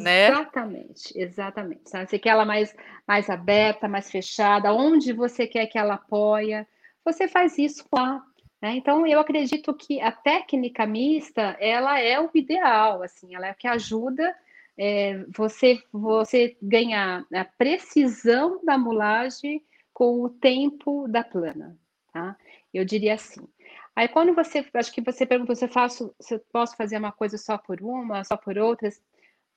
Né? 0.00 0.28
Exatamente, 0.28 1.12
exatamente. 1.18 1.90
Se 1.90 2.06
você 2.06 2.20
quer 2.20 2.30
ela 2.30 2.44
mais, 2.44 2.72
mais 3.04 3.28
aberta, 3.28 3.88
mais 3.88 4.08
fechada, 4.12 4.72
onde 4.72 5.12
você 5.12 5.44
quer 5.44 5.66
que 5.66 5.76
ela 5.76 5.94
apoia, 5.94 6.64
você 7.04 7.26
faz 7.26 7.58
isso 7.58 7.84
lá. 7.92 8.24
Né? 8.64 8.76
Então, 8.76 9.06
eu 9.06 9.20
acredito 9.20 9.74
que 9.74 10.00
a 10.00 10.10
técnica 10.10 10.86
mista, 10.86 11.54
ela 11.60 12.00
é 12.00 12.18
o 12.18 12.30
ideal, 12.32 13.02
assim, 13.02 13.34
ela 13.34 13.48
é 13.48 13.52
o 13.52 13.54
que 13.54 13.68
ajuda 13.68 14.34
é, 14.78 15.22
você, 15.36 15.82
você 15.92 16.56
ganhar 16.62 17.26
a 17.30 17.44
precisão 17.44 18.64
da 18.64 18.78
mulagem 18.78 19.62
com 19.92 20.22
o 20.22 20.30
tempo 20.30 21.06
da 21.06 21.22
plana, 21.22 21.76
tá? 22.10 22.38
Eu 22.72 22.86
diria 22.86 23.12
assim. 23.12 23.46
Aí, 23.94 24.08
quando 24.08 24.34
você, 24.34 24.64
acho 24.72 24.92
que 24.94 25.02
você 25.02 25.26
perguntou 25.26 25.54
se 25.54 25.66
eu 25.66 25.68
faço, 25.68 26.14
se 26.18 26.36
eu 26.36 26.40
posso 26.50 26.74
fazer 26.74 26.96
uma 26.96 27.12
coisa 27.12 27.36
só 27.36 27.58
por 27.58 27.82
uma, 27.82 28.24
só 28.24 28.34
por 28.34 28.56
outras, 28.56 28.98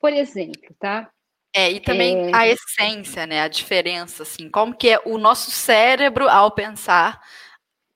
por 0.02 0.12
exemplo, 0.12 0.76
tá? 0.78 1.10
É, 1.56 1.72
e 1.72 1.80
também 1.80 2.30
é... 2.30 2.36
a 2.36 2.46
essência, 2.46 3.26
né? 3.26 3.40
A 3.40 3.48
diferença, 3.48 4.24
assim, 4.24 4.50
como 4.50 4.76
que 4.76 4.90
é 4.90 5.00
o 5.06 5.18
nosso 5.18 5.50
cérebro 5.50 6.28
ao 6.28 6.52
pensar 6.52 7.22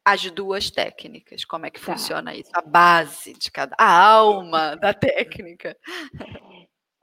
as 0.03 0.29
duas 0.31 0.69
técnicas. 0.69 1.45
Como 1.45 1.65
é 1.65 1.69
que 1.69 1.79
tá. 1.79 1.93
funciona 1.93 2.35
isso? 2.35 2.49
A 2.53 2.61
base 2.61 3.33
de 3.33 3.51
cada, 3.51 3.75
a 3.77 4.03
alma 4.07 4.75
da 4.75 4.93
técnica. 4.93 5.77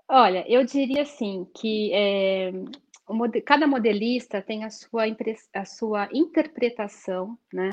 Olha, 0.08 0.44
eu 0.48 0.64
diria 0.64 1.02
assim 1.02 1.46
que 1.54 1.92
é, 1.92 2.52
cada 3.44 3.66
modelista 3.66 4.42
tem 4.42 4.64
a 4.64 4.70
sua, 4.70 5.04
a 5.54 5.64
sua 5.64 6.08
interpretação, 6.12 7.38
né? 7.52 7.72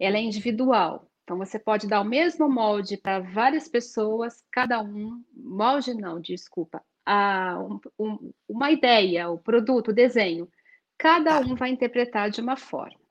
Ela 0.00 0.16
é 0.16 0.20
individual. 0.20 1.08
Então 1.22 1.38
você 1.38 1.58
pode 1.58 1.88
dar 1.88 2.00
o 2.00 2.04
mesmo 2.04 2.48
molde 2.48 2.96
para 2.96 3.18
várias 3.18 3.68
pessoas, 3.68 4.44
cada 4.50 4.80
um, 4.80 5.22
molde 5.34 5.92
não, 5.92 6.20
desculpa, 6.20 6.82
a, 7.04 7.58
um, 7.58 7.80
um, 7.98 8.32
uma 8.48 8.70
ideia, 8.70 9.28
o 9.28 9.38
produto, 9.38 9.88
o 9.88 9.94
desenho, 9.94 10.48
cada 10.96 11.40
tá. 11.40 11.40
um 11.40 11.54
vai 11.54 11.70
interpretar 11.70 12.30
de 12.30 12.40
uma 12.40 12.56
forma. 12.56 13.05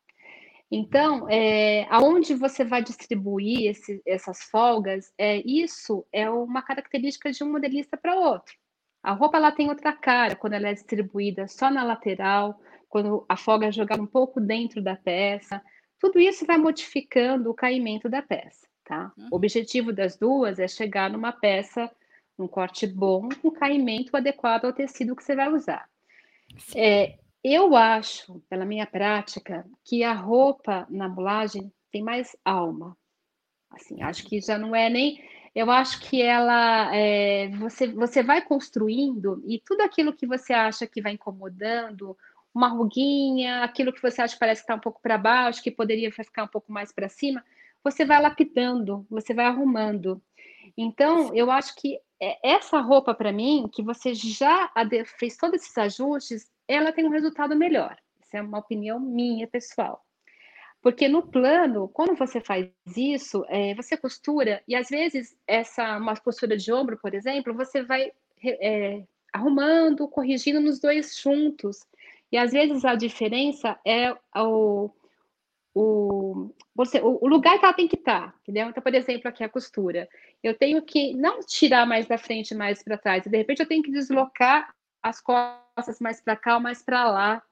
Então, 0.72 1.30
é, 1.30 1.86
aonde 1.90 2.34
você 2.34 2.64
vai 2.64 2.82
distribuir 2.82 3.70
esse, 3.70 4.02
essas 4.06 4.44
folgas, 4.44 5.14
é, 5.18 5.38
isso 5.46 6.06
é 6.12 6.30
uma 6.30 6.62
característica 6.62 7.32
de 7.32 7.44
um 7.44 7.52
modelista 7.52 7.96
para 7.96 8.16
outro. 8.16 8.56
A 9.04 9.12
roupa 9.12 9.38
ela 9.38 9.52
tem 9.52 9.70
outra 9.70 9.94
cara 9.94 10.36
quando 10.36 10.54
ela 10.54 10.70
é 10.70 10.74
distribuída 10.74 11.48
só 11.48 11.70
na 11.70 11.84
lateral, 11.84 12.60
quando 12.90 13.24
a 13.30 13.38
folga 13.38 13.68
é 13.68 13.72
jogada 13.72 14.02
um 14.02 14.08
pouco 14.08 14.42
dentro 14.42 14.82
da 14.82 14.96
peça. 14.96 15.62
Tudo 16.00 16.20
isso 16.20 16.46
vai 16.46 16.58
modificando 16.58 17.52
o 17.52 17.54
caimento 17.54 18.10
da 18.10 18.22
peça, 18.22 18.68
tá? 18.84 19.12
Uhum. 19.16 19.28
O 19.32 19.36
objetivo 19.36 19.94
das 19.94 20.18
duas 20.18 20.58
é 20.60 20.68
chegar 20.68 21.12
numa 21.12 21.32
peça, 21.32 21.90
num 22.38 22.48
corte 22.48 22.88
bom, 22.88 23.30
com 23.42 23.52
caimento 23.52 24.18
adequado 24.18 24.66
ao 24.66 24.74
tecido 24.74 25.16
que 25.16 25.24
você 25.24 25.36
vai 25.36 25.50
usar. 25.54 25.88
É, 26.76 27.20
eu 27.48 27.76
acho, 27.76 28.42
pela 28.50 28.66
minha 28.66 28.88
prática, 28.88 29.64
que 29.84 30.04
a 30.04 30.14
roupa 30.14 30.88
na 30.90 31.08
mulagem 31.08 31.72
tem 31.92 32.02
mais 32.02 32.36
alma. 32.44 32.98
Assim, 33.70 34.02
acho 34.02 34.26
que 34.26 34.42
já 34.42 34.58
não 34.58 34.76
é 34.76 34.90
nem. 34.90 35.24
Eu 35.54 35.70
acho 35.70 36.00
que 36.02 36.24
ela. 36.24 36.90
É, 36.96 37.50
você, 37.50 37.88
você 37.88 38.24
vai 38.24 38.42
construindo 38.42 39.44
e 39.46 39.62
tudo 39.64 39.82
aquilo 39.82 40.12
que 40.12 40.26
você 40.26 40.54
acha 40.54 40.88
que 40.88 41.04
vai 41.04 41.12
incomodando, 41.12 42.18
uma 42.52 42.68
ruguinha, 42.68 43.64
aquilo 43.64 43.94
que 43.94 44.02
você 44.02 44.24
acha 44.24 44.34
que 44.34 44.40
parece 44.40 44.62
que 44.62 44.64
está 44.64 44.76
um 44.76 44.80
pouco 44.80 45.00
para 45.00 45.16
baixo, 45.16 45.62
que 45.62 45.70
poderia 45.70 46.12
ficar 46.12 46.46
um 46.46 46.48
pouco 46.48 46.72
mais 46.72 46.92
para 46.92 47.10
cima, 47.10 47.46
você 47.84 48.04
vai 48.04 48.20
lapidando, 48.20 49.06
você 49.08 49.36
vai 49.36 49.46
arrumando. 49.46 50.20
Então, 50.76 51.32
eu 51.36 51.52
acho 51.52 51.76
que 51.76 52.00
é, 52.20 52.56
essa 52.56 52.80
roupa, 52.80 53.14
para 53.14 53.32
mim, 53.32 53.70
que 53.72 53.84
você 53.84 54.16
já 54.16 54.72
fez 55.20 55.38
todos 55.38 55.62
esses 55.62 55.78
ajustes, 55.78 56.50
ela 56.68 56.92
tem 56.92 57.06
um 57.06 57.10
resultado 57.10 57.56
melhor. 57.56 57.98
Isso 58.22 58.36
é 58.36 58.42
uma 58.42 58.60
opinião 58.60 59.00
minha, 59.00 59.48
pessoal. 59.48 60.04
Porque 60.82 61.08
no 61.08 61.24
plano, 61.24 61.88
quando 61.90 62.16
você 62.16 62.40
faz 62.40 62.70
isso, 62.96 63.44
é, 63.50 63.74
você 63.74 63.98
costura, 63.98 64.62
e 64.68 64.76
às 64.76 64.88
vezes 64.88 65.36
essa 65.48 65.98
uma 65.98 66.16
costura 66.16 66.56
de 66.56 66.72
ombro, 66.72 66.98
por 67.02 67.14
exemplo, 67.14 67.56
você 67.56 67.82
vai 67.82 68.12
é, 68.44 69.04
arrumando, 69.34 70.08
corrigindo 70.08 70.62
nos 70.62 70.80
dois 70.80 71.18
juntos. 71.18 71.80
E 72.32 72.38
às 72.38 72.52
vezes 72.52 72.86
a 72.86 72.96
diferença 72.96 73.80
é 73.86 74.16
o, 74.36 74.92
o, 75.74 76.50
você, 76.76 77.02
o, 77.02 77.28
lugar 77.28 77.58
que 77.60 77.66
ela 77.66 77.74
tem 77.74 77.88
que 77.88 77.96
estar, 77.96 78.32
tá, 78.32 78.34
entendeu? 78.44 78.70
Então, 78.70 78.84
por 78.84 78.94
exemplo, 78.94 79.28
aqui 79.28 79.44
a 79.44 79.50
costura. 79.50 80.08
Eu 80.44 80.54
tenho 80.58 80.82
que 80.82 81.14
não 81.16 81.40
tirar 81.40 81.86
mais 81.86 82.08
da 82.08 82.18
frente, 82.18 82.54
mais 82.54 82.84
para 82.84 82.98
trás. 82.98 83.24
De 83.24 83.36
repente, 83.36 83.60
eu 83.60 83.68
tenho 83.68 83.84
que 83.84 83.92
deslocar 83.92 84.74
as 85.06 85.22
costas 85.22 86.00
mais 86.00 86.20
para 86.20 86.36
cá 86.36 86.56
ou 86.56 86.60
mais 86.60 86.82
para 86.82 87.08
lá. 87.08 87.44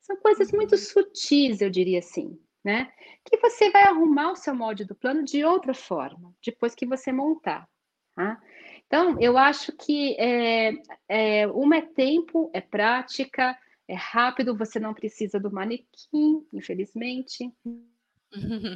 São 0.00 0.16
coisas 0.18 0.52
muito 0.52 0.78
sutis, 0.78 1.60
eu 1.60 1.68
diria 1.68 1.98
assim, 1.98 2.38
né? 2.64 2.92
Que 3.24 3.36
você 3.38 3.68
vai 3.70 3.82
arrumar 3.82 4.30
o 4.30 4.36
seu 4.36 4.54
molde 4.54 4.84
do 4.84 4.94
plano 4.94 5.24
de 5.24 5.44
outra 5.44 5.74
forma, 5.74 6.32
depois 6.44 6.72
que 6.72 6.86
você 6.86 7.10
montar. 7.10 7.68
Tá? 8.14 8.40
Então, 8.86 9.16
eu 9.20 9.36
acho 9.36 9.72
que 9.72 10.14
é, 10.20 10.72
é, 11.08 11.48
uma 11.48 11.78
é 11.78 11.82
tempo, 11.82 12.48
é 12.54 12.60
prática, 12.60 13.58
é 13.88 13.94
rápido, 13.94 14.56
você 14.56 14.78
não 14.78 14.94
precisa 14.94 15.40
do 15.40 15.50
manequim, 15.50 16.46
infelizmente. 16.52 17.52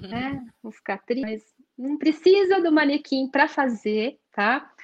né? 0.09 0.45
Vou 0.61 0.73
ficar 0.73 0.99
triste, 0.99 1.23
mas 1.23 1.43
não 1.79 1.97
precisa 1.97 2.61
do 2.61 2.73
manequim 2.73 3.31
para 3.31 3.47
fazer, 3.47 4.19
tá? 4.33 4.75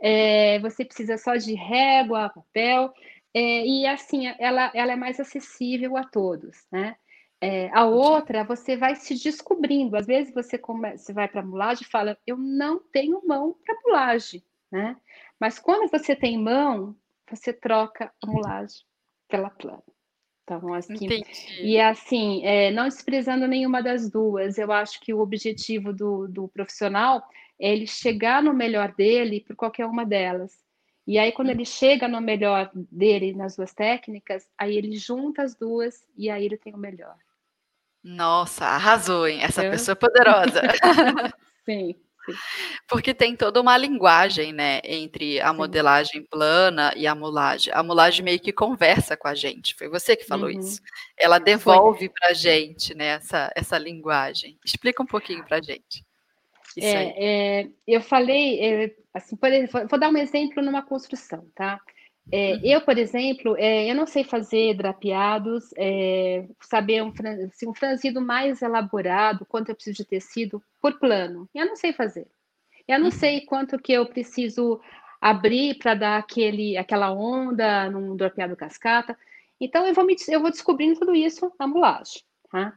É, 0.00 0.58
você 0.60 0.84
precisa 0.84 1.16
só 1.16 1.36
de 1.36 1.54
régua, 1.54 2.30
papel, 2.30 2.92
é, 3.34 3.66
e 3.66 3.86
assim, 3.86 4.26
ela, 4.38 4.70
ela 4.74 4.92
é 4.92 4.96
mais 4.96 5.18
acessível 5.18 5.96
a 5.96 6.04
todos, 6.04 6.66
né? 6.70 6.96
É, 7.40 7.68
a 7.74 7.84
outra, 7.84 8.44
você 8.44 8.76
vai 8.76 8.94
se 8.96 9.14
descobrindo. 9.22 9.96
Às 9.96 10.06
vezes 10.06 10.32
você, 10.32 10.56
come, 10.56 10.96
você 10.96 11.12
vai 11.12 11.28
para 11.28 11.40
a 11.40 11.44
mulagem 11.44 11.84
e 11.84 11.90
fala, 11.90 12.16
eu 12.26 12.38
não 12.38 12.78
tenho 12.78 13.20
mão 13.26 13.54
para 13.64 13.76
mulagem, 13.84 14.42
né? 14.70 14.96
Mas 15.38 15.58
quando 15.58 15.90
você 15.90 16.16
tem 16.16 16.38
mão, 16.38 16.96
você 17.28 17.52
troca 17.52 18.10
a 18.22 18.26
mulagem 18.26 18.78
pela 19.28 19.50
plana. 19.50 19.82
Então, 20.44 20.74
assim, 20.74 21.08
e 21.60 21.80
assim, 21.80 22.44
é, 22.44 22.70
não 22.70 22.84
desprezando 22.84 23.48
nenhuma 23.48 23.82
das 23.82 24.10
duas, 24.10 24.58
eu 24.58 24.70
acho 24.70 25.00
que 25.00 25.12
o 25.12 25.20
objetivo 25.20 25.92
do, 25.92 26.28
do 26.28 26.48
profissional 26.48 27.26
ele 27.58 27.86
chegar 27.86 28.42
no 28.42 28.52
melhor 28.52 28.92
dele 28.92 29.40
por 29.40 29.56
qualquer 29.56 29.86
uma 29.86 30.04
delas. 30.04 30.52
E 31.06 31.18
aí, 31.18 31.32
quando 31.32 31.50
ele 31.50 31.66
chega 31.66 32.08
no 32.08 32.20
melhor 32.20 32.70
dele 32.74 33.34
nas 33.34 33.56
duas 33.56 33.74
técnicas, 33.74 34.48
aí 34.56 34.76
ele 34.76 34.96
junta 34.96 35.42
as 35.42 35.54
duas 35.54 36.04
e 36.16 36.30
aí 36.30 36.46
ele 36.46 36.56
tem 36.56 36.74
o 36.74 36.78
melhor. 36.78 37.16
Nossa, 38.02 38.66
arrasou, 38.66 39.26
hein? 39.26 39.40
Essa 39.42 39.62
pessoa 39.62 39.92
é 39.92 39.96
poderosa. 39.96 40.62
sim. 41.64 41.94
Porque 42.88 43.12
tem 43.12 43.36
toda 43.36 43.60
uma 43.60 43.76
linguagem, 43.76 44.52
né, 44.52 44.80
entre 44.82 45.40
a 45.40 45.50
Sim. 45.50 45.56
modelagem 45.56 46.22
plana 46.22 46.92
e 46.96 47.06
a 47.06 47.14
mulagem. 47.14 47.72
A 47.74 47.82
mulagem 47.82 48.24
meio 48.24 48.40
que 48.40 48.52
conversa 48.52 49.16
com 49.16 49.28
a 49.28 49.34
gente. 49.34 49.74
Foi 49.74 49.88
você 49.88 50.16
que 50.16 50.24
falou 50.24 50.50
uhum. 50.50 50.58
isso. 50.58 50.80
Ela 51.18 51.38
devolve 51.38 52.08
para 52.08 52.30
a 52.30 52.32
gente, 52.32 52.94
né, 52.94 53.08
essa, 53.08 53.52
essa 53.54 53.78
linguagem. 53.78 54.58
Explica 54.64 55.02
um 55.02 55.06
pouquinho 55.06 55.44
para 55.44 55.58
a 55.58 55.62
gente. 55.62 56.04
É, 56.80 57.60
é, 57.62 57.68
eu 57.86 58.00
falei, 58.00 58.60
é, 58.60 58.96
assim, 59.12 59.36
por 59.36 59.50
vou 59.88 59.98
dar 59.98 60.10
um 60.10 60.16
exemplo 60.16 60.62
numa 60.62 60.82
construção, 60.82 61.46
tá? 61.54 61.80
É, 62.32 62.54
uhum. 62.54 62.60
Eu, 62.64 62.80
por 62.80 62.96
exemplo, 62.96 63.54
é, 63.58 63.90
eu 63.90 63.94
não 63.94 64.06
sei 64.06 64.24
fazer 64.24 64.74
drapeados, 64.74 65.70
é, 65.76 66.46
saber 66.60 67.02
um, 67.02 67.12
assim, 67.46 67.68
um 67.68 67.74
franzido 67.74 68.20
mais 68.20 68.62
elaborado, 68.62 69.44
quanto 69.46 69.68
eu 69.68 69.74
preciso 69.74 69.96
de 69.98 70.04
tecido 70.04 70.62
por 70.80 70.98
plano. 70.98 71.48
Eu 71.54 71.66
não 71.66 71.76
sei 71.76 71.92
fazer. 71.92 72.26
Eu 72.88 72.98
não 72.98 73.06
uhum. 73.06 73.12
sei 73.12 73.42
quanto 73.42 73.78
que 73.78 73.92
eu 73.92 74.06
preciso 74.06 74.80
abrir 75.20 75.78
para 75.78 75.94
dar 75.94 76.18
aquele, 76.18 76.76
aquela 76.76 77.12
onda 77.12 77.90
num 77.90 78.16
drapeado 78.16 78.56
cascata. 78.56 79.16
Então, 79.60 79.86
eu 79.86 79.94
vou, 79.94 80.04
me, 80.04 80.16
eu 80.28 80.40
vou 80.40 80.50
descobrindo 80.50 80.98
tudo 80.98 81.14
isso 81.14 81.52
na 81.58 81.66
mulagem. 81.66 82.22
Tá? 82.50 82.74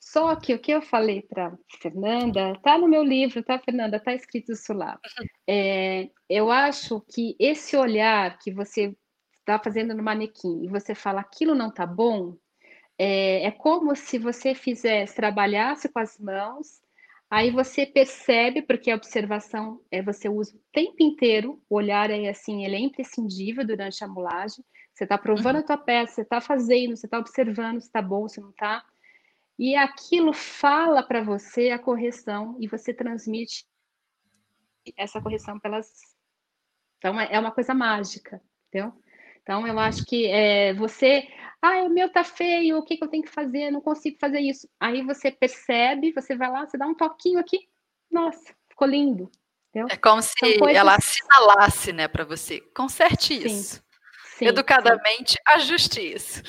Só 0.00 0.34
que 0.34 0.54
o 0.54 0.58
que 0.58 0.72
eu 0.72 0.80
falei 0.80 1.20
para 1.20 1.56
Fernanda, 1.80 2.58
tá 2.62 2.78
no 2.78 2.88
meu 2.88 3.04
livro, 3.04 3.42
tá, 3.42 3.58
Fernanda? 3.58 4.00
Tá 4.00 4.14
escrito 4.14 4.52
isso 4.52 4.72
lá. 4.72 4.98
É, 5.46 6.08
eu 6.28 6.50
acho 6.50 7.02
que 7.02 7.36
esse 7.38 7.76
olhar 7.76 8.38
que 8.38 8.50
você 8.50 8.96
está 9.40 9.58
fazendo 9.58 9.94
no 9.94 10.02
manequim 10.02 10.64
e 10.64 10.68
você 10.68 10.94
fala 10.94 11.20
aquilo 11.20 11.54
não 11.54 11.70
tá 11.70 11.84
bom, 11.84 12.34
é, 12.98 13.44
é 13.44 13.50
como 13.50 13.94
se 13.94 14.18
você 14.18 14.54
fizesse, 14.54 15.14
trabalhasse 15.14 15.88
com 15.88 15.98
as 15.98 16.18
mãos, 16.18 16.80
aí 17.30 17.50
você 17.50 17.84
percebe, 17.84 18.62
porque 18.62 18.90
a 18.90 18.96
observação 18.96 19.80
é 19.90 20.02
você 20.02 20.28
usa 20.30 20.56
o 20.56 20.60
tempo 20.72 20.96
inteiro, 21.02 21.62
o 21.68 21.76
olhar 21.76 22.10
é 22.10 22.28
assim, 22.28 22.64
ele 22.64 22.76
é 22.76 22.80
imprescindível 22.80 23.66
durante 23.66 24.02
a 24.02 24.08
mulagem. 24.08 24.64
Você 24.94 25.04
está 25.04 25.16
provando 25.16 25.56
uhum. 25.56 25.62
a 25.62 25.66
tua 25.66 25.78
peça, 25.78 26.14
você 26.14 26.22
está 26.22 26.40
fazendo, 26.40 26.96
você 26.96 27.06
está 27.06 27.18
observando 27.18 27.80
se 27.80 27.86
está 27.86 28.02
bom, 28.02 28.28
se 28.28 28.40
não 28.40 28.50
está 28.50 28.82
e 29.60 29.76
aquilo 29.76 30.32
fala 30.32 31.02
para 31.02 31.22
você 31.22 31.68
a 31.68 31.78
correção 31.78 32.56
e 32.58 32.66
você 32.66 32.94
transmite 32.94 33.66
essa 34.96 35.20
correção 35.20 35.60
pelas. 35.60 35.86
Então, 36.96 37.20
é, 37.20 37.28
é 37.30 37.38
uma 37.38 37.52
coisa 37.52 37.74
mágica, 37.74 38.40
entendeu? 38.68 38.90
Então, 39.42 39.66
eu 39.66 39.78
acho 39.78 40.06
que 40.06 40.26
é, 40.28 40.72
você. 40.72 41.28
Ah, 41.60 41.82
o 41.82 41.90
meu 41.90 42.10
tá 42.10 42.24
feio, 42.24 42.78
o 42.78 42.82
que, 42.82 42.96
que 42.96 43.04
eu 43.04 43.08
tenho 43.08 43.22
que 43.22 43.28
fazer? 43.28 43.70
Não 43.70 43.82
consigo 43.82 44.16
fazer 44.18 44.40
isso. 44.40 44.66
Aí 44.80 45.02
você 45.02 45.30
percebe, 45.30 46.14
você 46.14 46.34
vai 46.34 46.50
lá, 46.50 46.66
você 46.66 46.78
dá 46.78 46.86
um 46.86 46.94
toquinho 46.94 47.38
aqui, 47.38 47.68
nossa, 48.10 48.54
ficou 48.66 48.88
lindo. 48.88 49.30
Entendeu? 49.68 49.88
É 49.90 49.96
como 49.98 50.22
se 50.22 50.58
coisas... 50.58 50.74
ela 50.74 50.96
assinalasse, 50.96 51.92
né, 51.92 52.08
para 52.08 52.24
você. 52.24 52.62
Conserte 52.74 53.34
isso. 53.34 53.76
Sim. 53.76 53.82
Sim, 54.40 54.46
Educadamente, 54.46 55.32
sim. 55.32 55.38
ajuste 55.48 56.14
isso. 56.14 56.42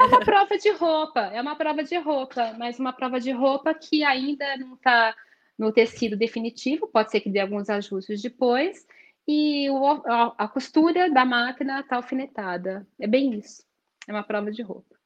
É 0.00 0.02
uma 0.02 0.20
prova 0.24 0.56
de 0.56 0.70
roupa, 0.70 1.20
é 1.20 1.38
uma 1.42 1.54
prova 1.54 1.84
de 1.84 1.98
roupa, 1.98 2.54
mas 2.58 2.78
uma 2.78 2.90
prova 2.90 3.20
de 3.20 3.30
roupa 3.32 3.74
que 3.74 4.02
ainda 4.02 4.56
não 4.56 4.76
está 4.76 5.14
no 5.58 5.70
tecido 5.70 6.16
definitivo, 6.16 6.88
pode 6.88 7.10
ser 7.10 7.20
que 7.20 7.28
dê 7.28 7.40
alguns 7.40 7.68
ajustes 7.68 8.22
depois, 8.22 8.86
e 9.26 9.68
o, 9.68 10.02
a, 10.06 10.34
a 10.38 10.48
costura 10.48 11.10
da 11.10 11.26
máquina 11.26 11.80
está 11.80 11.96
alfinetada. 11.96 12.86
É 12.98 13.06
bem 13.06 13.34
isso. 13.34 13.62
É 14.08 14.12
uma 14.12 14.22
prova 14.22 14.50
de 14.50 14.62
roupa. 14.62 14.96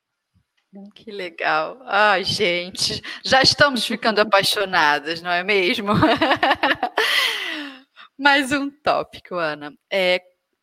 Que 0.95 1.11
legal. 1.11 1.83
Ai, 1.85 2.23
gente, 2.23 3.03
já 3.25 3.43
estamos 3.43 3.85
ficando 3.85 4.21
apaixonadas, 4.23 5.21
não 5.21 5.33
é 5.33 5.43
mesmo? 5.43 5.93
Mais 8.17 8.53
um 8.53 8.71
tópico, 8.71 9.35
Ana. 9.35 9.75
É, 9.91 10.23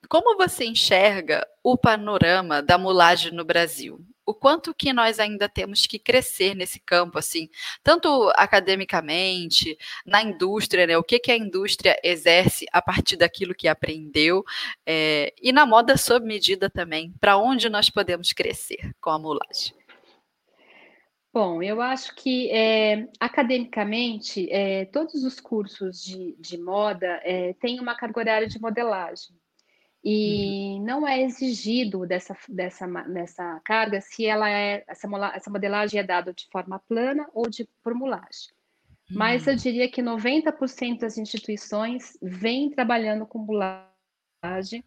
como 0.10 0.36
você 0.36 0.66
enxerga 0.66 1.47
o 1.64 1.78
panorama 1.78 2.64
da 2.64 2.80
mulagem 2.80 3.32
no 3.32 3.45
Brasil? 3.45 4.03
O 4.26 4.34
quanto 4.34 4.74
que 4.74 4.91
nós 4.91 5.20
ainda 5.20 5.47
temos 5.47 5.86
que 5.86 5.99
crescer 5.99 6.55
nesse 6.55 6.80
campo, 6.80 7.20
assim, 7.20 7.47
tanto 7.84 8.32
academicamente, 8.36 9.78
na 10.05 10.22
indústria, 10.22 10.88
né? 10.88 10.97
O 10.97 11.03
que, 11.03 11.20
que 11.20 11.32
a 11.32 11.38
indústria 11.38 11.99
exerce 12.03 12.66
a 12.72 12.82
partir 12.82 13.18
daquilo 13.18 13.55
que 13.55 13.68
aprendeu, 13.68 14.43
é, 14.86 15.34
e 15.41 15.51
na 15.51 15.66
moda 15.66 15.95
sob 15.95 16.26
medida 16.26 16.70
também, 16.70 17.14
para 17.20 17.38
onde 17.38 17.70
nós 17.70 17.89
podemos 17.89 18.34
crescer 18.34 18.91
com 18.99 19.12
a 19.12 19.20
mulagem? 19.20 19.76
Bom, 21.32 21.62
eu 21.62 21.80
acho 21.80 22.16
que 22.16 22.49
é, 22.49 23.07
academicamente, 23.20 24.51
é, 24.51 24.86
todos 24.86 25.24
os 25.24 25.39
cursos 25.39 26.01
de, 26.01 26.36
de 26.39 26.57
moda 26.57 27.20
é, 27.24 27.53
têm 27.53 27.80
uma 27.80 27.95
carga 27.95 28.20
horária 28.20 28.47
de 28.47 28.60
modelagem. 28.60 29.38
E 30.03 30.75
uhum. 30.77 30.85
não 30.85 31.07
é 31.07 31.21
exigido 31.21 32.05
dessa, 32.05 32.35
dessa, 32.47 32.87
dessa 32.87 33.59
carga 33.65 33.99
se 33.99 34.25
ela 34.25 34.49
é 34.49 34.83
essa, 34.87 35.07
essa 35.33 35.49
modelagem 35.49 35.99
é 35.99 36.03
dada 36.03 36.33
de 36.33 36.47
forma 36.49 36.79
plana 36.87 37.27
ou 37.33 37.49
de 37.49 37.67
formulagem. 37.83 38.49
Uhum. 39.09 39.17
Mas 39.17 39.45
eu 39.45 39.53
uhum. 39.53 39.59
diria 39.59 39.91
que 39.91 40.01
90% 40.01 40.99
das 40.99 41.17
instituições 41.17 42.17
vêm 42.21 42.69
trabalhando 42.69 43.25
com 43.25 43.39
modelagem, 43.39 44.83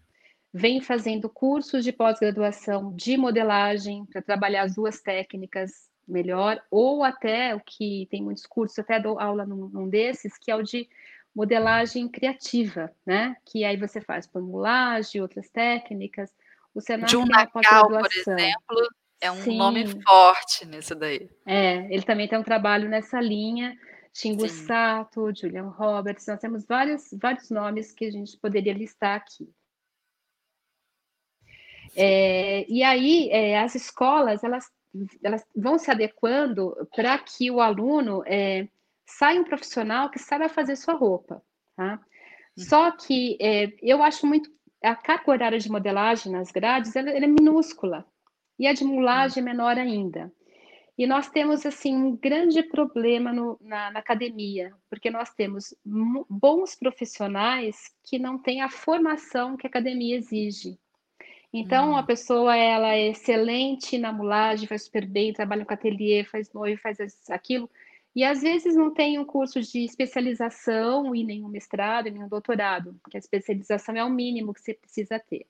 vêm 0.52 0.80
fazendo 0.80 1.28
cursos 1.28 1.84
de 1.84 1.92
pós-graduação 1.92 2.94
de 2.94 3.16
modelagem 3.16 4.06
para 4.06 4.22
trabalhar 4.22 4.62
as 4.62 4.74
duas 4.74 5.02
técnicas 5.02 5.90
melhor, 6.08 6.60
ou 6.70 7.04
até 7.04 7.54
o 7.54 7.60
que 7.60 8.06
tem 8.10 8.22
muitos 8.22 8.44
cursos, 8.44 8.78
até 8.78 8.98
dou 8.98 9.20
aula 9.20 9.46
num, 9.46 9.68
num 9.68 9.88
desses, 9.88 10.36
que 10.36 10.50
é 10.50 10.56
o 10.56 10.62
de 10.62 10.88
modelagem 11.34 12.08
criativa, 12.08 12.90
né? 13.04 13.36
Que 13.44 13.64
aí 13.64 13.76
você 13.76 14.00
faz 14.00 14.26
formulagem, 14.26 15.20
outras 15.20 15.48
técnicas. 15.48 16.30
O 16.74 16.80
Senac 16.80 17.10
de 17.10 17.16
um 17.16 17.26
Nacal, 17.26 17.88
por 17.88 18.12
exemplo, 18.12 18.88
é 19.20 19.30
um 19.30 19.42
Sim. 19.42 19.56
nome 19.56 19.86
forte 20.02 20.66
nisso 20.66 20.94
daí. 20.94 21.30
É, 21.46 21.92
ele 21.92 22.02
também 22.02 22.28
tem 22.28 22.38
um 22.38 22.42
trabalho 22.42 22.88
nessa 22.88 23.20
linha. 23.20 23.76
Shingu 24.14 24.48
Sim. 24.48 24.66
Sato, 24.66 25.34
Julian 25.34 25.68
Roberts, 25.68 26.26
nós 26.26 26.40
temos 26.40 26.66
vários, 26.66 27.08
vários 27.14 27.48
nomes 27.48 27.92
que 27.92 28.04
a 28.04 28.10
gente 28.10 28.36
poderia 28.36 28.74
listar 28.74 29.16
aqui. 29.16 29.48
É, 31.96 32.66
e 32.70 32.82
aí, 32.82 33.30
é, 33.30 33.58
as 33.58 33.74
escolas, 33.74 34.44
elas, 34.44 34.70
elas 35.22 35.44
vão 35.56 35.78
se 35.78 35.90
adequando 35.90 36.74
para 36.94 37.18
que 37.18 37.50
o 37.50 37.60
aluno 37.60 38.22
é, 38.26 38.68
sai 39.18 39.38
um 39.38 39.44
profissional 39.44 40.10
que 40.10 40.18
saiba 40.18 40.48
fazer 40.48 40.76
sua 40.76 40.94
roupa, 40.94 41.42
tá? 41.76 42.00
Uhum. 42.56 42.64
Só 42.64 42.90
que 42.90 43.36
é, 43.40 43.72
eu 43.82 44.02
acho 44.02 44.26
muito 44.26 44.50
a 44.82 44.94
carga 44.94 45.30
horária 45.30 45.58
de 45.58 45.70
modelagem 45.70 46.32
nas 46.32 46.50
grades 46.50 46.96
ela, 46.96 47.10
ela 47.10 47.24
é 47.24 47.28
minúscula 47.28 48.04
e 48.58 48.66
a 48.66 48.72
de 48.72 48.84
mulagem 48.84 49.42
é 49.42 49.44
menor 49.44 49.78
ainda. 49.78 50.32
E 50.98 51.06
nós 51.06 51.30
temos 51.30 51.64
assim 51.64 51.96
um 51.96 52.16
grande 52.16 52.62
problema 52.62 53.32
no, 53.32 53.58
na, 53.62 53.90
na, 53.90 53.98
academia, 53.98 54.72
porque 54.90 55.10
nós 55.10 55.30
temos 55.30 55.74
bons 55.84 56.74
profissionais 56.74 57.90
que 58.04 58.18
não 58.18 58.38
têm 58.38 58.60
a 58.60 58.68
formação 58.68 59.56
que 59.56 59.66
a 59.66 59.70
academia 59.70 60.16
exige. 60.16 60.78
Então, 61.52 61.96
a 61.96 62.00
hum. 62.00 62.06
pessoa 62.06 62.56
ela 62.56 62.94
é 62.94 63.08
excelente 63.08 63.98
na 63.98 64.12
mulagem, 64.12 64.68
faz 64.68 64.84
super 64.84 65.06
bem, 65.06 65.32
trabalha 65.32 65.64
com 65.64 65.72
ateliê, 65.72 66.24
faz 66.24 66.52
noivo, 66.52 66.80
faz 66.80 66.98
aquilo, 67.30 67.70
e 68.14 68.24
às 68.24 68.42
vezes 68.42 68.74
não 68.74 68.92
tem 68.92 69.18
um 69.18 69.24
curso 69.24 69.60
de 69.60 69.84
especialização 69.84 71.14
e 71.14 71.24
nenhum 71.24 71.48
mestrado, 71.48 72.08
e 72.08 72.10
nenhum 72.10 72.28
doutorado, 72.28 72.94
porque 73.02 73.16
a 73.16 73.20
especialização 73.20 73.96
é 73.96 74.04
o 74.04 74.10
mínimo 74.10 74.52
que 74.52 74.60
você 74.60 74.74
precisa 74.74 75.18
ter. 75.18 75.46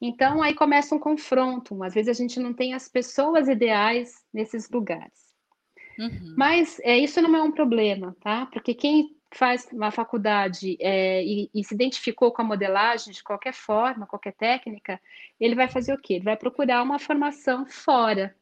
Então 0.00 0.42
aí 0.42 0.54
começa 0.54 0.94
um 0.94 0.98
confronto. 0.98 1.82
Às 1.82 1.92
vezes 1.92 2.08
a 2.08 2.20
gente 2.20 2.40
não 2.40 2.54
tem 2.54 2.72
as 2.72 2.88
pessoas 2.88 3.48
ideais 3.48 4.24
nesses 4.32 4.70
lugares. 4.70 5.30
Uhum. 5.98 6.34
Mas 6.36 6.80
é, 6.80 6.96
isso 6.96 7.20
não 7.20 7.36
é 7.36 7.42
um 7.42 7.52
problema, 7.52 8.16
tá? 8.20 8.46
Porque 8.46 8.72
quem 8.72 9.14
faz 9.32 9.68
uma 9.70 9.90
faculdade 9.90 10.76
é, 10.80 11.22
e, 11.22 11.50
e, 11.54 11.62
se 11.62 11.74
identificou 11.74 12.32
com 12.32 12.42
a 12.42 12.44
modelagem 12.44 13.12
de 13.12 13.22
qualquer 13.22 13.52
forma, 13.52 14.06
qualquer 14.06 14.32
técnica, 14.32 15.00
ele 15.38 15.54
vai 15.54 15.68
fazer 15.68 15.92
o 15.92 16.00
quê? 16.00 16.14
Ele 16.14 16.24
vai 16.24 16.36
procurar 16.36 16.82
uma 16.82 16.98
formação 16.98 17.66
fora, 17.66 18.34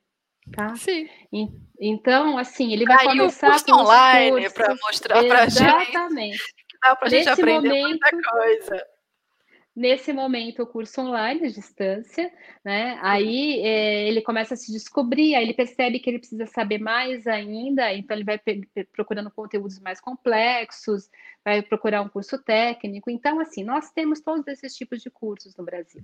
Tá? 0.53 0.75
Sim. 0.77 1.09
E, 1.33 1.49
então, 1.81 2.39
assim, 2.39 2.73
ele 2.73 2.85
vai 2.85 2.99
Aí 2.99 3.07
começar 3.07 3.49
o 3.49 3.51
curso 3.53 3.75
online 3.75 4.51
para 4.51 4.75
mostrar 4.83 5.25
para 5.25 5.49
gente. 5.49 5.63
Exatamente. 5.63 6.55
Dá 6.83 6.97
para 6.97 7.09
a 7.09 7.11
gente 7.11 7.29
aprender 7.29 7.69
momento, 7.69 7.89
muita 7.89 8.31
coisa. 8.31 8.87
Nesse 9.75 10.13
momento, 10.13 10.63
o 10.63 10.67
curso 10.67 11.01
online, 11.01 11.47
à 11.47 11.51
distância, 11.51 12.33
né? 12.65 12.99
Aí 13.01 13.61
é, 13.61 14.09
ele 14.09 14.21
começa 14.21 14.55
a 14.55 14.57
se 14.57 14.73
descobrir, 14.73 15.37
aí 15.37 15.45
ele 15.45 15.55
percebe 15.55 16.01
que 16.01 16.11
ele 16.11 16.19
precisa 16.19 16.47
saber 16.47 16.79
mais 16.79 17.29
ainda, 17.29 17.93
então 17.95 18.17
ele 18.17 18.25
vai 18.25 18.41
procurando 18.93 19.31
conteúdos 19.31 19.79
mais 19.79 20.01
complexos, 20.01 21.09
vai 21.45 21.63
procurar 21.63 22.03
um 22.03 22.09
curso 22.09 22.43
técnico. 22.43 23.09
Então, 23.09 23.39
assim, 23.39 23.63
nós 23.63 23.91
temos 23.93 24.21
todos 24.21 24.49
esses 24.49 24.75
tipos 24.75 25.01
de 25.01 25.11
cursos 25.11 25.55
no 25.57 25.65
Brasil. 25.65 26.03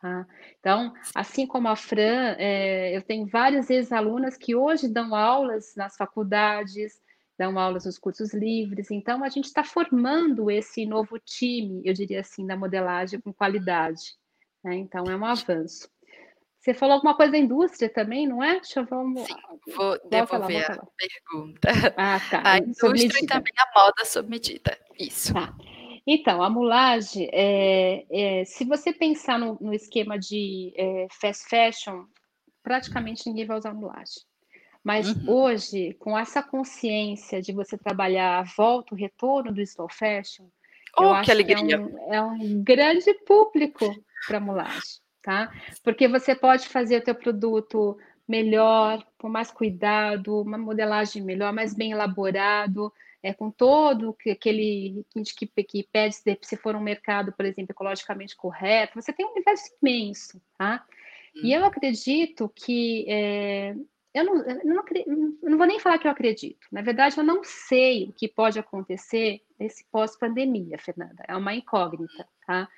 Tá? 0.00 0.26
Então, 0.60 0.92
assim 1.14 1.46
como 1.46 1.68
a 1.68 1.76
Fran, 1.76 2.36
é, 2.38 2.96
eu 2.96 3.02
tenho 3.02 3.26
várias 3.26 3.70
ex-alunas 3.70 4.36
que 4.36 4.54
hoje 4.54 4.88
dão 4.88 5.14
aulas 5.14 5.74
nas 5.76 5.96
faculdades, 5.96 7.00
dão 7.38 7.58
aulas 7.58 7.86
nos 7.86 7.98
cursos 7.98 8.34
livres. 8.34 8.90
Então, 8.90 9.24
a 9.24 9.28
gente 9.28 9.46
está 9.46 9.64
formando 9.64 10.50
esse 10.50 10.84
novo 10.84 11.18
time, 11.18 11.82
eu 11.84 11.94
diria 11.94 12.20
assim, 12.20 12.46
da 12.46 12.56
modelagem 12.56 13.20
com 13.20 13.32
qualidade. 13.32 14.14
Né? 14.62 14.76
Então, 14.76 15.04
é 15.04 15.16
um 15.16 15.24
avanço. 15.24 15.88
Você 16.60 16.72
falou 16.72 16.94
alguma 16.94 17.14
coisa 17.14 17.32
da 17.32 17.38
indústria 17.38 17.90
também, 17.90 18.26
não 18.26 18.42
é? 18.42 18.54
Deixa 18.54 18.80
eu 18.80 18.86
vamos. 18.86 19.26
Sim, 19.26 19.34
vou 19.76 19.98
devolver 20.08 20.66
falar, 20.66 20.80
a 20.80 20.86
pergunta. 20.96 21.68
Ah, 21.94 22.18
tá. 22.30 22.42
A 22.42 22.58
indústria 22.58 23.22
e 23.22 23.26
também 23.26 23.52
a 23.58 23.78
moda 23.78 24.04
sob 24.06 24.30
medida. 24.30 24.78
Isso. 24.98 25.34
Tá. 25.34 25.54
Então, 26.06 26.42
a 26.42 26.50
mulagem, 26.50 27.30
é, 27.32 28.04
é, 28.10 28.44
se 28.44 28.64
você 28.64 28.92
pensar 28.92 29.38
no, 29.38 29.56
no 29.60 29.72
esquema 29.72 30.18
de 30.18 30.72
é, 30.76 31.06
fast 31.10 31.48
fashion, 31.48 32.04
praticamente 32.62 33.26
ninguém 33.26 33.46
vai 33.46 33.56
usar 33.56 33.72
mulagem. 33.72 34.22
Mas 34.82 35.08
uhum. 35.08 35.30
hoje, 35.30 35.94
com 35.94 36.18
essa 36.18 36.42
consciência 36.42 37.40
de 37.40 37.52
você 37.52 37.78
trabalhar 37.78 38.40
a 38.40 38.42
volta, 38.42 38.94
o 38.94 38.98
retorno 38.98 39.50
do 39.50 39.62
slow 39.62 39.88
fashion, 39.88 40.44
oh, 40.98 41.04
eu 41.04 41.14
acho 41.14 41.36
que, 41.36 41.44
que 41.44 41.72
é, 41.72 41.78
um, 41.78 42.12
é 42.12 42.22
um 42.22 42.62
grande 42.62 43.14
público 43.26 43.86
para 44.26 44.38
mulagem, 44.38 45.00
tá? 45.22 45.50
Porque 45.82 46.06
você 46.06 46.34
pode 46.34 46.68
fazer 46.68 46.98
o 46.98 47.04
teu 47.04 47.14
produto 47.14 47.96
melhor, 48.28 49.02
com 49.18 49.28
mais 49.30 49.50
cuidado, 49.50 50.42
uma 50.42 50.58
modelagem 50.58 51.22
melhor, 51.22 51.50
mais 51.50 51.74
bem 51.74 51.92
elaborado, 51.92 52.92
é, 53.24 53.32
com 53.32 53.50
todo 53.50 54.14
aquele 54.30 55.02
que, 55.34 55.46
que 55.64 55.88
pede 55.90 56.14
se 56.42 56.56
for 56.58 56.76
um 56.76 56.80
mercado, 56.80 57.32
por 57.32 57.46
exemplo, 57.46 57.72
ecologicamente 57.72 58.36
correto, 58.36 59.00
você 59.00 59.14
tem 59.14 59.24
um 59.24 59.30
universo 59.30 59.64
imenso, 59.82 60.42
tá? 60.58 60.84
Hum. 61.34 61.40
E 61.42 61.54
eu 61.54 61.64
acredito 61.64 62.52
que 62.54 63.06
é, 63.08 63.74
eu, 64.12 64.24
não, 64.26 64.36
eu 64.44 64.64
não, 64.66 64.84
eu 65.42 65.50
não 65.50 65.56
vou 65.56 65.66
nem 65.66 65.80
falar 65.80 65.98
que 65.98 66.06
eu 66.06 66.10
acredito. 66.12 66.66
Na 66.70 66.82
verdade, 66.82 67.16
eu 67.16 67.24
não 67.24 67.42
sei 67.42 68.10
o 68.10 68.12
que 68.12 68.28
pode 68.28 68.58
acontecer 68.58 69.40
nesse 69.58 69.86
pós-pandemia, 69.90 70.76
Fernanda. 70.78 71.24
É 71.26 71.34
uma 71.34 71.54
incógnita, 71.54 72.28
tá? 72.46 72.68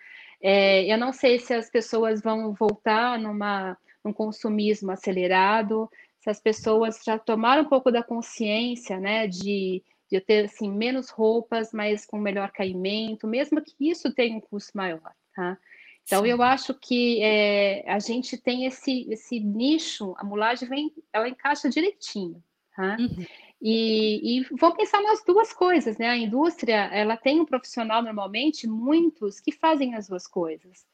É, 0.40 0.84
eu 0.84 0.96
não 0.96 1.12
sei 1.12 1.40
se 1.40 1.52
as 1.54 1.68
pessoas 1.68 2.22
vão 2.22 2.54
voltar 2.54 3.18
numa, 3.18 3.76
num 4.04 4.12
consumismo 4.12 4.92
acelerado, 4.92 5.90
se 6.20 6.30
as 6.30 6.38
pessoas 6.38 7.02
já 7.04 7.18
tomaram 7.18 7.62
um 7.62 7.68
pouco 7.68 7.90
da 7.90 8.02
consciência, 8.04 9.00
né, 9.00 9.26
de 9.26 9.82
de 10.10 10.20
ter 10.20 10.46
assim 10.46 10.70
menos 10.70 11.10
roupas, 11.10 11.72
mas 11.72 12.06
com 12.06 12.18
melhor 12.18 12.50
caimento, 12.52 13.26
mesmo 13.26 13.62
que 13.62 13.74
isso 13.80 14.12
tenha 14.14 14.36
um 14.36 14.40
custo 14.40 14.76
maior, 14.76 15.12
tá? 15.34 15.58
Então 16.04 16.22
Sim. 16.22 16.28
eu 16.28 16.42
acho 16.42 16.72
que 16.74 17.20
é, 17.22 17.84
a 17.90 17.98
gente 17.98 18.38
tem 18.38 18.64
esse 18.64 19.06
esse 19.10 19.40
nicho, 19.40 20.14
a 20.18 20.24
mulagem 20.24 20.68
vem, 20.68 20.92
ela 21.12 21.28
encaixa 21.28 21.68
direitinho, 21.68 22.42
tá? 22.74 22.96
Uhum. 22.98 23.26
E, 23.60 24.38
e 24.38 24.46
vamos 24.52 24.76
pensar 24.76 25.02
nas 25.02 25.24
duas 25.24 25.52
coisas, 25.52 25.96
né? 25.98 26.08
A 26.08 26.16
indústria, 26.16 26.88
ela 26.92 27.16
tem 27.16 27.40
um 27.40 27.46
profissional 27.46 28.02
normalmente, 28.02 28.68
muitos 28.68 29.40
que 29.40 29.50
fazem 29.50 29.94
as 29.94 30.08
duas 30.08 30.26
coisas. 30.26 30.86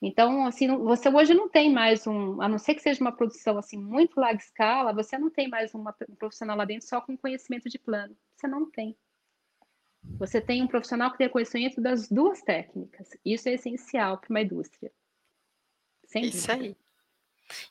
Então, 0.00 0.46
assim, 0.46 0.68
você 0.78 1.08
hoje 1.08 1.32
não 1.32 1.48
tem 1.48 1.72
mais 1.72 2.06
um, 2.06 2.40
a 2.42 2.48
não 2.48 2.58
ser 2.58 2.74
que 2.74 2.82
seja 2.82 3.00
uma 3.00 3.12
produção 3.12 3.56
assim 3.56 3.78
muito 3.78 4.20
larga 4.20 4.42
escala, 4.42 4.92
você 4.92 5.16
não 5.16 5.30
tem 5.30 5.48
mais 5.48 5.74
uma, 5.74 5.94
um 6.08 6.14
profissional 6.14 6.56
lá 6.56 6.64
dentro 6.64 6.86
só 6.86 7.00
com 7.00 7.16
conhecimento 7.16 7.68
de 7.68 7.78
plano. 7.78 8.14
Você 8.34 8.46
não 8.46 8.70
tem. 8.70 8.96
Você 10.18 10.40
tem 10.40 10.62
um 10.62 10.68
profissional 10.68 11.10
que 11.10 11.18
tem 11.18 11.28
conhecimento 11.28 11.80
das 11.80 12.08
duas 12.08 12.42
técnicas. 12.42 13.08
Isso 13.24 13.48
é 13.48 13.54
essencial 13.54 14.18
para 14.18 14.30
uma 14.30 14.42
indústria. 14.42 14.92
Sem 16.04 16.26
Isso 16.26 16.50
aí. 16.52 16.76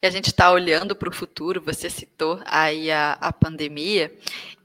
E 0.02 0.08
a 0.08 0.10
gente 0.10 0.28
está 0.28 0.52
olhando 0.52 0.96
para 0.96 1.10
o 1.10 1.14
futuro, 1.14 1.62
você 1.62 1.90
citou 1.90 2.42
aí 2.46 2.92
a, 2.92 3.14
a 3.14 3.34
pandemia, 3.34 4.12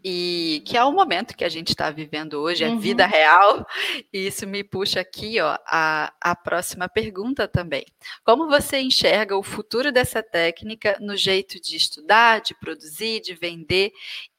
e 0.02 0.62
que 0.64 0.76
é 0.76 0.84
o 0.84 0.92
momento 0.92 1.36
que 1.36 1.44
a 1.44 1.48
gente 1.48 1.68
está 1.68 1.90
vivendo 1.90 2.34
hoje, 2.34 2.64
uhum. 2.64 2.76
a 2.76 2.80
vida 2.80 3.06
real, 3.06 3.66
e 4.12 4.26
isso 4.26 4.46
me 4.46 4.64
puxa 4.64 5.00
aqui 5.00 5.40
ó, 5.40 5.58
a, 5.66 6.12
a 6.20 6.34
próxima 6.34 6.88
pergunta 6.88 7.46
também. 7.46 7.84
Como 8.24 8.48
você 8.48 8.80
enxerga 8.80 9.36
o 9.36 9.42
futuro 9.42 9.92
dessa 9.92 10.22
técnica 10.22 10.96
no 11.00 11.16
jeito 11.16 11.60
de 11.60 11.76
estudar, 11.76 12.40
de 12.40 12.54
produzir, 12.54 13.20
de 13.20 13.34
vender 13.34 13.92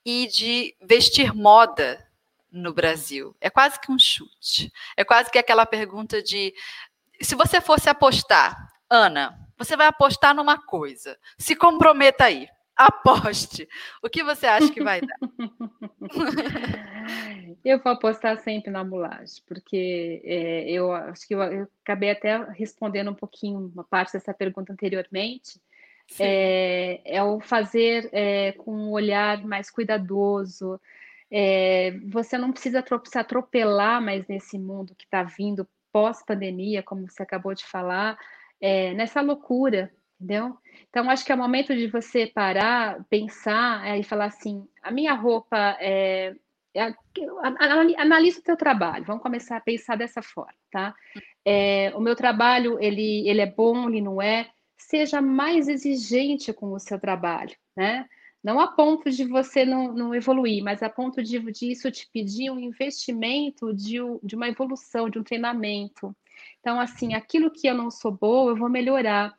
e 0.04 0.28
de 0.28 0.76
vestir 0.82 1.34
moda 1.34 2.04
no 2.52 2.74
Brasil? 2.74 3.36
É 3.40 3.50
quase 3.50 3.80
que 3.80 3.92
um 3.92 4.00
chute. 4.00 4.72
É 4.98 5.04
quase 5.04 5.30
que 5.30 5.38
aquela 5.38 5.66
pergunta 5.66 6.24
de 6.24 6.54
se 7.22 7.36
você 7.36 7.62
fosse 7.62 7.88
apostar, 7.88 8.68
Ana, 8.90 9.41
você 9.64 9.78
vai 9.78 9.88
apostar 9.88 10.36
numa 10.36 10.58
coisa. 10.58 11.18
Se 11.38 11.56
comprometa 11.56 12.26
aí. 12.26 12.48
Aposte. 12.76 13.68
O 14.02 14.10
que 14.10 14.24
você 14.24 14.48
acha 14.48 14.72
que 14.72 14.82
vai 14.82 15.02
dar? 15.02 15.18
eu 17.64 17.80
vou 17.80 17.92
apostar 17.92 18.40
sempre 18.40 18.72
na 18.72 18.84
mulagem, 18.84 19.44
porque 19.46 20.22
é, 20.26 20.72
eu 20.72 20.92
acho 20.92 21.28
que 21.28 21.36
eu, 21.36 21.44
eu, 21.44 21.68
acabei 21.84 22.10
até 22.10 22.44
respondendo 22.54 23.12
um 23.12 23.16
pouquinho 23.16 23.72
uma 23.72 23.84
parte 23.84 24.14
dessa 24.14 24.34
pergunta 24.34 24.74
anteriormente. 24.74 25.62
É, 26.20 27.02
é, 27.06 27.24
o 27.24 27.40
fazer 27.40 28.10
é, 28.12 28.54
com 28.54 28.74
um 28.74 28.92
olhar 28.92 29.46
mais 29.46 29.70
cuidadoso. 29.70 30.82
É, 31.30 31.92
você 32.10 32.38
não 32.38 32.52
precisa 32.52 32.84
se 33.06 33.18
atropelar 33.18 34.02
mais 34.02 34.26
nesse 34.28 34.58
mundo 34.58 34.96
que 34.98 35.06
está 35.06 35.24
vindo 35.24 35.68
pós-pandemia, 35.92 36.82
como 36.82 37.08
você 37.08 37.22
acabou 37.22 37.54
de 37.54 37.66
falar 37.66 38.18
é, 38.62 38.94
nessa 38.94 39.22
loucura, 39.22 39.92
entendeu? 40.20 40.56
Então, 40.90 41.10
acho 41.10 41.26
que 41.26 41.32
é 41.32 41.36
o 41.36 41.38
momento 41.38 41.76
de 41.76 41.88
você 41.88 42.28
parar, 42.28 43.04
pensar 43.10 43.86
é, 43.88 44.00
e 44.00 44.04
falar 44.04 44.26
assim: 44.26 44.68
a 44.84 44.92
minha 44.92 45.14
roupa 45.14 45.78
é. 45.80 46.36
é 46.76 46.94
analisa 47.98 48.40
o 48.40 48.44
teu 48.44 48.56
trabalho, 48.56 49.04
vamos 49.06 49.24
começar 49.24 49.58
a 49.58 49.62
pensar 49.62 49.98
dessa 49.98 50.22
forma, 50.22 50.54
tá? 50.72 50.94
É, 51.44 51.92
o 51.96 52.00
meu 52.00 52.16
trabalho, 52.16 52.78
ele, 52.80 53.28
ele 53.28 53.42
é 53.42 53.46
bom, 53.46 53.90
ele 53.90 54.02
não 54.02 54.22
é. 54.22 54.50
Seja 54.78 55.22
mais 55.22 55.68
exigente 55.68 56.52
com 56.52 56.74
o 56.74 56.80
seu 56.80 57.00
trabalho, 57.00 57.56
né? 57.76 58.06
Não 58.44 58.60
a 58.60 58.68
ponto 58.68 59.10
de 59.12 59.24
você 59.24 59.64
não, 59.64 59.94
não 59.94 60.16
evoluir, 60.16 60.64
mas 60.64 60.82
a 60.82 60.90
ponto 60.90 61.22
de, 61.22 61.40
de 61.52 61.72
isso 61.72 61.92
te 61.92 62.10
pedir 62.12 62.50
um 62.50 62.60
investimento 62.60 63.74
de, 63.74 63.98
de 64.24 64.36
uma 64.36 64.50
evolução, 64.50 65.10
de 65.10 65.20
um 65.20 65.24
treinamento, 65.24 66.16
então, 66.60 66.80
assim, 66.80 67.14
aquilo 67.14 67.52
que 67.52 67.68
eu 67.68 67.74
não 67.74 67.90
sou 67.90 68.12
boa, 68.12 68.52
eu 68.52 68.56
vou 68.56 68.70
melhorar. 68.70 69.36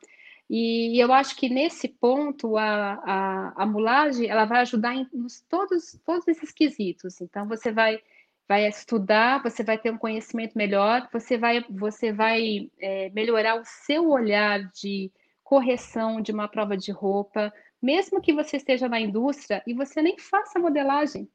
E 0.49 1.01
eu 1.01 1.11
acho 1.13 1.35
que 1.35 1.49
nesse 1.49 1.87
ponto 1.87 2.57
a, 2.57 2.93
a, 3.05 3.63
a 3.63 3.65
mulagem 3.65 4.29
ela 4.29 4.45
vai 4.45 4.61
ajudar 4.61 4.93
em 4.93 5.07
nos, 5.13 5.41
todos, 5.41 5.99
todos 6.05 6.27
esses 6.27 6.51
quesitos. 6.51 7.21
Então 7.21 7.47
você 7.47 7.71
vai 7.71 7.99
vai 8.47 8.67
estudar, 8.67 9.41
você 9.41 9.63
vai 9.63 9.77
ter 9.77 9.91
um 9.91 9.97
conhecimento 9.97 10.57
melhor, 10.57 11.07
você 11.11 11.37
vai 11.37 11.63
você 11.69 12.11
vai 12.11 12.69
é, 12.79 13.09
melhorar 13.11 13.55
o 13.59 13.63
seu 13.65 14.09
olhar 14.09 14.59
de 14.73 15.11
correção 15.43 16.21
de 16.21 16.31
uma 16.31 16.47
prova 16.47 16.75
de 16.77 16.91
roupa, 16.91 17.53
mesmo 17.81 18.21
que 18.21 18.33
você 18.33 18.57
esteja 18.57 18.89
na 18.89 18.99
indústria 18.99 19.63
e 19.65 19.73
você 19.73 20.01
nem 20.01 20.17
faça 20.19 20.59
modelagem. 20.59 21.27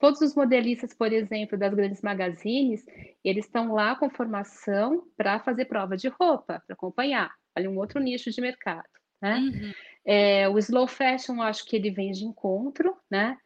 Todos 0.00 0.22
os 0.22 0.34
modelistas, 0.34 0.94
por 0.94 1.12
exemplo, 1.12 1.58
das 1.58 1.74
grandes 1.74 2.00
magazines, 2.00 2.82
eles 3.22 3.44
estão 3.44 3.74
lá 3.74 3.94
com 3.94 4.08
formação 4.08 5.04
para 5.14 5.38
fazer 5.40 5.66
prova 5.66 5.94
de 5.94 6.08
roupa, 6.08 6.62
para 6.66 6.72
acompanhar. 6.72 7.30
Olha, 7.54 7.70
um 7.70 7.76
outro 7.76 8.00
nicho 8.00 8.30
de 8.30 8.40
mercado, 8.40 8.88
né? 9.20 9.36
Uhum. 9.36 9.72
É, 10.02 10.48
o 10.48 10.58
slow 10.58 10.86
fashion, 10.86 11.42
acho 11.42 11.66
que 11.66 11.76
ele 11.76 11.90
vem 11.90 12.12
de 12.12 12.24
encontro, 12.24 12.96
né? 13.10 13.36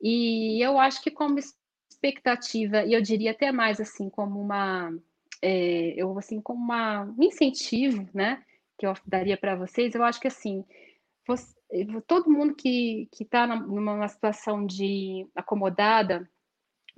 E 0.00 0.64
eu 0.64 0.78
acho 0.78 1.02
que 1.02 1.10
como 1.10 1.40
expectativa, 1.90 2.84
e 2.84 2.92
eu 2.92 3.02
diria 3.02 3.32
até 3.32 3.50
mais 3.50 3.80
assim, 3.80 4.08
como 4.08 4.40
uma, 4.40 4.96
é, 5.42 5.92
eu 5.96 6.16
assim, 6.16 6.40
como 6.40 6.62
uma, 6.62 7.02
um 7.02 7.24
incentivo, 7.24 8.08
né? 8.14 8.44
Que 8.78 8.86
eu 8.86 8.94
daria 9.04 9.36
para 9.36 9.56
vocês, 9.56 9.92
eu 9.92 10.04
acho 10.04 10.20
que 10.20 10.28
assim, 10.28 10.64
você, 11.26 11.55
todo 12.06 12.30
mundo 12.30 12.54
que 12.54 13.08
está 13.20 13.46
numa 13.46 14.08
situação 14.08 14.64
de 14.64 15.26
acomodada, 15.34 16.28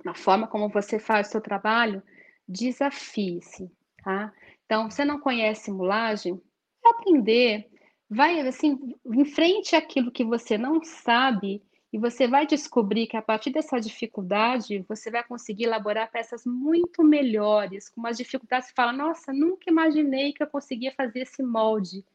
na 0.03 0.13
forma 0.13 0.47
como 0.47 0.69
você 0.69 0.99
faz 0.99 1.27
o 1.27 1.31
seu 1.31 1.41
trabalho, 1.41 2.01
desafie-se, 2.47 3.71
tá? 4.03 4.31
Então, 4.65 4.89
você 4.89 5.03
não 5.03 5.19
conhece 5.19 5.65
simulagem, 5.65 6.41
aprender, 6.85 7.69
vai 8.09 8.39
assim, 8.39 8.95
enfrente 9.05 9.75
aquilo 9.75 10.11
que 10.11 10.23
você 10.23 10.57
não 10.57 10.83
sabe 10.83 11.61
e 11.91 11.97
você 11.97 12.27
vai 12.27 12.45
descobrir 12.45 13.07
que 13.07 13.17
a 13.17 13.21
partir 13.21 13.51
dessa 13.51 13.79
dificuldade 13.79 14.85
você 14.87 15.09
vai 15.09 15.23
conseguir 15.23 15.63
elaborar 15.63 16.11
peças 16.11 16.45
muito 16.45 17.03
melhores, 17.03 17.89
com 17.89 17.99
umas 17.99 18.17
dificuldades 18.17 18.69
que 18.69 18.75
fala, 18.75 18.93
nossa, 18.93 19.33
nunca 19.33 19.69
imaginei 19.69 20.31
que 20.31 20.43
eu 20.43 20.47
conseguia 20.47 20.93
fazer 20.93 21.21
esse 21.21 21.41
molde 21.41 22.05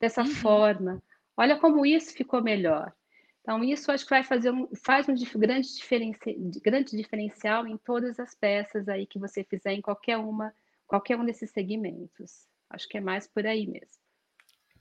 dessa 0.00 0.22
uhum. 0.22 0.28
forma. 0.28 1.02
Olha 1.38 1.56
como 1.56 1.86
isso 1.86 2.12
ficou 2.12 2.42
melhor. 2.42 2.92
Então, 3.40 3.62
isso 3.62 3.92
acho 3.92 4.04
que 4.04 4.10
vai 4.10 4.24
fazer 4.24 4.50
um, 4.50 4.68
faz 4.84 5.08
um 5.08 5.14
grande, 5.38 5.72
diferenci, 5.72 6.36
grande 6.62 6.96
diferencial 6.96 7.64
em 7.64 7.76
todas 7.78 8.18
as 8.18 8.34
peças 8.34 8.88
aí 8.88 9.06
que 9.06 9.20
você 9.20 9.44
fizer 9.44 9.72
em 9.72 9.80
qualquer 9.80 10.16
uma, 10.16 10.52
qualquer 10.84 11.16
um 11.16 11.24
desses 11.24 11.50
segmentos. 11.52 12.48
Acho 12.68 12.88
que 12.88 12.98
é 12.98 13.00
mais 13.00 13.28
por 13.28 13.46
aí 13.46 13.68
mesmo. 13.68 13.88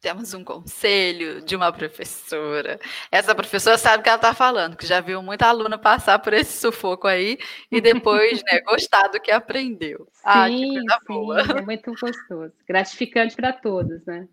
Temos 0.01 0.33
um 0.33 0.43
conselho 0.43 1.41
de 1.43 1.55
uma 1.55 1.71
professora. 1.71 2.79
Essa 3.11 3.35
professora 3.35 3.77
sabe 3.77 3.99
o 3.99 4.03
que 4.03 4.09
ela 4.09 4.17
está 4.17 4.33
falando, 4.33 4.75
que 4.75 4.85
já 4.85 4.99
viu 4.99 5.21
muita 5.21 5.47
aluna 5.47 5.77
passar 5.77 6.19
por 6.19 6.33
esse 6.33 6.57
sufoco 6.57 7.07
aí 7.07 7.37
e 7.71 7.79
depois 7.79 8.43
né, 8.43 8.61
gostar 8.65 9.07
do 9.09 9.19
que 9.19 9.31
aprendeu. 9.31 10.07
Sim, 10.11 10.21
ah, 10.23 10.49
que 10.49 10.67
coisa 10.67 10.99
boa. 11.07 11.41
É 11.59 11.61
muito 11.61 11.91
gostoso. 11.91 12.53
Gratificante 12.67 13.35
para 13.35 13.53
todos, 13.53 14.03
né? 14.05 14.27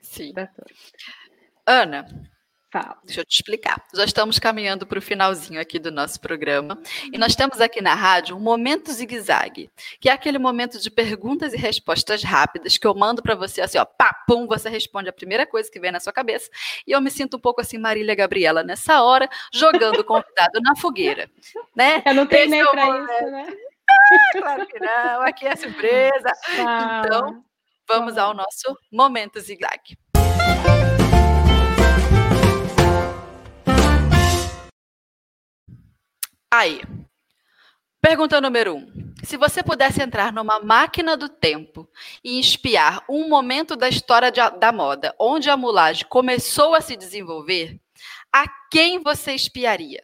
Sim. 0.00 0.32
Para 0.32 0.46
todos. 0.46 0.92
Ana, 1.68 2.08
Fala. 2.70 2.98
Deixa 3.02 3.22
eu 3.22 3.24
te 3.24 3.34
explicar. 3.34 3.82
Já 3.94 4.04
estamos 4.04 4.38
caminhando 4.38 4.86
para 4.86 4.98
o 4.98 5.02
finalzinho 5.02 5.58
aqui 5.58 5.78
do 5.78 5.90
nosso 5.90 6.20
programa. 6.20 6.78
E 7.10 7.16
nós 7.16 7.34
temos 7.34 7.62
aqui 7.62 7.80
na 7.80 7.94
rádio 7.94 8.36
um 8.36 8.40
momento 8.40 8.92
zigue-zague, 8.92 9.70
que 9.98 10.10
é 10.10 10.12
aquele 10.12 10.38
momento 10.38 10.78
de 10.78 10.90
perguntas 10.90 11.54
e 11.54 11.56
respostas 11.56 12.22
rápidas 12.22 12.76
que 12.76 12.86
eu 12.86 12.94
mando 12.94 13.22
para 13.22 13.34
você 13.34 13.62
assim, 13.62 13.78
ó, 13.78 13.86
pá, 13.86 14.12
pum, 14.26 14.46
você 14.46 14.68
responde 14.68 15.08
a 15.08 15.14
primeira 15.14 15.46
coisa 15.46 15.70
que 15.70 15.80
vem 15.80 15.90
na 15.90 15.98
sua 15.98 16.12
cabeça. 16.12 16.50
E 16.86 16.92
eu 16.92 17.00
me 17.00 17.10
sinto 17.10 17.38
um 17.38 17.40
pouco 17.40 17.62
assim, 17.62 17.78
Marília 17.78 18.14
Gabriela, 18.14 18.62
nessa 18.62 19.02
hora, 19.02 19.30
jogando 19.50 20.00
o 20.00 20.04
convidado 20.04 20.60
na 20.60 20.76
fogueira. 20.76 21.30
Né? 21.74 22.02
Eu 22.04 22.14
não 22.14 22.26
tenho 22.26 22.50
nem 22.50 22.60
é 22.60 22.66
para 22.66 22.84
isso, 22.84 23.30
né? 23.30 23.56
Ah, 23.90 24.38
claro 24.38 24.66
que 24.66 24.78
não, 24.78 25.22
aqui 25.22 25.46
é 25.46 25.56
surpresa. 25.56 26.32
Fala. 26.44 27.06
Então, 27.06 27.44
vamos 27.88 28.14
Fala. 28.14 28.28
ao 28.28 28.34
nosso 28.34 28.76
momento 28.92 29.40
zigue-zague. 29.40 29.96
Aí, 36.50 36.80
pergunta 38.00 38.40
número 38.40 38.74
um. 38.76 39.12
Se 39.22 39.36
você 39.36 39.62
pudesse 39.62 40.02
entrar 40.02 40.32
numa 40.32 40.58
máquina 40.60 41.14
do 41.14 41.28
tempo 41.28 41.86
e 42.24 42.40
espiar 42.40 43.04
um 43.08 43.28
momento 43.28 43.76
da 43.76 43.88
história 43.88 44.30
de, 44.30 44.40
da 44.58 44.72
moda 44.72 45.14
onde 45.18 45.50
a 45.50 45.56
mulagem 45.56 46.06
começou 46.08 46.74
a 46.74 46.80
se 46.80 46.96
desenvolver, 46.96 47.78
a 48.32 48.46
quem 48.70 49.02
você 49.02 49.34
espiaria? 49.34 50.02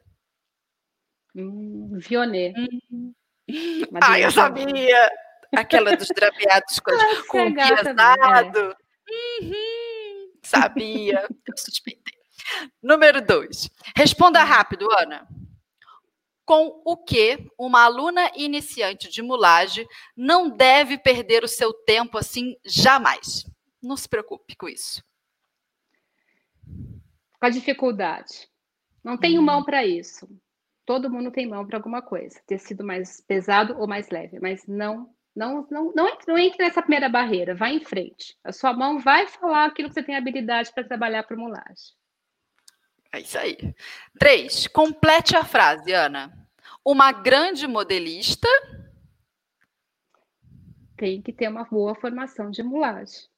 Hum, 1.34 1.98
Vionê. 1.98 2.52
Hum. 2.90 3.14
Ah, 4.02 4.20
eu 4.20 4.30
sabia! 4.30 5.10
Aquela 5.56 5.96
dos 5.96 6.08
drapeados 6.08 6.78
com, 6.80 6.92
com 7.28 7.46
o 7.46 7.54
pesado. 7.54 8.76
É. 9.10 9.44
Uhum. 9.44 10.32
Sabia, 10.42 11.24
eu 11.48 11.56
suspeitei. 11.56 12.18
Número 12.82 13.22
dois. 13.22 13.70
Responda 13.96 14.44
rápido, 14.44 14.86
Ana 14.92 15.26
com 16.44 16.82
o 16.84 16.96
que 16.96 17.48
uma 17.58 17.82
aluna 17.84 18.30
iniciante 18.34 19.10
de 19.10 19.22
mulagem 19.22 19.86
não 20.16 20.50
deve 20.50 20.98
perder 20.98 21.42
o 21.42 21.48
seu 21.48 21.72
tempo 21.72 22.18
assim 22.18 22.56
jamais. 22.64 23.46
Não 23.82 23.96
se 23.96 24.08
preocupe 24.08 24.56
com 24.56 24.68
isso. 24.68 25.02
Com 27.40 27.46
a 27.46 27.50
dificuldade. 27.50 28.48
Não 29.02 29.16
tenho 29.16 29.40
hum. 29.40 29.44
mão 29.44 29.64
para 29.64 29.84
isso. 29.84 30.28
Todo 30.86 31.10
mundo 31.10 31.30
tem 31.30 31.46
mão 31.46 31.66
para 31.66 31.78
alguma 31.78 32.02
coisa, 32.02 32.40
ter 32.46 32.58
sido 32.58 32.84
mais 32.84 33.20
pesado 33.22 33.78
ou 33.78 33.86
mais 33.86 34.10
leve, 34.10 34.38
mas 34.38 34.66
não 34.66 35.14
não, 35.34 35.66
não, 35.68 35.92
não, 35.96 36.08
entre, 36.08 36.24
não 36.28 36.38
entre 36.38 36.62
nessa 36.62 36.80
primeira 36.80 37.08
barreira, 37.08 37.56
vai 37.56 37.74
em 37.74 37.84
frente. 37.84 38.36
A 38.44 38.52
sua 38.52 38.72
mão 38.72 39.00
vai 39.00 39.26
falar 39.26 39.64
aquilo 39.64 39.88
que 39.88 39.94
você 39.94 40.02
tem 40.02 40.14
habilidade 40.14 40.72
para 40.72 40.84
trabalhar 40.84 41.24
para 41.24 41.36
mulagem. 41.36 41.92
É 43.14 43.20
isso 43.20 43.38
aí. 43.38 43.56
Três, 44.18 44.66
complete 44.66 45.36
a 45.36 45.44
frase, 45.44 45.92
Ana. 45.92 46.36
Uma 46.84 47.12
grande 47.12 47.64
modelista. 47.68 48.48
Tem 50.96 51.22
que 51.22 51.32
ter 51.32 51.48
uma 51.48 51.62
boa 51.62 51.94
formação 51.94 52.50
de 52.50 52.60
mulagem. 52.64 53.28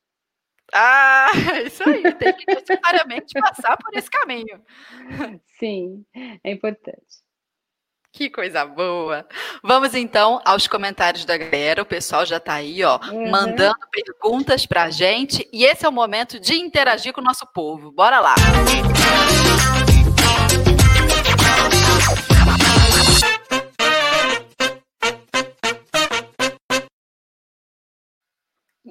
Ah, 0.73 1.29
isso 1.67 1.87
aí, 1.87 2.03
tem 2.15 2.33
que 2.33 2.47
necessariamente 2.47 3.39
passar 3.39 3.77
por 3.77 3.95
esse 3.95 4.11
caminho. 4.11 4.65
Sim, 5.59 6.07
é 6.43 6.51
importante. 6.51 7.27
Que 8.17 8.31
coisa 8.31 8.65
boa. 8.65 9.27
Vamos 9.63 9.95
então 9.95 10.41
aos 10.43 10.67
comentários 10.67 11.27
da 11.27 11.37
galera. 11.37 11.83
O 11.83 11.87
pessoal 11.87 12.25
já 12.25 12.39
está 12.39 12.55
aí, 12.55 12.83
ó, 12.83 12.99
uhum. 13.13 13.31
mandando 13.31 13.77
perguntas 13.93 14.65
para 14.65 14.85
a 14.85 14.91
gente. 14.91 15.47
E 15.53 15.67
esse 15.67 15.85
é 15.85 15.89
o 15.89 15.93
momento 15.93 16.41
de 16.41 16.55
interagir 16.55 17.13
com 17.13 17.21
o 17.21 17.25
nosso 17.25 17.47
povo. 17.53 17.93
Bora 17.93 18.19
lá. 18.19 18.35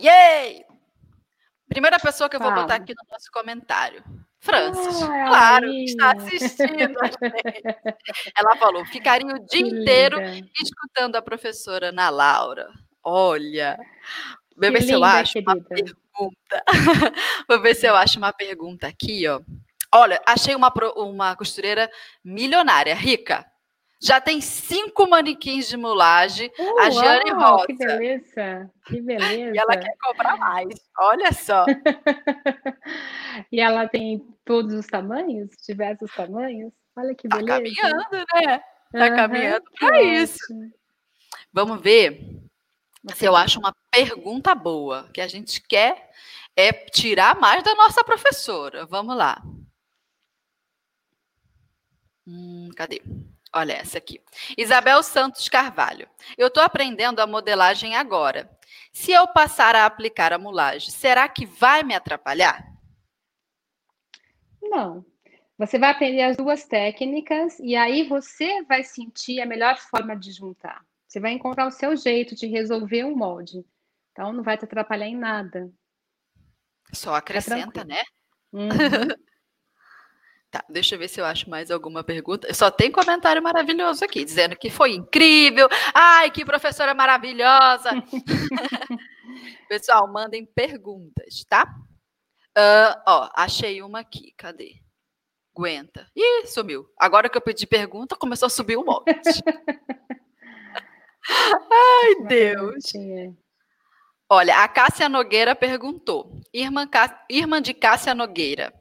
Yay! 0.06 0.64
Primeira 1.68 2.00
pessoa 2.00 2.30
que 2.30 2.36
eu 2.36 2.40
vou 2.40 2.52
ah. 2.52 2.56
botar 2.56 2.76
aqui 2.76 2.94
no 2.94 3.12
nosso 3.12 3.32
comentário. 3.32 4.04
Francis, 4.40 5.02
ah, 5.02 5.26
claro, 5.28 5.66
está 5.74 6.12
assistindo 6.12 6.96
a 7.02 7.08
gente. 7.08 7.64
Ela 8.38 8.56
falou: 8.58 8.86
ficaria 8.86 9.34
o 9.34 9.44
dia 9.48 9.62
inteiro 9.62 10.18
escutando 10.62 11.16
a 11.16 11.22
professora 11.22 11.90
Ana 11.90 12.10
Laura. 12.12 12.70
Olha, 13.04 13.80
vou 14.56 14.72
ver 14.72 14.84
se 14.84 14.92
eu 14.92 15.04
acho 15.04 15.34
querida. 15.34 15.52
uma 15.52 15.64
pergunta. 15.64 16.64
vou 17.50 17.62
ver 17.62 17.76
se 17.76 17.88
eu 17.88 17.96
acho 17.96 18.20
uma 18.20 18.32
pergunta 18.32 18.88
aqui, 18.88 19.28
ó. 19.28 19.42
Olha, 19.92 20.22
achei 20.28 20.54
uma, 20.54 20.72
uma 20.96 21.36
costureira 21.36 21.90
milionária, 22.24 22.94
rica. 22.94 23.44
Já 24.06 24.22
tem 24.22 24.40
cinco 24.40 25.10
manequins 25.10 25.68
de 25.68 25.76
mulagem. 25.76 26.52
Uh, 26.60 26.80
a 26.80 26.90
Jane 26.92 27.32
uau, 27.32 27.54
Rosa. 27.54 27.66
Que 27.66 27.74
beleza, 27.74 28.72
que 28.86 29.02
beleza. 29.02 29.56
E 29.56 29.58
ela 29.58 29.76
quer 29.76 29.96
comprar 30.00 30.38
mais. 30.38 30.76
Olha 31.00 31.34
só. 31.34 31.66
e 33.52 33.60
ela 33.60 33.88
tem 33.90 34.24
todos 34.46 34.76
os 34.76 34.86
tamanhos, 34.86 35.50
diversos 35.68 36.14
tamanhos. 36.14 36.72
Olha 36.96 37.16
que 37.16 37.28
beleza. 37.28 37.48
Tá 37.48 37.54
caminhando, 37.56 38.26
né? 38.32 38.64
Tá 38.92 39.10
uhum, 39.10 39.16
caminhando 39.16 39.66
para 39.80 40.02
isso. 40.04 40.54
Vamos 41.52 41.82
ver 41.82 42.44
se 43.16 43.26
eu 43.26 43.36
acho 43.36 43.58
uma 43.58 43.76
pergunta 43.90 44.54
boa, 44.54 45.10
que 45.12 45.20
a 45.20 45.28
gente 45.28 45.60
quer 45.68 46.12
é 46.56 46.72
tirar 46.72 47.40
mais 47.40 47.64
da 47.64 47.74
nossa 47.74 48.04
professora. 48.04 48.86
Vamos 48.86 49.18
lá. 49.18 49.42
Hum, 52.28 52.70
cadê? 52.76 53.02
Olha 53.56 53.72
essa 53.72 54.00
aqui. 54.00 54.22
Isabel 54.58 55.02
Santos 55.02 55.48
Carvalho. 55.48 56.10
Eu 56.38 56.48
estou 56.48 56.62
aprendendo 56.62 57.22
a 57.22 57.28
modelagem 57.28 57.96
agora. 57.96 58.50
Se 58.92 59.14
eu 59.14 59.26
passar 59.30 59.78
a 59.78 59.86
aplicar 59.86 60.34
a 60.34 60.38
mulagem, 60.38 60.92
será 60.92 61.30
que 61.30 61.46
vai 61.46 61.82
me 61.82 61.96
atrapalhar? 61.96 62.66
Não. 64.62 65.06
Você 65.58 65.80
vai 65.80 65.92
aprender 65.92 66.24
as 66.24 66.36
duas 66.36 66.66
técnicas 66.66 67.58
e 67.60 67.78
aí 67.78 68.04
você 68.04 68.62
vai 68.64 68.84
sentir 68.84 69.40
a 69.40 69.46
melhor 69.46 69.78
forma 69.78 70.18
de 70.18 70.34
juntar. 70.34 70.86
Você 71.08 71.22
vai 71.22 71.32
encontrar 71.32 71.66
o 71.66 71.72
seu 71.72 71.96
jeito 71.96 72.36
de 72.36 72.48
resolver 72.48 73.06
um 73.06 73.16
molde. 73.16 73.66
Então 74.12 74.34
não 74.34 74.44
vai 74.44 74.58
te 74.58 74.66
atrapalhar 74.66 75.08
em 75.08 75.16
nada. 75.16 75.72
Só 76.92 77.16
acrescenta, 77.16 77.86
né? 77.86 78.04
Uhum. 78.52 78.68
Tá, 80.56 80.64
deixa 80.70 80.96
eu 80.96 81.00
ver 81.00 81.10
se 81.10 81.20
eu 81.20 81.26
acho 81.26 81.50
mais 81.50 81.70
alguma 81.70 82.02
pergunta. 82.02 82.54
Só 82.54 82.72
tem 82.72 82.90
comentário 82.90 83.44
maravilhoso 83.44 84.06
aqui, 84.06 84.24
dizendo 84.24 84.56
que 84.56 84.70
foi 84.70 84.94
incrível. 84.94 85.68
Ai, 85.94 86.32
que 86.32 86.46
professora 86.46 86.94
maravilhosa. 86.94 87.90
Pessoal, 89.68 90.08
mandem 90.08 90.46
perguntas, 90.46 91.44
tá? 91.50 91.66
Uh, 92.58 93.02
ó, 93.06 93.30
achei 93.36 93.82
uma 93.82 94.00
aqui. 94.00 94.34
Cadê? 94.38 94.76
Aguenta. 95.54 96.10
Ih, 96.16 96.48
sumiu. 96.48 96.88
Agora 96.98 97.28
que 97.28 97.38
eu 97.38 97.42
pedi 97.42 97.68
pergunta, 97.68 98.16
começou 98.16 98.48
a 98.48 98.50
subir 98.50 98.78
um 98.78 98.86
monte. 98.86 99.12
Ai, 101.70 102.16
Deus. 102.30 102.94
Olha, 104.30 104.64
a 104.64 104.70
Cássia 104.70 105.10
Nogueira 105.10 105.54
perguntou. 105.54 106.40
Irmã, 106.54 106.90
Irmã 107.30 107.62
de 107.62 107.74
Cássia 107.74 108.16
Nogueira. 108.16 108.74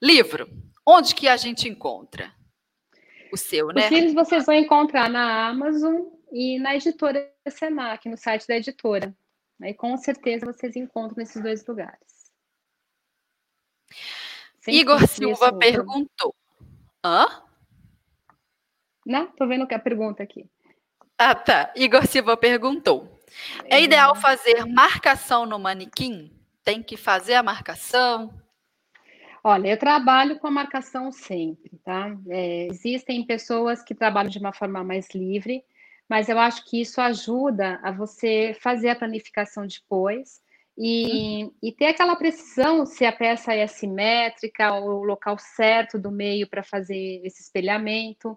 Livro. 0.00 0.48
Onde 0.90 1.14
que 1.14 1.28
a 1.28 1.36
gente 1.36 1.68
encontra? 1.68 2.32
O 3.30 3.36
seu, 3.36 3.68
né? 3.68 3.84
Os 3.84 3.90
livros 3.90 4.14
vocês 4.14 4.46
vão 4.46 4.54
encontrar 4.54 5.10
na 5.10 5.48
Amazon 5.48 6.06
e 6.32 6.58
na 6.58 6.74
editora 6.74 7.30
Senac, 7.46 8.08
no 8.08 8.16
site 8.16 8.46
da 8.46 8.56
editora. 8.56 9.14
Aí 9.60 9.74
com 9.74 9.94
certeza 9.98 10.46
vocês 10.46 10.76
encontram 10.76 11.18
nesses 11.18 11.42
dois 11.42 11.66
lugares. 11.66 12.32
Sem 14.62 14.76
Igor 14.76 15.06
Silva 15.06 15.52
perguntou. 15.52 16.34
Hã? 17.04 17.42
Não, 19.04 19.26
tô 19.26 19.46
vendo 19.46 19.66
que 19.66 19.74
a 19.74 19.78
pergunta 19.78 20.22
aqui. 20.22 20.48
Ah, 21.18 21.34
tá. 21.34 21.70
Igor 21.76 22.06
Silva 22.06 22.34
perguntou. 22.34 23.20
É, 23.64 23.76
é 23.76 23.82
ideal 23.82 24.14
fazer 24.14 24.64
marcação 24.64 25.44
no 25.44 25.58
manequim? 25.58 26.32
Tem 26.64 26.82
que 26.82 26.96
fazer 26.96 27.34
a 27.34 27.42
marcação? 27.42 28.32
Olha, 29.42 29.68
eu 29.68 29.78
trabalho 29.78 30.38
com 30.38 30.46
a 30.46 30.50
marcação 30.50 31.12
sempre, 31.12 31.78
tá? 31.84 32.16
É, 32.28 32.66
existem 32.66 33.24
pessoas 33.24 33.82
que 33.82 33.94
trabalham 33.94 34.30
de 34.30 34.38
uma 34.38 34.52
forma 34.52 34.82
mais 34.82 35.08
livre, 35.14 35.62
mas 36.08 36.28
eu 36.28 36.38
acho 36.38 36.64
que 36.64 36.80
isso 36.80 37.00
ajuda 37.00 37.78
a 37.82 37.92
você 37.92 38.56
fazer 38.60 38.88
a 38.88 38.96
planificação 38.96 39.66
depois 39.66 40.40
e, 40.76 41.44
uhum. 41.44 41.52
e 41.62 41.72
ter 41.72 41.86
aquela 41.86 42.16
precisão 42.16 42.86
se 42.86 43.04
a 43.04 43.12
peça 43.12 43.52
é 43.52 43.66
simétrica, 43.66 44.74
o 44.74 45.02
local 45.04 45.36
certo 45.38 45.98
do 45.98 46.10
meio 46.10 46.48
para 46.48 46.62
fazer 46.62 47.20
esse 47.24 47.42
espelhamento. 47.42 48.36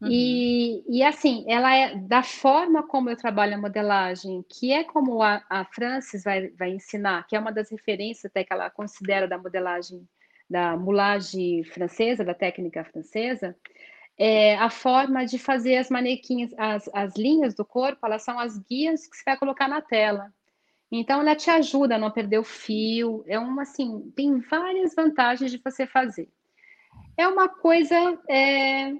Uhum. 0.00 0.08
E, 0.10 0.84
e, 0.88 1.02
assim, 1.02 1.44
ela 1.46 1.74
é 1.74 1.94
da 1.94 2.22
forma 2.22 2.82
como 2.82 3.10
eu 3.10 3.16
trabalho 3.16 3.54
a 3.54 3.58
modelagem, 3.58 4.44
que 4.48 4.72
é 4.72 4.82
como 4.82 5.22
a, 5.22 5.44
a 5.48 5.64
Francis 5.64 6.24
vai, 6.24 6.48
vai 6.50 6.70
ensinar, 6.70 7.26
que 7.26 7.36
é 7.36 7.38
uma 7.38 7.52
das 7.52 7.70
referências 7.70 8.24
até 8.24 8.42
que 8.42 8.52
ela 8.52 8.70
considera 8.70 9.28
da 9.28 9.38
modelagem 9.38 10.06
da 10.50 10.76
moulage 10.76 11.62
francesa, 11.64 12.24
da 12.24 12.34
técnica 12.34 12.84
francesa, 12.84 13.56
é, 14.18 14.56
a 14.56 14.68
forma 14.68 15.24
de 15.24 15.38
fazer 15.38 15.76
as 15.76 15.88
manequins, 15.88 16.52
as, 16.58 16.90
as 16.92 17.16
linhas 17.16 17.54
do 17.54 17.64
corpo, 17.64 18.04
elas 18.04 18.22
são 18.22 18.38
as 18.38 18.58
guias 18.58 19.06
que 19.06 19.16
você 19.16 19.22
vai 19.24 19.38
colocar 19.38 19.68
na 19.68 19.80
tela. 19.80 20.30
Então, 20.92 21.20
ela 21.20 21.36
te 21.36 21.48
ajuda 21.48 21.94
a 21.94 21.98
não 21.98 22.10
perder 22.10 22.38
o 22.38 22.44
fio. 22.44 23.24
É 23.26 23.38
uma, 23.38 23.62
assim, 23.62 24.12
tem 24.16 24.40
várias 24.40 24.94
vantagens 24.94 25.52
de 25.52 25.58
você 25.64 25.86
fazer. 25.86 26.28
É 27.16 27.28
uma 27.28 27.48
coisa 27.48 27.96
é, 28.28 28.92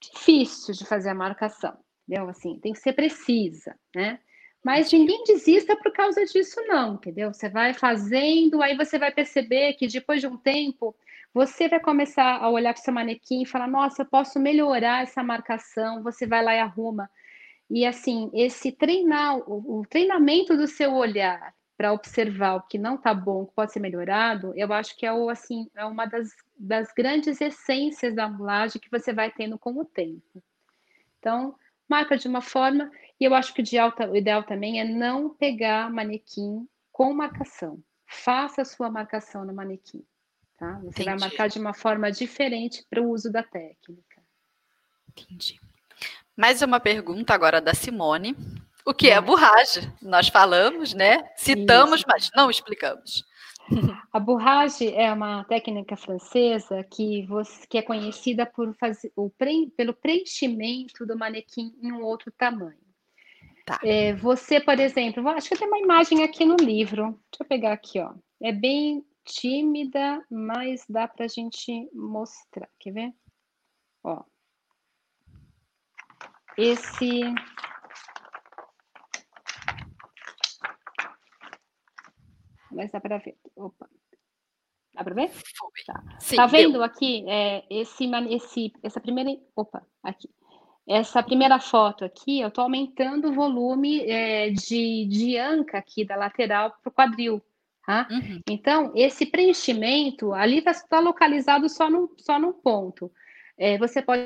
difícil 0.00 0.74
de 0.74 0.86
fazer 0.86 1.10
a 1.10 1.14
marcação, 1.14 1.76
entendeu? 2.08 2.28
Assim, 2.30 2.58
tem 2.58 2.72
que 2.72 2.80
ser 2.80 2.94
precisa, 2.94 3.78
né? 3.94 4.18
Mas 4.64 4.90
ninguém 4.90 5.22
desista 5.24 5.76
por 5.76 5.92
causa 5.92 6.24
disso, 6.24 6.58
não, 6.66 6.94
entendeu? 6.94 7.34
Você 7.34 7.50
vai 7.50 7.74
fazendo, 7.74 8.62
aí 8.62 8.74
você 8.74 8.98
vai 8.98 9.12
perceber 9.12 9.74
que 9.74 9.86
depois 9.86 10.22
de 10.22 10.26
um 10.26 10.38
tempo 10.38 10.96
você 11.34 11.68
vai 11.68 11.80
começar 11.80 12.38
a 12.38 12.48
olhar 12.48 12.72
para 12.72 12.80
o 12.80 12.84
seu 12.84 12.94
manequim 12.94 13.42
e 13.42 13.46
falar: 13.46 13.68
nossa, 13.68 14.04
posso 14.04 14.40
melhorar 14.40 15.02
essa 15.02 15.22
marcação. 15.22 16.02
Você 16.02 16.26
vai 16.26 16.42
lá 16.42 16.54
e 16.54 16.60
arruma. 16.60 17.10
E 17.68 17.84
assim, 17.84 18.30
esse 18.32 18.72
treinar, 18.72 19.36
o, 19.38 19.80
o 19.80 19.86
treinamento 19.86 20.56
do 20.56 20.66
seu 20.66 20.94
olhar 20.94 21.54
para 21.76 21.92
observar 21.92 22.54
o 22.54 22.62
que 22.62 22.78
não 22.78 22.94
está 22.94 23.12
bom, 23.12 23.42
o 23.42 23.46
que 23.46 23.54
pode 23.54 23.72
ser 23.72 23.80
melhorado, 23.80 24.52
eu 24.56 24.72
acho 24.72 24.96
que 24.96 25.04
é 25.04 25.12
o 25.12 25.28
assim, 25.28 25.68
é 25.76 25.84
uma 25.84 26.06
das, 26.06 26.30
das 26.56 26.92
grandes 26.92 27.40
essências 27.40 28.14
da 28.14 28.28
mulagem 28.28 28.80
que 28.80 28.90
você 28.90 29.12
vai 29.12 29.30
tendo 29.30 29.58
com 29.58 29.76
o 29.78 29.84
tempo. 29.84 30.42
Então, 31.18 31.54
marca 31.88 32.16
de 32.16 32.28
uma 32.28 32.40
forma, 32.40 32.90
e 33.20 33.24
eu 33.24 33.34
acho 33.34 33.54
que 33.54 33.62
o, 33.62 33.82
alta, 33.82 34.10
o 34.10 34.16
ideal 34.16 34.42
também 34.42 34.80
é 34.80 34.84
não 34.84 35.30
pegar 35.30 35.90
manequim 35.90 36.66
com 36.90 37.12
marcação. 37.12 37.82
Faça 38.06 38.62
a 38.62 38.64
sua 38.64 38.90
marcação 38.90 39.44
no 39.44 39.54
manequim. 39.54 40.04
Tá? 40.58 40.78
Você 40.80 41.02
Entendi. 41.02 41.04
vai 41.04 41.18
marcar 41.18 41.48
de 41.48 41.58
uma 41.58 41.74
forma 41.74 42.10
diferente 42.10 42.84
para 42.88 43.02
o 43.02 43.10
uso 43.10 43.30
da 43.30 43.42
técnica. 43.42 44.22
Entendi. 45.08 45.60
Mais 46.36 46.62
uma 46.62 46.80
pergunta 46.80 47.32
agora 47.32 47.60
da 47.60 47.74
Simone. 47.74 48.36
O 48.84 48.92
que 48.92 49.08
é 49.08 49.20
borragem? 49.20 49.92
Nós 50.02 50.28
falamos, 50.28 50.92
né? 50.92 51.28
Citamos, 51.36 52.00
Isso. 52.00 52.06
mas 52.08 52.30
não 52.34 52.50
explicamos. 52.50 53.24
A 54.12 54.20
borragem 54.20 54.94
é 54.94 55.10
uma 55.12 55.44
técnica 55.44 55.96
francesa 55.96 56.84
que, 56.84 57.24
você, 57.26 57.66
que 57.66 57.78
é 57.78 57.82
conhecida 57.82 58.44
por 58.44 58.74
fazer 58.74 59.10
o 59.16 59.30
pre, 59.30 59.70
pelo 59.76 59.94
preenchimento 59.94 61.06
do 61.06 61.16
manequim 61.16 61.74
em 61.80 61.92
um 61.92 62.02
outro 62.02 62.30
tamanho. 62.36 62.83
Tá. 63.64 63.80
É, 63.82 64.12
você, 64.14 64.60
por 64.60 64.78
exemplo, 64.78 65.26
acho 65.28 65.48
que 65.48 65.56
tem 65.56 65.66
uma 65.66 65.78
imagem 65.78 66.22
aqui 66.22 66.44
no 66.44 66.56
livro. 66.56 67.12
Deixa 67.30 67.40
eu 67.40 67.46
pegar 67.46 67.72
aqui, 67.72 67.98
ó. 67.98 68.14
É 68.42 68.52
bem 68.52 69.04
tímida, 69.24 70.22
mas 70.30 70.84
dá 70.86 71.08
para 71.08 71.24
a 71.24 71.28
gente 71.28 71.88
mostrar. 71.94 72.68
Quer 72.78 72.92
ver? 72.92 73.14
Ó. 74.02 74.22
Esse. 76.58 77.22
Mas 82.70 82.90
dá 82.90 83.00
para 83.00 83.18
ver. 83.18 83.38
Opa. 83.56 83.88
Dá 84.92 85.02
para 85.02 85.14
ver? 85.14 85.30
Tá, 85.86 86.02
Sim, 86.20 86.36
tá 86.36 86.46
vendo 86.46 86.74
deu. 86.74 86.84
aqui 86.84 87.24
é, 87.28 87.64
esse, 87.70 88.04
esse, 88.30 88.72
essa 88.82 89.00
primeira. 89.00 89.30
Opa, 89.56 89.86
aqui. 90.02 90.28
Essa 90.86 91.22
primeira 91.22 91.58
foto 91.58 92.04
aqui, 92.04 92.40
eu 92.40 92.48
estou 92.48 92.62
aumentando 92.62 93.28
o 93.28 93.32
volume 93.32 94.00
é, 94.00 94.50
de, 94.50 95.06
de 95.06 95.38
anca 95.38 95.78
aqui 95.78 96.04
da 96.04 96.14
lateral 96.14 96.76
para 96.82 96.90
o 96.90 96.92
quadril. 96.92 97.42
Tá? 97.86 98.06
Uhum. 98.10 98.40
Então, 98.48 98.92
esse 98.94 99.26
preenchimento 99.26 100.32
ali 100.32 100.58
está 100.58 100.72
tá 100.74 101.00
localizado 101.00 101.68
só 101.68 101.90
num, 101.90 102.08
só 102.18 102.38
num 102.38 102.52
ponto. 102.52 103.10
É, 103.58 103.78
você 103.78 104.02
pode 104.02 104.22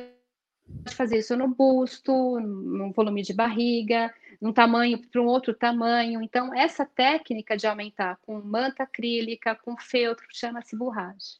fazer 0.94 1.18
isso 1.18 1.36
no 1.36 1.48
busto, 1.48 2.12
no 2.40 2.92
volume 2.92 3.22
de 3.22 3.32
barriga, 3.32 4.12
num 4.40 4.52
tamanho 4.52 4.98
para 4.98 5.20
um 5.20 5.26
outro 5.26 5.54
tamanho. 5.54 6.22
Então, 6.22 6.54
essa 6.54 6.84
técnica 6.84 7.56
de 7.56 7.66
aumentar 7.66 8.18
com 8.22 8.40
manta 8.40 8.82
acrílica, 8.82 9.54
com 9.54 9.76
feltro, 9.76 10.26
chama-se 10.30 10.76
borracha. 10.76 11.38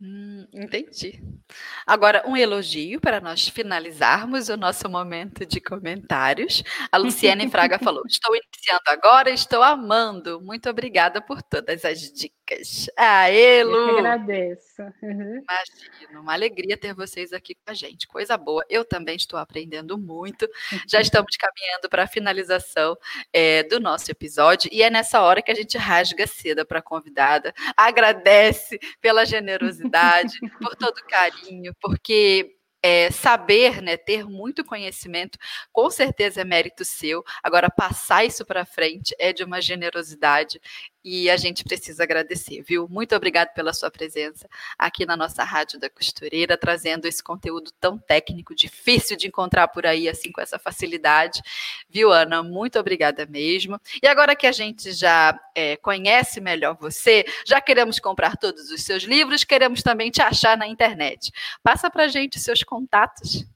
Hum, 0.00 0.46
entendi. 0.54 1.20
Agora, 1.86 2.22
um 2.26 2.36
elogio 2.36 3.00
para 3.00 3.20
nós 3.20 3.48
finalizarmos 3.48 4.48
o 4.48 4.56
nosso 4.56 4.88
momento 4.88 5.44
de 5.44 5.60
comentários. 5.60 6.62
A 6.92 6.96
Luciane 6.98 7.48
Fraga 7.50 7.78
falou: 7.80 8.02
Estou 8.06 8.34
iniciando 8.36 8.82
agora, 8.88 9.30
estou 9.30 9.62
amando. 9.62 10.40
Muito 10.40 10.70
obrigada 10.70 11.20
por 11.20 11.42
todas 11.42 11.84
as 11.84 12.00
dicas. 12.12 12.37
Aê, 12.96 13.62
Lu! 13.64 13.76
Eu 13.76 13.94
que 13.94 13.98
agradeço. 13.98 14.82
Uhum. 15.02 15.42
Imagina, 15.42 16.20
uma 16.20 16.32
alegria 16.32 16.76
ter 16.76 16.94
vocês 16.94 17.32
aqui 17.32 17.54
com 17.54 17.70
a 17.70 17.74
gente. 17.74 18.06
Coisa 18.06 18.36
boa. 18.36 18.64
Eu 18.68 18.84
também 18.84 19.16
estou 19.16 19.38
aprendendo 19.38 19.98
muito. 19.98 20.48
Já 20.86 21.00
estamos 21.00 21.36
caminhando 21.36 21.88
para 21.88 22.04
a 22.04 22.08
finalização 22.08 22.96
é, 23.32 23.62
do 23.62 23.80
nosso 23.80 24.10
episódio 24.10 24.70
e 24.72 24.82
é 24.82 24.90
nessa 24.90 25.20
hora 25.20 25.42
que 25.42 25.50
a 25.50 25.54
gente 25.54 25.76
rasga 25.76 26.26
seda 26.26 26.64
para 26.64 26.78
a 26.78 26.82
convidada, 26.82 27.52
agradece 27.76 28.78
pela 29.00 29.24
generosidade 29.24 30.38
por 30.60 30.76
todo 30.76 30.98
o 30.98 31.06
carinho, 31.06 31.74
porque 31.80 32.58
é, 32.82 33.10
saber, 33.10 33.82
né, 33.82 33.96
ter 33.96 34.24
muito 34.24 34.64
conhecimento, 34.64 35.38
com 35.72 35.90
certeza 35.90 36.40
é 36.40 36.44
mérito 36.44 36.84
seu. 36.84 37.24
Agora, 37.42 37.70
passar 37.70 38.24
isso 38.24 38.44
para 38.44 38.64
frente 38.64 39.14
é 39.18 39.32
de 39.32 39.42
uma 39.42 39.60
generosidade 39.60 40.60
e 41.04 41.30
a 41.30 41.36
gente 41.36 41.64
precisa 41.64 42.02
agradecer, 42.02 42.62
viu? 42.62 42.88
Muito 42.88 43.14
obrigado 43.14 43.52
pela 43.54 43.72
sua 43.72 43.90
presença 43.90 44.48
aqui 44.78 45.06
na 45.06 45.16
nossa 45.16 45.44
Rádio 45.44 45.78
da 45.78 45.88
Costureira, 45.88 46.56
trazendo 46.56 47.06
esse 47.06 47.22
conteúdo 47.22 47.70
tão 47.80 47.96
técnico, 47.96 48.54
difícil 48.54 49.16
de 49.16 49.28
encontrar 49.28 49.68
por 49.68 49.86
aí, 49.86 50.08
assim, 50.08 50.32
com 50.32 50.40
essa 50.40 50.58
facilidade. 50.58 51.40
Viu, 51.88 52.12
Ana? 52.12 52.42
Muito 52.42 52.78
obrigada 52.78 53.26
mesmo. 53.26 53.80
E 54.02 54.06
agora 54.06 54.34
que 54.34 54.46
a 54.46 54.52
gente 54.52 54.92
já 54.92 55.38
é, 55.54 55.76
conhece 55.76 56.40
melhor 56.40 56.76
você, 56.78 57.24
já 57.46 57.60
queremos 57.60 57.98
comprar 57.98 58.36
todos 58.36 58.70
os 58.70 58.82
seus 58.82 59.04
livros, 59.04 59.44
queremos 59.44 59.82
também 59.82 60.10
te 60.10 60.20
achar 60.20 60.56
na 60.56 60.66
internet. 60.66 61.32
Passa 61.62 61.90
para 61.90 62.08
gente 62.08 62.38
seus 62.38 62.62
contatos. 62.62 63.46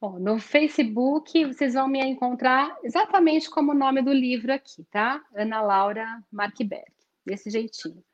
Bom, 0.00 0.16
no 0.20 0.38
Facebook 0.38 1.44
vocês 1.46 1.74
vão 1.74 1.88
me 1.88 2.00
encontrar 2.00 2.78
exatamente 2.84 3.50
como 3.50 3.72
o 3.72 3.74
nome 3.74 4.00
do 4.00 4.12
livro 4.12 4.52
aqui, 4.52 4.84
tá? 4.84 5.20
Ana 5.34 5.60
Laura 5.60 6.22
Markberg, 6.30 6.92
desse 7.26 7.50
jeitinho. 7.50 8.04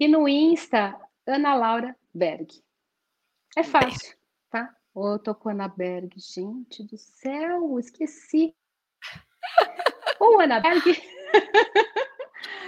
E 0.00 0.08
no 0.08 0.28
Insta, 0.28 0.98
Ana 1.24 1.54
Laura 1.54 1.96
Berg. 2.12 2.48
É 3.56 3.62
fácil, 3.62 4.16
tá? 4.50 4.74
Ô, 4.92 5.16
tô 5.16 5.32
com 5.32 5.50
Ana 5.50 5.68
Berg, 5.68 6.12
gente 6.16 6.82
do 6.82 6.98
céu, 6.98 7.78
esqueci. 7.78 8.52
Ô, 10.18 10.40
Ana 10.40 10.58
Berg. 10.58 10.82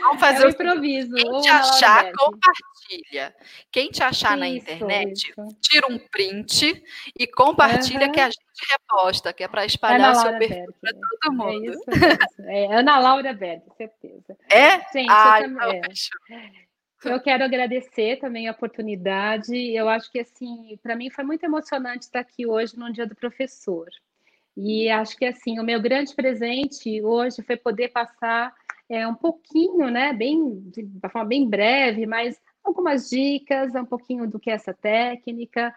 Vamos 0.02 0.20
fazer 0.20 0.44
é 0.44 0.46
um 0.46 0.50
improviso. 0.50 1.14
Quem 1.14 1.40
te 1.40 1.48
achar, 1.48 2.12
compartilha. 2.12 3.34
Quem 3.70 3.90
te 3.90 4.02
achar 4.02 4.32
isso, 4.32 4.40
na 4.40 4.48
internet, 4.48 5.30
isso. 5.30 5.56
tira 5.60 5.86
um 5.88 5.98
print 5.98 6.82
e 7.18 7.26
compartilha 7.26 8.06
uhum. 8.06 8.12
que 8.12 8.20
a 8.20 8.26
gente 8.26 8.42
reposta, 8.70 9.32
que 9.32 9.44
é 9.44 9.48
para 9.48 9.64
espalhar 9.64 10.14
seu 10.16 10.36
perfil 10.38 10.74
para 10.80 10.92
todo 10.92 11.26
é 11.26 11.30
mundo. 11.30 11.66
É 11.66 11.70
isso, 11.70 11.84
é 12.40 12.74
Ana 12.74 12.98
Laura 12.98 13.32
Berg, 13.32 13.62
certeza. 13.76 14.36
É? 14.50 14.80
Gente, 14.92 15.10
ah, 15.10 15.40
eu, 15.40 15.54
também, 15.54 15.82
então, 17.02 17.12
eu 17.12 17.20
quero 17.20 17.42
agradecer 17.42 18.18
também 18.20 18.48
a 18.48 18.52
oportunidade. 18.52 19.54
Eu 19.74 19.88
acho 19.88 20.10
que 20.10 20.20
assim, 20.20 20.78
para 20.82 20.94
mim 20.94 21.10
foi 21.10 21.24
muito 21.24 21.44
emocionante 21.44 22.04
estar 22.04 22.20
aqui 22.20 22.46
hoje 22.46 22.78
no 22.78 22.92
Dia 22.92 23.06
do 23.06 23.16
Professor. 23.16 23.88
E 24.56 24.88
acho 24.88 25.16
que 25.16 25.24
assim, 25.24 25.58
o 25.58 25.64
meu 25.64 25.80
grande 25.80 26.14
presente 26.14 27.02
hoje 27.02 27.42
foi 27.42 27.56
poder 27.56 27.88
passar 27.88 28.54
é, 28.88 29.06
um 29.06 29.14
pouquinho, 29.14 29.90
né, 29.90 30.12
bem, 30.12 30.60
de 30.70 30.82
uma 30.82 31.08
forma 31.10 31.28
bem 31.28 31.48
breve, 31.48 32.06
mas 32.06 32.40
algumas 32.62 33.08
dicas, 33.08 33.74
um 33.74 33.84
pouquinho 33.84 34.28
do 34.28 34.38
que 34.38 34.50
é 34.50 34.54
essa 34.54 34.74
técnica 34.74 35.74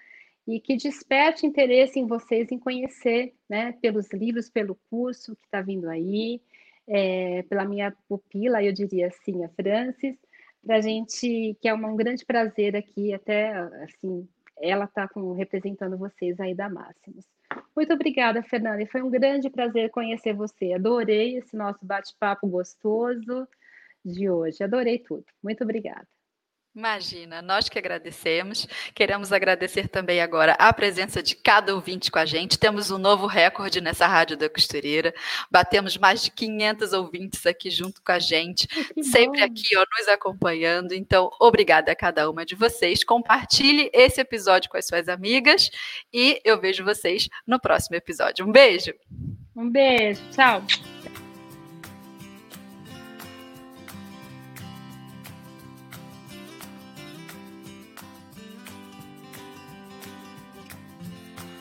e 0.48 0.60
que 0.60 0.76
desperte 0.76 1.46
interesse 1.46 2.00
em 2.00 2.06
vocês 2.06 2.52
em 2.52 2.60
conhecer, 2.60 3.34
né, 3.50 3.74
pelos 3.82 4.12
livros, 4.12 4.50
pelo 4.50 4.76
curso 4.90 5.36
que 5.36 5.46
está 5.46 5.62
vindo 5.62 5.90
aí, 5.90 6.42
é, 6.88 7.44
pela 7.44 7.66
minha 7.66 7.92
pupila, 8.08 8.64
eu 8.64 8.72
diria 8.72 9.08
assim, 9.08 9.44
a 9.44 9.50
Francis, 9.50 10.16
para 10.64 10.78
a 10.78 10.82
gente, 10.82 11.56
que 11.62 11.68
é 11.68 11.74
um 11.74 11.96
grande 11.96 12.26
prazer 12.26 12.76
aqui, 12.76 13.14
até 13.14 13.52
assim, 13.84 14.28
ela 14.62 14.86
está 14.86 15.10
representando 15.36 15.98
vocês 15.98 16.40
aí 16.40 16.54
da 16.54 16.70
Máximos. 16.70 17.26
Muito 17.76 17.94
obrigada, 17.94 18.42
Fernanda. 18.44 18.82
E 18.82 18.88
foi 18.88 19.02
um 19.02 19.10
grande 19.10 19.50
prazer 19.50 19.90
conhecer 19.92 20.34
você. 20.34 20.74
Adorei 20.74 21.38
esse 21.38 21.56
nosso 21.56 21.86
bate-papo 21.86 22.48
gostoso 22.48 23.48
de 24.06 24.30
hoje. 24.30 24.64
Adorei 24.64 25.00
tudo. 25.00 25.26
Muito 25.44 25.64
obrigada. 25.64 26.08
Imagina, 26.76 27.42
nós 27.42 27.70
que 27.70 27.80
agradecemos. 27.80 28.68
Queremos 28.94 29.32
agradecer 29.32 29.88
também 29.88 30.20
agora 30.20 30.58
a 30.60 30.74
presença 30.74 31.24
de 31.24 31.34
cada 31.34 31.74
ouvinte 31.74 32.12
com 32.12 32.20
a 32.20 32.26
gente. 32.26 32.60
Temos 32.60 32.92
um 32.92 32.98
novo 32.98 33.28
recorde 33.28 33.80
nessa 33.80 34.06
Rádio 34.06 34.36
da 34.36 34.50
Costureira. 34.50 35.14
Batemos 35.50 35.98
mais 35.98 36.22
de 36.22 36.32
500 36.32 36.92
ouvintes 36.92 37.46
aqui 37.46 37.70
junto 37.70 38.02
com 38.04 38.12
a 38.12 38.20
gente, 38.20 38.68
sempre 39.02 39.42
aqui 39.42 39.78
ó, 39.78 39.86
nos 39.98 40.10
acompanhando. 40.10 40.92
Então, 40.92 41.32
obrigada 41.40 41.94
a 41.94 41.96
cada 41.96 42.30
uma 42.30 42.46
de 42.46 42.56
vocês. 42.56 43.06
Compartilhe 43.06 43.90
esse 43.94 44.20
episódio 44.20 44.70
com 44.70 44.76
as 44.76 44.86
suas 44.86 45.08
amigas 45.08 45.70
e 46.14 46.42
eu 46.44 46.60
vejo 46.60 46.84
vocês 46.84 47.30
no 47.48 47.58
próximo 47.58 47.96
episódio. 47.96 48.46
Um 48.46 48.52
beijo. 48.52 48.94
Um 49.56 49.70
beijo, 49.70 50.22
tchau. 50.32 50.62